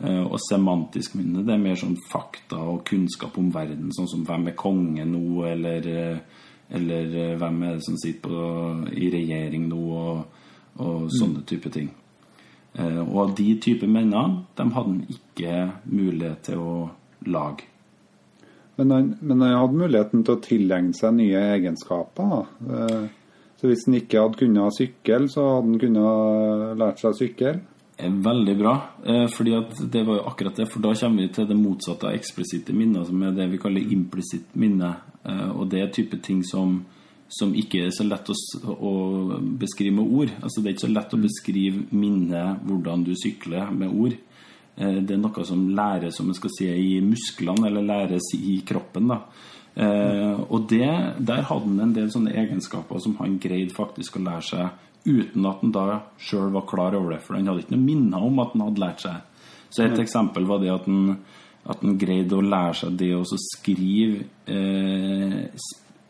Eh, 0.00 0.22
Og 0.24 0.38
semantisk 0.44 1.16
minne 1.18 1.44
det 1.44 1.54
er 1.56 1.64
mer 1.64 1.76
sånn 1.80 1.96
fakta 2.10 2.60
og 2.60 2.84
kunnskap 2.88 3.36
om 3.40 3.50
verden, 3.52 3.90
sånn 3.96 4.08
som 4.08 4.24
hvem 4.28 4.48
er 4.52 4.56
konge 4.58 5.04
nå, 5.08 5.44
eller, 5.48 5.88
eh, 5.88 6.18
eller 6.70 7.14
eh, 7.16 7.36
hvem 7.40 7.62
er 7.66 7.74
det 7.78 7.84
som 7.86 7.96
sitter 7.98 8.28
på, 8.28 8.90
i 8.94 9.10
regjering 9.10 9.68
nå, 9.68 9.80
og, 10.00 10.44
og 10.80 11.08
sånne 11.18 11.42
type 11.46 11.70
ting. 11.74 11.90
Eh, 12.78 13.00
Og 13.02 13.34
de 13.36 13.54
type 13.62 13.86
mennene, 13.86 14.44
de 14.56 14.62
hadde 14.62 14.92
han 14.92 15.00
ikke 15.10 15.56
mulighet 15.90 16.42
til 16.46 16.58
å 16.62 16.74
lage. 17.26 17.66
Men 18.78 18.90
han, 18.94 19.08
men 19.20 19.42
han 19.42 19.56
hadde 19.58 19.76
muligheten 19.82 20.22
til 20.24 20.36
å 20.36 20.40
tilegne 20.40 20.94
seg 20.96 21.16
nye 21.18 21.40
egenskaper. 21.56 22.30
da. 22.30 22.76
Eh, 22.76 23.08
Så 23.60 23.68
hvis 23.68 23.82
han 23.84 23.98
ikke 23.98 24.22
hadde 24.22 24.38
kunnet 24.40 24.72
sykle, 24.72 25.28
så 25.28 25.42
hadde 25.50 25.66
han 25.68 25.80
kunnet 25.82 26.78
lært 26.80 27.02
seg 27.02 27.10
å 27.10 27.18
sykle. 27.18 27.50
Er 28.04 28.16
veldig 28.24 28.54
bra. 28.58 28.72
Eh, 29.04 29.26
fordi 29.32 29.54
at 29.56 29.74
det 29.92 30.04
var 30.06 30.20
jo 30.20 30.28
akkurat 30.30 30.56
det, 30.56 30.68
for 30.70 30.84
da 30.84 30.94
kommer 30.98 31.22
vi 31.24 31.34
til 31.34 31.48
det 31.48 31.58
motsatte 31.58 32.08
av 32.08 32.16
eksplisitte 32.16 32.74
minner, 32.76 33.04
som 33.08 33.22
er 33.22 33.36
det 33.36 33.50
vi 33.52 33.60
kaller 33.62 33.92
implisitt 33.96 34.56
minne. 34.60 34.94
Eh, 35.24 35.50
og 35.50 35.68
det 35.72 35.82
er 35.82 35.92
type 35.94 36.20
ting 36.24 36.42
som, 36.46 36.80
som 37.28 37.54
ikke 37.54 37.84
er 37.86 37.94
så 37.94 38.06
lett 38.08 38.32
å, 38.32 38.36
å 38.74 38.94
beskrive 39.60 39.98
med 39.98 40.16
ord. 40.20 40.34
Altså 40.40 40.60
Det 40.60 40.70
er 40.70 40.76
ikke 40.76 40.86
så 40.88 40.92
lett 40.94 41.14
å 41.14 41.22
beskrive 41.22 41.84
minnet, 41.90 42.66
hvordan 42.66 43.06
du 43.06 43.14
sykler, 43.18 43.70
med 43.70 43.92
ord. 43.92 44.18
Eh, 44.76 44.98
det 45.00 45.16
er 45.16 45.22
noe 45.22 45.46
som 45.46 45.68
læres 45.76 46.20
som 46.20 46.28
en 46.30 46.38
skal 46.38 46.54
si, 46.56 46.68
i 46.68 47.00
musklene, 47.04 47.68
eller 47.68 47.86
læres 47.86 48.32
i 48.38 48.60
kroppen. 48.66 49.12
da. 49.14 49.22
Eh, 49.76 50.40
og 50.50 50.66
det, 50.68 50.88
der 51.18 51.44
hadde 51.46 51.68
han 51.68 51.82
en 51.84 51.94
del 51.94 52.10
sånne 52.12 52.34
egenskaper 52.34 53.00
som 53.02 53.16
han 53.20 53.38
greide 53.42 53.74
faktisk 53.74 54.18
å 54.18 54.24
lære 54.24 54.46
seg 54.48 54.86
uten 55.06 55.46
at 55.48 55.62
han 55.62 55.72
da 55.72 55.84
sjøl 56.20 56.50
var 56.52 56.66
klar 56.68 56.96
over 56.98 57.14
det. 57.14 57.20
For 57.24 57.38
han 57.38 57.48
hadde 57.48 57.64
ikke 57.64 57.76
noe 57.76 57.86
minner 57.86 58.26
om 58.26 58.40
at 58.42 58.56
han 58.56 58.66
hadde 58.66 58.82
lært 58.82 59.04
seg. 59.06 59.46
Så 59.70 59.84
et 59.86 60.00
eksempel 60.02 60.48
var 60.50 60.58
det 60.60 60.72
at 60.74 60.88
han, 60.90 61.20
at 61.70 61.84
han 61.84 61.98
greide 62.00 62.36
å 62.36 62.42
lære 62.44 62.74
seg 62.82 62.98
det 62.98 63.12
å 63.14 63.22
så 63.28 63.38
skrive 63.38 64.24
eh, 64.50 65.38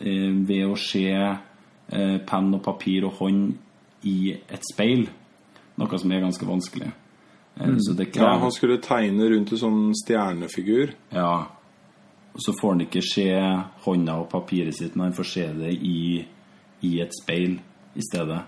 eh, 0.00 0.30
ved 0.48 0.64
å 0.64 0.78
se 0.80 1.06
eh, 1.12 2.16
penn 2.26 2.54
og 2.56 2.64
papir 2.64 3.06
og 3.06 3.20
hånd 3.20 3.52
i 4.08 4.32
et 4.32 4.64
speil. 4.72 5.06
Noe 5.80 6.00
som 6.00 6.12
er 6.12 6.24
ganske 6.24 6.48
vanskelig. 6.48 6.90
Eh, 7.60 7.76
det 7.98 8.10
Ja, 8.16 8.38
han 8.40 8.52
skulle 8.56 8.80
tegne 8.82 9.28
rundt 9.30 9.52
en 9.52 9.64
sånn 9.66 9.80
stjernefigur. 10.02 10.96
ja. 11.12 11.32
Så 12.38 12.54
får 12.60 12.76
han 12.76 12.84
ikke 12.86 13.02
se 13.04 13.26
hånda 13.84 14.20
og 14.22 14.30
papiret 14.30 14.76
sitt 14.76 14.94
når 14.94 15.10
han 15.10 15.16
får 15.16 15.28
se 15.32 15.48
det 15.58 15.72
i, 15.74 16.20
i 16.86 16.92
et 17.02 17.16
speil 17.16 17.58
i 17.98 18.04
stedet. 18.06 18.40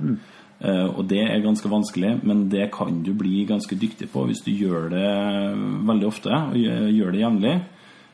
Eh, 0.62 0.88
og 0.94 1.06
det 1.10 1.22
er 1.24 1.42
ganske 1.42 1.70
vanskelig, 1.70 2.20
men 2.22 2.46
det 2.50 2.70
kan 2.74 3.02
du 3.02 3.12
bli 3.18 3.42
ganske 3.48 3.76
dyktig 3.78 4.10
på 4.12 4.26
hvis 4.28 4.44
du 4.46 4.52
gjør 4.54 4.90
det 4.92 5.06
veldig 5.88 6.06
ofte, 6.06 6.30
og 6.30 6.58
gjør 6.58 7.14
det 7.14 7.24
jevnlig. 7.24 7.54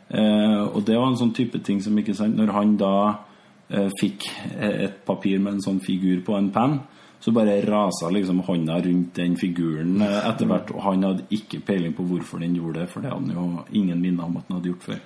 Uh, 0.08 0.64
og 0.72 0.86
det 0.88 0.94
var 0.96 1.10
en 1.10 1.18
sånn 1.20 1.34
type 1.36 1.58
ting 1.60 1.82
som 1.84 1.98
ikke 2.00 2.14
sant 2.16 2.32
Når 2.32 2.48
han 2.56 2.70
da 2.80 2.92
uh, 3.12 3.90
fikk 4.00 4.24
et 4.56 5.02
papir 5.04 5.36
med 5.36 5.58
en 5.58 5.60
sånn 5.60 5.82
figur 5.84 6.22
på 6.24 6.32
en 6.38 6.48
penn, 6.48 6.78
Så 7.20 7.34
bare 7.36 7.58
rasa 7.60 8.08
liksom 8.08 8.40
hånda 8.46 8.78
rundt 8.86 9.12
den 9.18 9.36
figuren 9.36 10.00
etter 10.00 10.48
hvert, 10.48 10.72
og 10.72 10.80
han 10.86 11.04
hadde 11.04 11.26
ikke 11.34 11.60
peiling 11.66 11.92
på 11.92 12.06
hvorfor 12.08 12.40
den 12.40 12.56
gjorde 12.56 12.86
det, 12.86 12.88
for 12.88 13.04
det 13.04 13.12
hadde 13.12 13.34
han 13.34 13.36
jo 13.36 13.64
ingen 13.82 14.00
minne 14.00 14.24
om 14.24 14.38
at 14.38 14.48
han 14.48 14.56
hadde 14.56 14.70
gjort 14.70 14.86
før. 14.86 15.00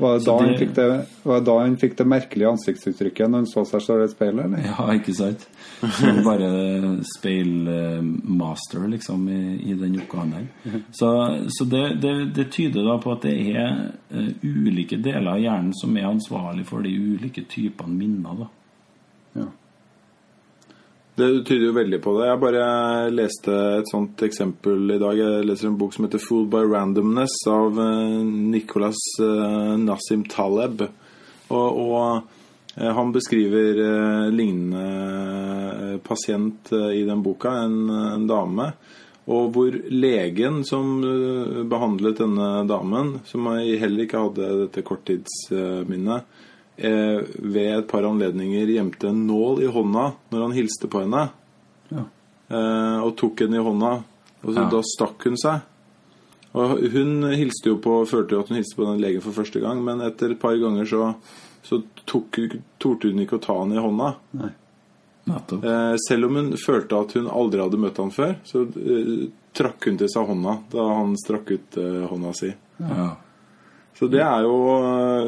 Var 0.00 0.18
det, 0.18 0.24
da 0.24 0.32
da 0.32 0.36
han 0.40 0.58
fikk 0.58 0.74
det, 0.74 0.86
var 1.22 1.40
det 1.40 1.46
da 1.46 1.56
han 1.60 1.74
fikk 1.78 1.96
det 1.98 2.06
merkelige 2.08 2.52
ansiktsuttrykket 2.56 3.30
når 3.30 3.42
han 3.42 3.50
så 3.50 3.64
seg 3.68 3.84
selv 3.84 4.06
i 4.06 4.10
speilet? 4.10 4.22
speil, 4.22 4.38
eller? 4.44 4.64
Ja, 4.66 4.86
ikke 4.96 5.14
sant? 5.16 5.46
Så 5.80 6.12
bare 6.24 6.50
speilmaster, 7.16 8.88
liksom, 8.88 9.28
i, 9.28 9.70
i 9.70 9.76
den 9.78 9.98
oppgaven 10.00 10.34
der. 10.36 10.80
Så, 10.92 11.10
så 11.48 11.64
det, 11.64 11.84
det, 12.02 12.14
det 12.36 12.50
tyder 12.54 12.86
da 12.86 12.98
på 13.02 13.14
at 13.16 13.26
det 13.26 13.34
er 13.52 13.92
eh, 14.10 14.30
ulike 14.42 15.00
deler 15.02 15.34
av 15.34 15.42
hjernen 15.42 15.72
som 15.76 15.96
er 15.96 16.10
ansvarlig 16.10 16.66
for 16.68 16.84
de 16.86 16.92
ulike 16.92 17.46
typene 17.50 17.96
minner, 17.96 18.44
da. 18.44 18.50
Ja. 19.42 19.48
Det 21.14 21.44
tyder 21.44 21.66
jo 21.66 21.74
veldig 21.76 21.98
på 22.00 22.14
det. 22.16 22.28
Jeg 22.30 22.40
bare 22.40 22.66
leste 23.12 23.56
et 23.78 23.90
sånt 23.92 24.22
eksempel 24.24 24.94
i 24.94 25.00
dag. 25.00 25.18
Jeg 25.18 25.44
leser 25.44 25.68
en 25.68 25.76
bok 25.80 25.92
som 25.92 26.06
heter 26.06 26.22
'Fooled 26.22 26.48
by 26.54 26.62
Randomness' 26.64 27.42
av 27.52 27.76
eh, 27.80 28.22
Nicholas 28.24 28.96
eh, 29.20 29.76
Nassim 29.76 30.24
Taleb. 30.24 30.86
Og, 31.52 31.68
og 31.84 32.22
eh, 32.78 32.88
han 32.96 33.12
beskriver 33.12 34.30
lignende 34.32 36.00
pasient 36.00 36.72
i 36.72 37.04
den 37.04 37.22
boka, 37.22 37.50
en, 37.60 37.90
en 37.90 38.26
dame. 38.26 38.72
Og 39.30 39.52
hvor 39.54 39.76
legen 39.92 40.62
som 40.66 40.96
eh, 41.06 41.60
behandlet 41.68 42.18
denne 42.18 42.64
damen, 42.66 43.20
som 43.28 43.46
heller 43.52 44.06
ikke 44.06 44.24
hadde 44.24 44.48
dette 44.64 44.82
korttidsminnet, 44.86 46.26
ved 46.76 47.68
et 47.76 47.88
par 47.90 48.06
anledninger 48.08 48.70
gjemte 48.72 49.10
en 49.10 49.26
nål 49.28 49.60
i 49.62 49.68
hånda 49.70 50.06
når 50.32 50.44
han 50.46 50.54
hilste 50.56 50.88
på 50.90 51.02
henne. 51.04 51.26
Ja. 51.92 52.06
Eh, 52.52 52.98
og 53.04 53.14
tok 53.20 53.44
henne 53.44 53.60
i 53.60 53.66
hånda. 53.66 53.92
Og 54.42 54.54
så 54.54 54.64
Ja. 54.64 54.70
Da 54.70 54.80
stakk 54.82 55.24
hun 55.24 55.36
seg. 55.36 55.60
Og 56.52 56.80
hun 56.92 57.22
hilste 57.32 57.70
jo 57.70 57.76
på, 57.80 58.02
følte 58.06 58.34
jo 58.34 58.40
at 58.40 58.48
hun 58.48 58.58
hilste 58.58 58.76
på 58.76 58.84
den 58.84 59.00
legen 59.00 59.22
for 59.24 59.32
første 59.32 59.60
gang, 59.60 59.84
men 59.84 60.02
etter 60.04 60.32
et 60.32 60.40
par 60.40 60.56
ganger 60.60 60.84
så, 60.84 61.14
så 61.64 61.82
tok, 62.04 62.36
torde 62.78 63.08
hun 63.08 63.22
ikke 63.24 63.38
å 63.38 63.44
ta 63.44 63.56
han 63.56 63.72
i 63.72 63.80
hånda. 63.80 64.14
Nei. 64.36 64.50
Eh, 65.28 65.94
selv 66.08 66.26
om 66.26 66.36
hun 66.36 66.56
følte 66.58 66.98
at 66.98 67.14
hun 67.16 67.30
aldri 67.30 67.62
hadde 67.62 67.80
møtt 67.80 68.00
han 68.02 68.10
før, 68.12 68.34
så 68.44 68.66
eh, 68.66 69.30
trakk 69.56 69.86
hun 69.86 70.00
til 70.00 70.10
seg 70.12 70.28
hånda 70.28 70.56
da 70.72 70.86
han 70.98 71.14
strakk 71.16 71.54
ut 71.54 71.78
eh, 71.78 72.02
hånda 72.10 72.32
si. 72.36 72.50
Ja. 72.82 73.12
Så 73.98 74.08
det 74.10 74.22
er 74.24 74.46
jo 74.46 74.56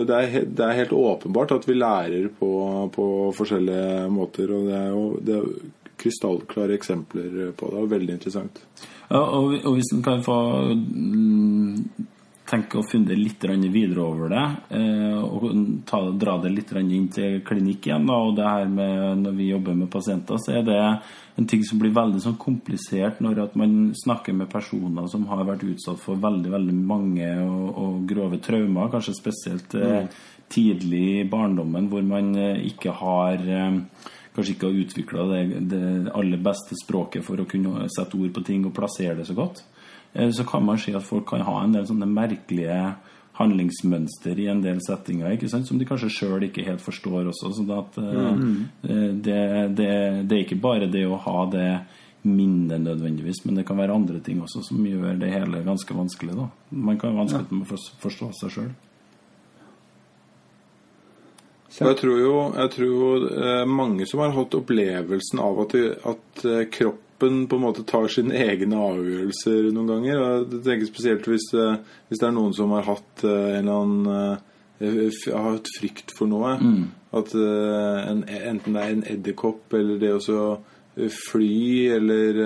det 0.09 0.17
er, 0.19 0.47
det 0.49 0.65
er 0.67 0.79
helt 0.81 0.95
åpenbart 0.97 1.53
at 1.59 1.69
vi 1.69 1.77
lærer 1.77 2.31
på, 2.39 2.51
på 2.95 3.07
forskjellige 3.37 4.09
måter. 4.13 4.51
Og 4.57 4.69
det 4.71 4.79
er 4.79 4.91
jo 4.91 5.05
det 5.21 5.39
er 5.39 5.49
krystallklare 6.05 6.75
eksempler 6.75 7.53
på 7.57 7.71
det. 7.71 7.85
og 7.85 7.93
Veldig 7.93 8.17
interessant. 8.17 8.65
Ja, 9.11 9.21
og, 9.21 9.55
og 9.61 9.77
hvis 9.77 9.93
en 9.95 10.03
kan 10.05 10.25
få 10.25 10.37
mm, 10.75 12.09
tenke 12.49 12.81
å 12.81 12.87
fundere 12.89 13.21
litt 13.21 13.45
videre 13.73 14.05
over 14.05 14.33
det, 14.33 14.45
eh, 14.79 15.21
og 15.23 15.47
ta, 15.89 16.01
dra 16.11 16.39
det 16.43 16.53
litt 16.53 16.73
inn 16.81 17.09
til 17.13 17.41
klinikk 17.47 17.89
igjen, 17.89 18.09
og 18.11 18.35
det 18.37 18.49
her 18.49 18.67
med 18.69 19.23
når 19.25 19.37
vi 19.39 19.51
jobber 19.53 19.79
med 19.79 19.93
pasienter, 19.93 20.41
så 20.41 20.59
er 20.59 20.67
det 20.67 20.81
en 21.37 21.47
ting 21.51 21.65
som 21.67 21.81
blir 21.83 21.95
veldig 21.95 22.21
sånn 22.23 22.37
komplisert 22.39 23.19
når 23.25 23.41
at 23.49 23.57
man 23.59 23.91
snakker 23.99 24.37
med 24.37 24.51
personer 24.53 25.09
som 25.11 25.27
har 25.31 25.43
vært 25.49 25.67
utsatt 25.67 25.99
for 26.03 26.21
veldig 26.23 26.53
veldig 26.53 26.77
mange 26.79 27.31
og, 27.43 27.65
og 27.75 27.97
grove 28.11 28.39
traumer, 28.45 28.93
kanskje 28.93 29.17
spesielt 29.19 29.75
mm. 29.75 30.11
tidlig 30.55 31.05
i 31.17 31.29
barndommen, 31.31 31.89
hvor 31.91 32.07
man 32.07 32.31
eh, 32.39 32.63
ikke 32.71 32.95
har 33.01 33.43
eh, 33.43 33.81
kanskje 34.35 34.55
ikke 34.55 34.71
har 34.71 34.83
utvikla 34.85 35.27
det, 35.33 35.43
det 35.71 35.85
aller 36.15 36.43
beste 36.43 36.79
språket 36.79 37.27
for 37.27 37.43
å 37.43 37.49
kunne 37.51 37.89
sette 37.93 38.19
ord 38.19 38.35
på 38.35 38.45
ting 38.47 38.69
og 38.69 38.75
plassere 38.77 39.19
det 39.19 39.27
så 39.27 39.35
godt, 39.39 39.65
eh, 40.13 40.31
så 40.31 40.47
kan 40.47 40.63
man 40.67 40.79
si 40.79 40.95
at 40.95 41.07
folk 41.07 41.27
kan 41.33 41.43
ha 41.47 41.61
en 41.65 41.75
del 41.75 41.91
sånne 41.91 42.11
merkelige 42.11 42.79
handlingsmønster 43.39 44.39
i 44.39 44.47
en 44.51 44.63
del 44.63 44.79
settinger 44.85 45.35
som 45.51 45.79
de 45.79 45.89
kanskje 45.89 46.13
sjøl 46.13 46.47
ikke 46.47 46.65
helt 46.67 46.83
forstår 46.85 47.33
også. 47.33 47.51
sånn 47.57 47.75
at 47.75 47.99
mm. 47.99 48.55
eh, 48.87 49.11
det, 49.27 49.43
det, 49.75 49.93
det 50.29 50.37
er 50.37 50.45
ikke 50.45 50.63
bare 50.63 50.91
det 50.91 51.07
å 51.09 51.19
ha 51.27 51.45
det 51.51 51.69
minnet 52.25 52.81
nødvendigvis, 52.81 53.43
men 53.45 53.59
det 53.59 53.67
kan 53.69 53.77
være 53.77 53.93
andre 53.93 54.21
ting 54.25 54.41
også 54.41 54.63
som 54.65 54.81
gjør 54.87 55.19
det 55.21 55.33
hele 55.33 55.61
ganske 55.67 55.97
vanskelig. 55.97 56.37
da. 56.39 56.49
Man 56.71 56.99
kan 56.99 57.13
ha 57.13 57.25
vanskelig 57.25 57.51
med 57.51 57.67
å 57.69 57.81
forstå- 58.01 58.33
seg 58.39 58.55
sjøl. 58.55 58.75
Jeg 61.75 61.97
tror 61.99 62.19
jo, 62.21 62.35
jeg 62.55 62.71
tror 62.71 62.87
jo 62.87 63.07
eh, 63.35 63.65
mange 63.67 64.07
som 64.07 64.21
har 64.23 64.31
hatt 64.37 64.55
opplevelsen 64.55 65.41
av 65.43 65.59
at, 65.65 65.75
at 66.07 66.45
eh, 66.47 66.67
kroppen 67.15 67.47
på 67.47 67.57
en 67.57 67.63
måte 67.63 67.85
tar 67.85 68.09
sine 68.09 68.35
egne 68.35 68.77
avgjørelser 68.77 69.73
noen 69.73 69.87
ganger. 69.89 70.19
Og 70.19 70.53
jeg 70.53 70.65
tenker 70.65 70.87
spesielt 70.87 71.27
hvis, 71.27 71.53
eh, 71.55 71.79
hvis 72.09 72.21
det 72.21 72.29
er 72.29 72.35
noen 72.35 72.55
som 72.55 72.71
har 72.73 72.85
hatt 72.85 73.25
eh, 73.25 73.59
en 73.59 73.69
eller 73.69 73.83
annen 73.83 74.39
eh, 74.81 75.11
har 75.33 75.53
hatt 75.55 75.69
frykt 75.79 76.17
for 76.17 76.27
noe. 76.27 76.57
At 77.15 77.35
eh, 77.35 78.11
en, 78.11 78.25
enten 78.25 78.75
det 78.75 78.83
er 78.83 78.93
en 78.93 79.07
edderkopp 79.07 79.73
eller 79.75 79.99
det 79.99 80.15
å 80.15 80.59
fly 81.11 81.89
eller 81.91 82.37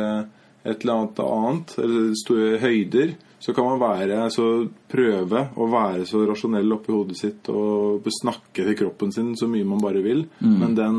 et 0.64 0.83
eller 0.83 0.93
annet 0.95 1.19
annet, 1.21 1.73
eller 1.79 2.14
store 2.16 2.59
høyder, 2.59 3.11
så 3.39 3.53
kan 3.55 3.64
man 3.64 3.81
være 3.81 4.31
så 4.33 4.66
prøve 4.91 5.43
å 5.57 5.66
være 5.69 6.07
så 6.09 6.25
rasjonell 6.27 6.73
oppi 6.75 6.93
hodet 6.93 7.19
sitt 7.21 7.49
og 7.53 8.09
snakke 8.09 8.64
til 8.64 8.77
kroppen 8.77 9.12
sin 9.12 9.35
så 9.37 9.47
mye 9.49 9.69
man 9.69 9.85
bare 9.85 10.01
vil, 10.03 10.25
men 10.41 10.75
den, 10.75 10.99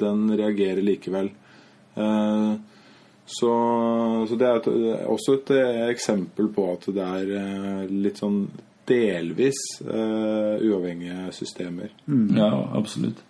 den 0.00 0.24
reagerer 0.32 0.82
likevel. 0.82 1.30
Eh, 1.94 2.52
Så, 3.26 3.52
så 4.28 4.36
det 4.36 4.48
er 4.48 4.58
et, 4.58 4.68
også 5.08 5.38
et 5.38 5.50
eh, 5.54 5.82
eksempel 5.92 6.50
på 6.52 6.66
at 6.74 6.88
det 6.92 7.06
er 7.06 7.34
eh, 7.38 7.82
litt 7.90 8.18
sånn 8.20 8.44
delvis 8.88 9.58
uh, 9.86 10.58
uavhengige 10.58 11.28
systemer. 11.30 11.92
Ja, 12.34 12.48
absolutt. 12.74 13.20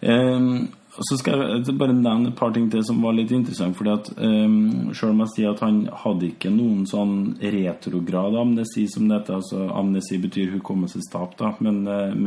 Um, 0.00 0.70
så 0.92 1.16
skal 1.16 1.40
jeg 1.40 1.74
bare 1.78 1.94
nevne 1.94 2.32
et 2.32 2.36
par 2.36 2.50
ting 2.52 2.66
til 2.72 2.82
som 2.84 2.98
var 3.04 3.14
litt 3.16 3.30
interessant. 3.32 3.76
fordi 3.76 3.92
at 3.92 4.08
um, 4.16 4.90
Selv 4.96 5.12
om 5.12 5.22
jeg 5.22 5.32
sier 5.34 5.52
at 5.52 5.62
han 5.64 5.82
hadde 6.02 6.26
ikke 6.28 6.52
noen 6.52 6.86
sånn 6.88 7.14
retrograd 7.40 8.36
amnesi 8.40 8.86
som 8.92 9.08
dette, 9.08 9.36
altså 9.36 9.68
Amnesi 9.72 10.18
betyr 10.20 10.52
hukommelsestap, 10.56 11.36
da, 11.38 11.54
men, 11.64 11.84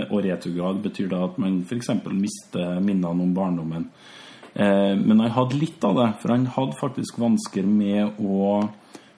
og 0.08 0.22
retrograd 0.26 0.82
betyr 0.86 1.12
da 1.12 1.26
at 1.28 1.38
man 1.42 1.60
f.eks. 1.66 1.92
mister 2.14 2.80
minnene 2.80 3.28
om 3.28 3.36
barndommen. 3.38 3.90
Eh, 4.56 4.96
men 4.96 5.20
han 5.20 5.34
hadde 5.36 5.60
litt 5.60 5.84
av 5.84 5.98
det, 6.00 6.10
for 6.22 6.32
han 6.32 6.48
hadde 6.56 6.80
faktisk 6.80 7.20
vansker 7.20 7.68
med 7.68 8.22
å 8.24 8.62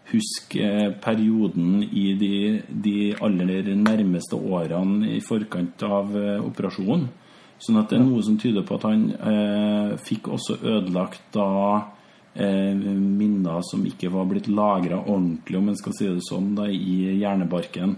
huske 0.10 0.64
eh, 0.64 0.92
perioden 1.04 1.84
i 1.86 2.08
de, 2.18 2.38
de 2.70 3.12
aller 3.22 3.70
nærmeste 3.78 4.40
årene 4.40 5.12
i 5.14 5.22
forkant 5.22 5.84
av 5.86 6.16
eh, 6.18 6.40
operasjonen. 6.42 7.06
Sånn 7.62 7.78
at 7.82 7.90
det 7.90 8.00
er 8.00 8.06
noe 8.06 8.24
som 8.26 8.38
tyder 8.38 8.66
på 8.66 8.78
at 8.78 8.88
han 8.88 9.06
eh, 9.14 9.94
fikk 10.08 10.30
også 10.34 10.60
ødelagt 10.62 11.30
da 11.38 11.50
eh, 12.38 12.74
minner 12.74 13.62
som 13.66 13.86
ikke 13.86 14.12
var 14.14 14.30
blitt 14.30 14.50
lagra 14.50 15.04
ordentlig, 15.04 15.58
om 15.58 15.70
en 15.70 15.78
skal 15.78 15.98
si 15.98 16.10
det 16.10 16.26
sånn, 16.26 16.54
da, 16.58 16.70
i 16.70 17.18
hjernebarken. 17.22 17.98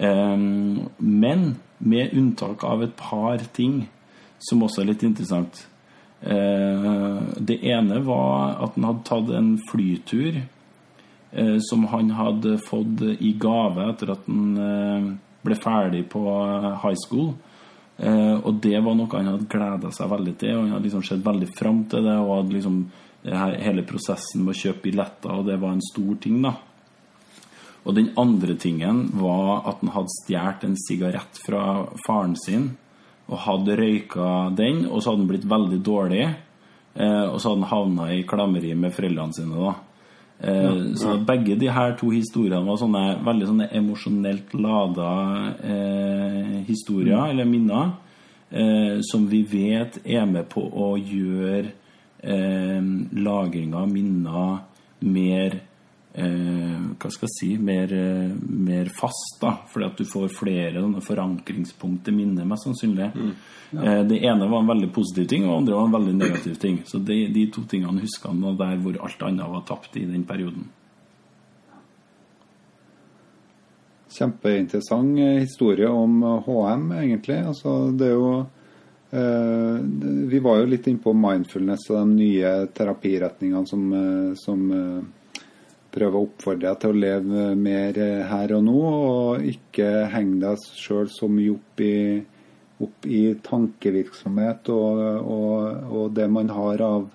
Men 0.00 1.42
med 1.82 2.14
unntak 2.16 2.62
av 2.64 2.84
et 2.86 2.94
par 2.96 3.42
ting 3.52 3.82
som 4.40 4.62
også 4.64 4.80
er 4.80 4.92
litt 4.92 5.02
interessant. 5.04 5.66
Eh, 6.20 7.22
det 7.36 7.66
ene 7.66 8.00
var 8.04 8.58
at 8.60 8.74
han 8.76 8.84
hadde 8.84 9.04
tatt 9.08 9.30
en 9.32 9.54
flytur 9.70 10.42
eh, 11.32 11.56
som 11.64 11.86
han 11.88 12.10
hadde 12.12 12.58
fått 12.60 13.00
i 13.16 13.32
gave 13.40 13.86
etter 13.88 14.12
at 14.12 14.26
han 14.28 14.58
eh, 14.60 15.06
ble 15.40 15.56
ferdig 15.56 16.04
på 16.12 16.24
high 16.82 16.98
school. 17.00 17.32
Og 18.00 18.54
det 18.64 18.78
var 18.80 18.94
noe 18.96 19.12
han 19.12 19.26
hadde 19.28 19.48
gleda 19.52 19.90
seg 19.92 20.08
veldig 20.08 20.32
til, 20.40 20.54
og 20.54 20.62
han 20.62 20.70
hadde 20.72 20.86
liksom 20.86 21.02
sett 21.04 21.24
veldig 21.24 21.48
fram 21.52 21.82
til 21.92 22.06
det. 22.06 22.14
Og 22.16 22.30
hadde 22.32 22.54
liksom 22.56 22.78
hele 23.60 23.84
prosessen 23.84 24.40
med 24.40 24.54
å 24.54 24.56
kjøpe 24.56 24.86
billetter, 24.86 25.34
og 25.34 25.48
det 25.50 25.58
var 25.60 25.74
en 25.74 25.84
stor 25.84 26.14
ting, 26.24 26.38
da. 26.40 26.54
Og 27.84 27.96
den 27.98 28.08
andre 28.20 28.56
tingen 28.60 29.02
var 29.20 29.68
at 29.68 29.84
han 29.84 29.92
hadde 29.92 30.14
stjålet 30.14 30.64
en 30.64 30.78
sigarett 30.80 31.42
fra 31.44 31.64
faren 32.06 32.38
sin 32.40 32.70
og 33.30 33.38
hadde 33.46 33.76
røyka 33.78 34.30
den, 34.56 34.84
og 34.90 35.00
så 35.00 35.12
hadde 35.12 35.22
han 35.22 35.30
blitt 35.30 35.46
veldig 35.48 35.78
dårlig. 35.86 36.24
Eh, 36.94 37.26
og 37.30 37.38
så 37.38 37.52
hadde 37.52 37.62
han 37.62 37.70
havna 37.70 38.10
i 38.12 38.24
klammeri 38.26 38.74
med 38.74 38.92
foreldrene 38.92 39.36
sine. 39.36 39.54
da 39.54 39.74
Eh, 40.42 40.94
Så 40.94 41.18
begge 41.18 41.54
de 41.54 41.68
her 41.68 41.92
to 42.00 42.10
historiene 42.10 42.64
var 42.64 42.78
sånne 42.80 43.18
veldig 43.24 43.46
sånne 43.46 43.66
emosjonelt 43.76 44.54
lada 44.56 45.10
eh, 45.62 46.64
historier, 46.64 47.26
eller 47.28 47.44
minner, 47.44 47.90
eh, 48.50 49.00
som 49.02 49.26
vi 49.28 49.42
vet 49.42 50.00
er 50.04 50.24
med 50.24 50.48
på 50.48 50.64
å 50.64 50.96
gjøre 50.96 51.66
eh, 52.22 52.80
lagringa 53.12 53.82
av 53.82 53.92
minner 53.92 54.58
mer 55.00 55.60
hva 56.12 57.10
skal 57.10 57.28
jeg 57.28 57.34
si 57.36 57.48
mer, 57.62 57.92
eh, 57.92 58.32
mer 58.34 58.90
fast, 58.90 59.38
da. 59.40 59.52
Fordi 59.70 59.86
at 59.86 60.00
du 60.00 60.04
får 60.04 60.32
flere 60.34 60.82
sånne 60.82 62.14
minner 62.16 62.48
mest 62.48 62.66
sannsynlig. 62.66 63.10
Eh, 63.72 64.02
det 64.04 64.18
ene 64.26 64.48
var 64.50 64.60
en 64.60 64.72
veldig 64.72 64.90
positiv 64.92 65.28
ting, 65.28 65.46
og 65.46 65.66
det 65.66 65.72
andre 65.72 65.78
var 65.78 65.86
en 65.86 65.96
veldig 65.98 66.16
negativ 66.18 66.58
ting. 66.58 66.82
Så 66.84 66.98
de, 66.98 67.26
de 67.30 67.46
to 67.54 67.62
tingene 67.62 68.02
husker 68.02 68.32
han, 68.32 68.42
der 68.58 68.76
hvor 68.82 68.98
alt 69.04 69.22
annet 69.22 69.52
var 69.54 69.66
tapt 69.68 69.96
i 69.96 70.04
den 70.04 70.26
perioden. 70.26 70.66
Kjempeinteressant 74.10 75.18
eh, 75.22 75.38
historie 75.44 75.88
om 75.88 76.22
eh, 76.22 76.48
HM, 76.48 76.90
egentlig. 76.98 77.38
Altså, 77.52 77.76
det 77.94 78.10
er 78.10 78.16
jo 78.18 78.32
eh, 79.14 79.78
Vi 80.34 80.42
var 80.42 80.58
jo 80.58 80.72
litt 80.74 80.90
innpå 80.90 81.14
mindfulness 81.14 81.86
og 81.92 82.00
de 82.00 82.18
nye 82.18 82.52
terapiretningene 82.74 83.70
som, 83.70 83.86
eh, 83.94 84.34
som 84.42 84.66
eh, 84.74 85.00
prøver 85.94 86.18
å 86.18 86.26
oppfordre 86.26 86.68
deg 86.68 86.82
til 86.82 86.92
å 86.92 87.00
leve 87.04 87.46
mer 87.58 88.00
her 88.30 88.56
og 88.56 88.66
nå, 88.66 88.80
og 88.80 89.48
ikke 89.50 89.88
henge 90.12 90.40
deg 90.44 90.66
sjøl 90.78 91.10
så 91.12 91.28
mye 91.30 91.54
opp 91.54 91.82
i, 91.84 91.94
opp 92.84 93.08
i 93.08 93.22
tankevirksomhet 93.46 94.70
og, 94.74 95.00
og, 95.20 95.88
og 95.90 96.12
det 96.16 96.28
man 96.32 96.52
har 96.54 96.84
av 96.86 97.08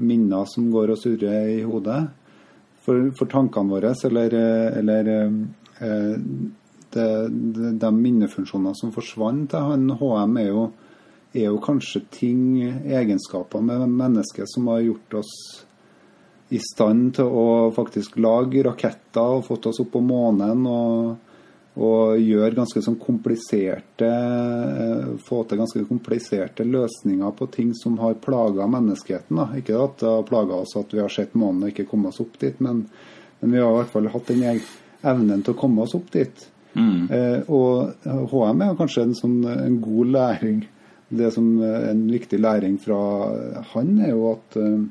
minner 0.00 0.48
som 0.48 0.70
går 0.72 0.94
og 0.94 1.00
surrer 1.00 1.54
i 1.58 1.62
hodet. 1.68 2.02
For, 2.80 3.10
for 3.16 3.28
tankene 3.28 3.74
våre, 3.74 3.92
eller, 4.08 4.36
eller 4.80 5.10
Eh, 5.80 6.16
de, 6.90 7.28
de 7.78 7.90
minnefunksjonene 7.94 8.74
som 8.76 8.92
forsvant 8.92 9.46
til 9.52 9.68
han 9.70 9.92
HM, 9.96 10.36
er 10.42 10.48
jo, 10.50 10.64
er 11.32 11.46
jo 11.46 11.60
kanskje 11.62 12.02
ting, 12.12 12.42
egenskaper 12.84 13.62
med 13.64 13.86
mennesket 13.94 14.50
som 14.50 14.68
har 14.72 14.82
gjort 14.84 15.20
oss 15.22 15.32
i 16.50 16.58
stand 16.58 17.14
til 17.18 17.30
å 17.30 17.48
faktisk 17.74 18.18
lage 18.18 18.64
raketter 18.66 19.36
og 19.38 19.46
fått 19.46 19.68
oss 19.70 19.80
opp 19.82 19.92
på 19.94 20.02
månen 20.02 20.64
og, 20.66 21.12
og 21.78 22.18
gjøre 22.18 22.56
ganske 22.58 22.82
sånn 22.82 22.98
kompliserte 22.98 24.08
eh, 24.10 25.12
Få 25.22 25.44
til 25.46 25.60
ganske 25.60 25.84
kompliserte 25.86 26.66
løsninger 26.66 27.36
på 27.38 27.50
ting 27.54 27.70
som 27.78 27.98
har 28.02 28.18
plaga 28.22 28.66
menneskeheten. 28.70 29.38
Da. 29.38 29.46
Ikke 29.60 29.78
at 29.78 30.00
det 30.02 30.10
har 30.10 30.26
plaga 30.26 30.58
oss 30.64 30.74
at 30.80 30.94
vi 30.94 31.02
har 31.02 31.12
sett 31.12 31.36
månen 31.38 31.66
og 31.66 31.72
ikke 31.72 31.86
kommet 31.90 32.14
oss 32.14 32.22
opp 32.24 32.38
dit, 32.40 32.58
men, 32.58 32.82
men 33.40 33.54
vi 33.54 33.62
har 33.62 33.70
i 33.70 33.78
hvert 33.82 33.94
fall 33.94 34.10
hatt 34.10 34.32
den 34.32 34.42
evnen 34.48 35.44
til 35.44 35.54
å 35.54 35.60
komme 35.60 35.86
oss 35.86 35.94
opp 35.98 36.10
dit. 36.14 36.48
Mm. 36.74 37.10
Eh, 37.10 37.50
og 37.50 38.06
HM 38.30 38.62
er 38.64 38.76
kanskje 38.78 39.06
en, 39.06 39.16
sånn, 39.18 39.40
en 39.50 39.80
god 39.82 40.14
læring. 40.14 40.62
Det 41.10 41.32
som 41.34 41.46
er 41.66 41.88
en 41.90 42.04
viktig 42.10 42.38
læring 42.38 42.76
fra 42.78 42.98
han, 43.72 43.96
er 43.98 44.12
jo 44.12 44.28
at, 44.34 44.58
eh, 44.60 44.82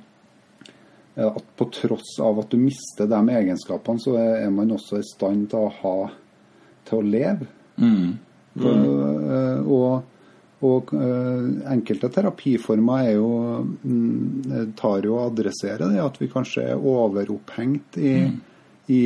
at 1.27 1.51
på 1.57 1.67
tross 1.73 2.15
av 2.23 2.39
at 2.41 2.51
du 2.51 2.59
mister 2.61 3.09
de 3.09 3.19
egenskapene, 3.33 4.01
så 4.01 4.15
er, 4.19 4.49
man 4.53 4.71
også 4.75 4.99
i 4.99 5.07
stand 5.07 5.49
til 5.51 5.67
å 5.67 5.73
ha 5.81 5.97
til 6.89 6.99
å 6.99 7.05
leve. 7.05 7.47
Mm. 7.79 8.17
Og, 8.59 8.85
og, 9.69 10.19
og 10.67 10.93
eh, 10.97 11.43
enkelte 11.71 12.09
terapiformer 12.11 13.07
er 13.07 13.17
jo, 13.19 13.29
mm, 13.83 14.73
tar 14.79 15.05
jo 15.07 15.15
og 15.15 15.29
adresserer 15.29 15.93
det 15.93 16.01
at 16.03 16.17
vi 16.19 16.29
kanskje 16.31 16.65
er 16.73 16.87
overopphengt 16.93 17.99
i, 18.01 18.15
i, 18.91 19.01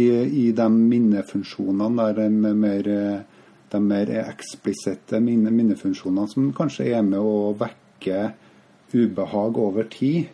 i 0.45 0.45
de 0.55 0.69
minnefunksjonene 0.73 2.07
der 2.15 2.23
de 2.23 2.53
mer, 2.63 2.89
de 3.73 3.83
mer 3.83 4.13
eksplisitte 4.23 5.21
minne, 5.21 5.53
minnefunksjonene 5.53 6.31
som 6.31 6.53
kanskje 6.55 6.89
er 6.95 7.05
med 7.05 7.19
å 7.19 7.51
vekke 7.59 8.31
ubehag 8.93 9.57
over 9.57 9.89
tid. 9.91 10.31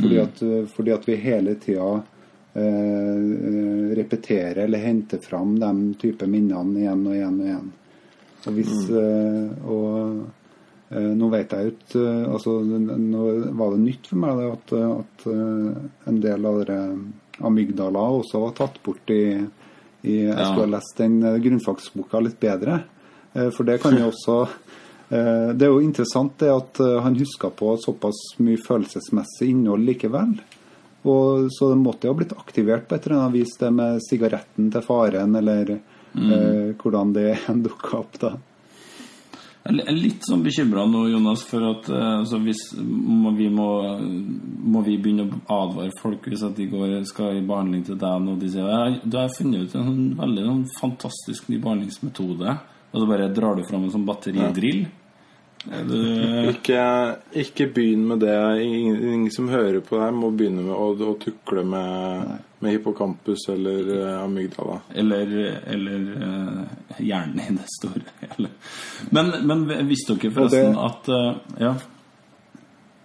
Fordi 0.00 0.18
at, 0.22 0.42
fordi 0.74 0.94
at 0.94 1.06
vi 1.08 1.18
hele 1.20 1.54
tida 1.60 1.92
eh, 2.54 3.94
repeterer 4.00 4.64
eller 4.64 4.84
henter 4.84 5.22
fram 5.24 5.54
de 5.60 5.72
type 6.00 6.26
minnene 6.26 6.80
igjen 6.82 7.06
og 7.06 7.14
igjen 7.16 7.38
og 7.40 7.48
igjen. 7.48 7.70
Og 8.40 8.56
hvis 8.56 8.76
eh, 8.96 9.66
og 9.68 10.20
eh, 10.90 11.10
nå 11.20 11.30
vet 11.32 11.52
jeg 11.52 11.74
ut 11.74 11.96
altså, 12.00 12.54
Nå 12.64 13.24
var 13.52 13.74
det 13.74 13.82
nytt 13.82 14.08
for 14.08 14.22
meg 14.22 14.38
det, 14.40 14.46
at, 14.54 14.72
at 15.04 15.26
eh, 15.28 15.82
en 16.08 16.22
del 16.24 16.48
av 16.48 16.62
dere 16.62 16.78
amygdala 17.40 18.06
også 18.20 18.40
var 18.42 18.56
tatt 18.56 18.80
bort 18.84 19.12
i, 19.12 19.24
i 20.02 20.16
Jeg 20.26 20.36
skulle 20.36 20.66
ha 20.66 20.74
lest 20.76 20.98
den 21.00 21.20
eh, 21.24 21.38
grunnfagsboka 21.44 22.20
litt 22.24 22.40
bedre. 22.42 22.82
Eh, 23.34 23.48
For 23.54 23.68
det 23.68 23.80
kan 23.82 23.96
jo 23.98 24.08
også 24.12 24.38
eh, 24.46 24.58
Det 25.10 25.66
er 25.66 25.72
jo 25.72 25.82
interessant 25.82 26.36
det 26.38 26.52
at 26.54 26.80
eh, 26.84 27.00
han 27.02 27.16
huska 27.18 27.50
på 27.50 27.72
såpass 27.82 28.20
mye 28.38 28.60
følelsesmessig 28.62 29.48
innhold 29.50 29.82
likevel. 29.88 30.36
Og, 31.02 31.48
så 31.50 31.70
det 31.72 31.80
måtte 31.80 32.06
jo 32.06 32.12
ha 32.12 32.18
blitt 32.20 32.36
aktivert 32.36 32.86
på 32.88 32.94
et 32.94 33.08
eller 33.08 33.22
annet 33.22 33.38
vis, 33.40 33.56
det 33.58 33.72
med 33.72 34.02
sigaretten 34.04 34.68
til 34.72 34.84
faren, 34.84 35.34
eller 35.40 35.74
eh, 35.78 36.76
hvordan 36.76 37.14
det 37.16 37.32
dukka 37.66 38.04
opp 38.04 38.20
da. 38.20 38.36
Jeg 39.60 39.84
er 39.84 39.92
litt 39.96 40.24
sånn 40.24 40.40
bekymra 40.40 40.86
nå, 40.88 41.02
Jonas, 41.12 41.42
for 41.48 41.64
at 41.68 41.88
eh, 41.92 42.06
altså, 42.20 42.38
hvis 42.44 42.62
må 42.80 43.32
vi 43.36 43.48
må, 43.52 43.68
må 44.00 44.84
vi 44.86 44.96
begynne 45.00 45.26
å 45.26 45.58
advare 45.64 45.92
folk 46.00 46.30
hvis 46.30 46.44
at 46.46 46.56
de 46.56 46.68
går, 46.70 47.00
skal 47.08 47.36
i 47.36 47.44
behandling 47.44 47.84
til 47.88 47.98
deg 48.00 48.24
nå. 48.24 48.38
De 48.40 48.52
sier 48.52 48.70
at 48.70 49.04
du 49.04 49.18
har 49.20 49.32
funnet 49.36 49.66
ut 49.66 49.76
en 49.76 49.90
sånn, 49.90 50.06
veldig 50.20 50.46
en 50.54 50.64
fantastisk 50.78 51.50
ny 51.52 51.60
behandlingsmetode, 51.60 52.56
og 52.90 52.96
så 52.96 53.10
bare 53.10 53.32
drar 53.32 53.56
du 53.56 53.64
fram 53.68 53.86
en 53.86 53.94
sånn 53.94 54.08
batteridrill. 54.08 54.86
Er 54.86 54.99
du, 55.64 55.96
Ikke, 56.50 56.82
ikke 57.36 57.66
begynn 57.74 58.06
med 58.08 58.22
det. 58.24 58.32
Ingen, 58.64 58.96
ingen 59.12 59.32
som 59.34 59.50
hører 59.52 59.82
på 59.84 59.98
deg, 60.00 60.14
må 60.16 60.30
begynne 60.32 60.64
med 60.64 60.72
å, 60.72 60.86
å 60.96 61.14
tukle 61.20 61.64
med, 61.68 62.32
med 62.64 62.76
hippocampus 62.78 63.44
eller 63.52 63.90
uh, 63.92 64.24
amygdala. 64.24 64.80
eller 64.94 65.34
eller 65.68 66.08
uh, 66.16 66.98
hjernen 66.98 67.42
i 67.44 67.56
det 67.58 67.68
store 67.76 68.04
hele. 68.24 68.52
Men, 69.16 69.32
men 69.48 69.64
visste 69.88 70.16
dere 70.16 70.32
forresten 70.36 70.76
det- 70.76 70.84
at 70.90 71.10
uh, 71.12 71.64
Ja. 71.68 71.74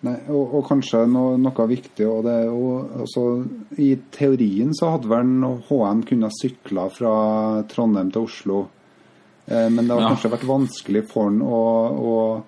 Nei, 0.05 0.19
og, 0.29 0.51
og 0.59 0.67
kanskje 0.67 0.99
noe, 1.09 1.37
noe 1.41 1.63
viktig 1.65 2.05
og 2.05 2.27
det 2.27 2.33
er 2.43 2.49
jo, 2.51 2.65
altså, 3.01 3.21
I 3.81 3.87
teorien 4.13 4.69
så 4.77 4.91
hadde 4.93 5.09
vel 5.09 5.31
HM 5.65 6.03
kunnet 6.05 6.35
sykle 6.37 6.83
fra 6.93 7.13
Trondheim 7.71 8.11
til 8.13 8.27
Oslo. 8.27 8.59
Eh, 9.47 9.69
men 9.69 9.87
det 9.87 9.93
har 9.93 10.01
Ja. 10.01 10.09
kanskje 10.15 10.31
vært 10.31 10.47
vanskelig 10.49 11.03
for 11.11 11.23
han 11.29 11.41
å, 11.41 11.59
å, 12.11 12.43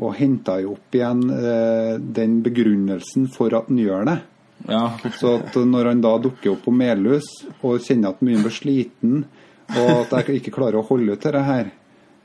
å 0.00 0.10
hente 0.14 0.58
opp 0.68 0.92
igjen 0.98 1.22
eh, 1.30 1.98
den 1.98 2.42
begrunnelsen 2.42 3.28
for 3.32 3.54
at 3.56 3.68
han 3.68 3.78
gjør 3.78 4.04
det. 4.10 4.18
ja. 4.68 4.82
Så 5.18 5.36
at 5.40 5.54
når 5.56 5.88
han 5.92 6.00
da 6.04 6.18
dukker 6.18 6.52
opp 6.52 6.64
på 6.66 6.72
Melhus 6.76 7.24
og 7.62 7.80
kjenner 7.80 8.10
at 8.12 8.20
mye 8.22 8.42
blir 8.42 8.52
sliten, 8.54 9.24
og 9.72 10.12
at 10.12 10.26
jeg 10.26 10.40
ikke 10.42 10.52
klarer 10.58 10.80
å 10.82 10.86
holde 10.86 11.12
ut 11.16 11.20
dette 11.24 11.42
her, 11.42 11.70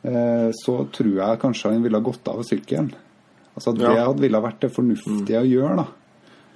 eh, 0.04 0.50
så 0.52 0.82
tror 0.92 1.14
jeg 1.22 1.40
kanskje 1.40 1.72
han 1.72 1.84
ville 1.84 1.98
ha 1.98 2.04
gått 2.04 2.28
av 2.28 2.44
sykkelen. 2.44 2.92
Altså 3.56 3.74
det 3.78 3.88
Ja. 3.88 4.06
hadde 4.06 4.20
ville 4.22 4.42
vært 4.42 4.60
det 4.60 4.72
fornuftige 4.76 5.40
å 5.42 5.48
gjøre, 5.48 5.76
da. 5.78 5.88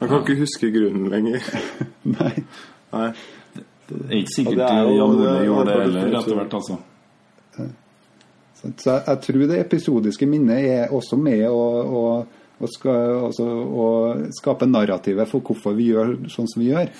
Jeg 0.01 0.09
kan 0.09 0.21
ikke 0.23 0.39
huske 0.41 0.71
grunnen 0.73 1.09
lenger. 1.09 1.41
Nei. 2.19 2.43
Nei. 2.91 3.13
Det 3.87 4.09
er 4.09 4.15
ikke 4.21 4.35
sikkert 4.35 4.51
Og 4.51 4.57
det 4.57 4.69
er 4.69 4.83
jo- 4.83 4.95
Jan 4.97 5.15
Ole 5.15 5.39
det 5.39 5.47
gjorde 5.47 5.65
det 5.65 5.81
heller 5.81 6.19
etter 6.19 6.35
hvert, 6.35 6.53
altså. 6.59 6.77
Så 8.61 8.91
jeg, 8.91 9.03
jeg 9.07 9.21
tror 9.25 9.47
det 9.49 9.59
episodiske 9.59 10.27
minnet 10.29 10.67
er 10.69 10.91
også 10.93 11.17
med 11.17 11.47
å, 11.49 11.61
å, 11.81 12.03
å, 12.61 12.69
ska, 12.69 12.93
også, 13.29 13.47
å 13.47 13.87
skape 14.37 14.67
narrativet 14.69 15.29
for 15.31 15.41
hvorfor 15.41 15.73
vi 15.77 15.87
gjør 15.91 16.13
sånn 16.29 16.49
som 16.51 16.61
vi 16.61 16.69
gjør. 16.69 16.91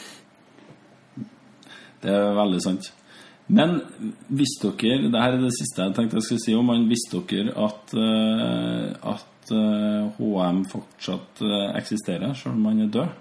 Det 2.02 2.10
er 2.18 2.34
veldig 2.34 2.62
sant. 2.66 2.90
Men 3.52 3.76
visste 4.32 4.72
dere 4.80 5.10
det 5.12 5.22
her 5.22 5.36
er 5.36 5.42
det 5.44 5.52
siste 5.58 5.84
jeg 5.84 5.94
tenkte 5.98 6.18
jeg 6.22 6.26
skulle 6.30 6.44
si 6.46 6.54
om 6.56 6.70
men 6.72 6.88
visste 6.90 7.20
dere 7.30 7.54
at, 7.68 7.94
eh, 8.00 9.12
at 9.12 9.52
HM 9.52 10.62
fortsatt 10.72 11.42
eh, 11.44 11.70
eksisterer, 11.78 12.34
selv 12.38 12.56
om 12.56 12.70
han 12.70 12.86
er 12.86 12.92
død? 12.94 13.18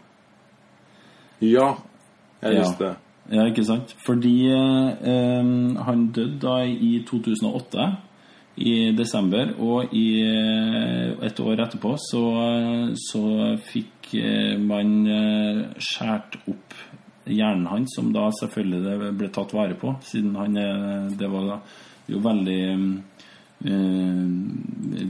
Ja, 1.44 1.70
jeg 2.44 2.54
Ja. 2.54 2.60
visste 2.62 2.84
det. 2.84 2.96
Ja, 3.30 3.44
ikke 3.46 3.64
sant? 3.66 3.92
Fordi 4.06 4.34
eh, 4.50 5.50
han 5.86 6.06
døde 6.14 6.38
da 6.42 6.60
i 6.64 7.02
2008, 7.08 7.88
i 8.56 8.90
desember, 8.96 9.54
og 9.62 9.94
i 9.96 10.06
eh, 10.26 11.14
et 11.26 11.40
år 11.40 11.62
etterpå 11.64 11.94
så, 12.02 12.24
så 12.98 13.24
fikk 13.70 14.14
eh, 14.18 14.56
man 14.58 14.96
skåret 15.06 15.76
skjært 15.80 16.36
opp 16.50 16.74
hjernen 17.30 17.68
hans, 17.70 17.92
som 17.94 18.10
da 18.14 18.30
selvfølgelig 18.34 19.12
ble 19.18 19.28
tatt 19.32 19.52
vare 19.54 19.74
på, 19.78 19.94
siden 20.06 20.36
han 20.38 20.56
eh, 20.58 21.10
Det 21.18 21.28
var 21.30 21.60
jo 22.10 22.18
veldig 22.24 22.62
eh, 23.70 24.26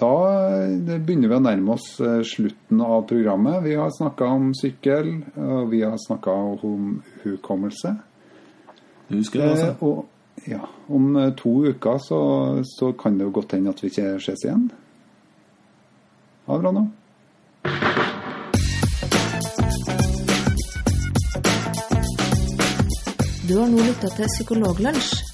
Da 0.00 0.12
eh, 0.64 0.96
begynner 0.96 1.28
vi 1.28 1.36
å 1.36 1.42
nærme 1.44 1.74
oss 1.74 1.88
eh, 2.00 2.22
slutten 2.24 2.80
av 2.80 3.02
programmet. 3.08 3.60
Vi 3.66 3.74
har 3.76 3.90
snakka 3.92 4.28
om 4.32 4.52
sykkel, 4.56 5.10
og 5.36 5.66
vi 5.74 5.82
har 5.84 5.98
snakka 6.00 6.32
om 6.64 6.94
hukommelse. 7.24 7.92
Du 9.10 9.18
husker 9.18 9.42
det, 9.42 9.50
altså? 9.50 9.66
Eh, 9.66 9.84
og 9.84 10.48
ja, 10.48 10.62
om 10.88 11.12
to 11.36 11.52
uker 11.68 12.00
så, 12.00 12.20
så 12.64 12.94
kan 12.96 13.18
det 13.18 13.28
jo 13.28 13.34
godt 13.42 13.52
hende 13.58 13.74
at 13.74 13.82
vi 13.84 13.90
ikke 13.92 14.14
ses 14.24 14.46
igjen. 14.46 14.70
Ha 16.48 16.56
det 16.56 16.64
bra 16.64 16.72
nå. 16.78 16.86
Du 23.50 23.58
har 23.58 23.68
nå 23.68 23.82
lytta 23.84 24.14
til 24.14 24.32
Psykologlunsj. 24.38 25.29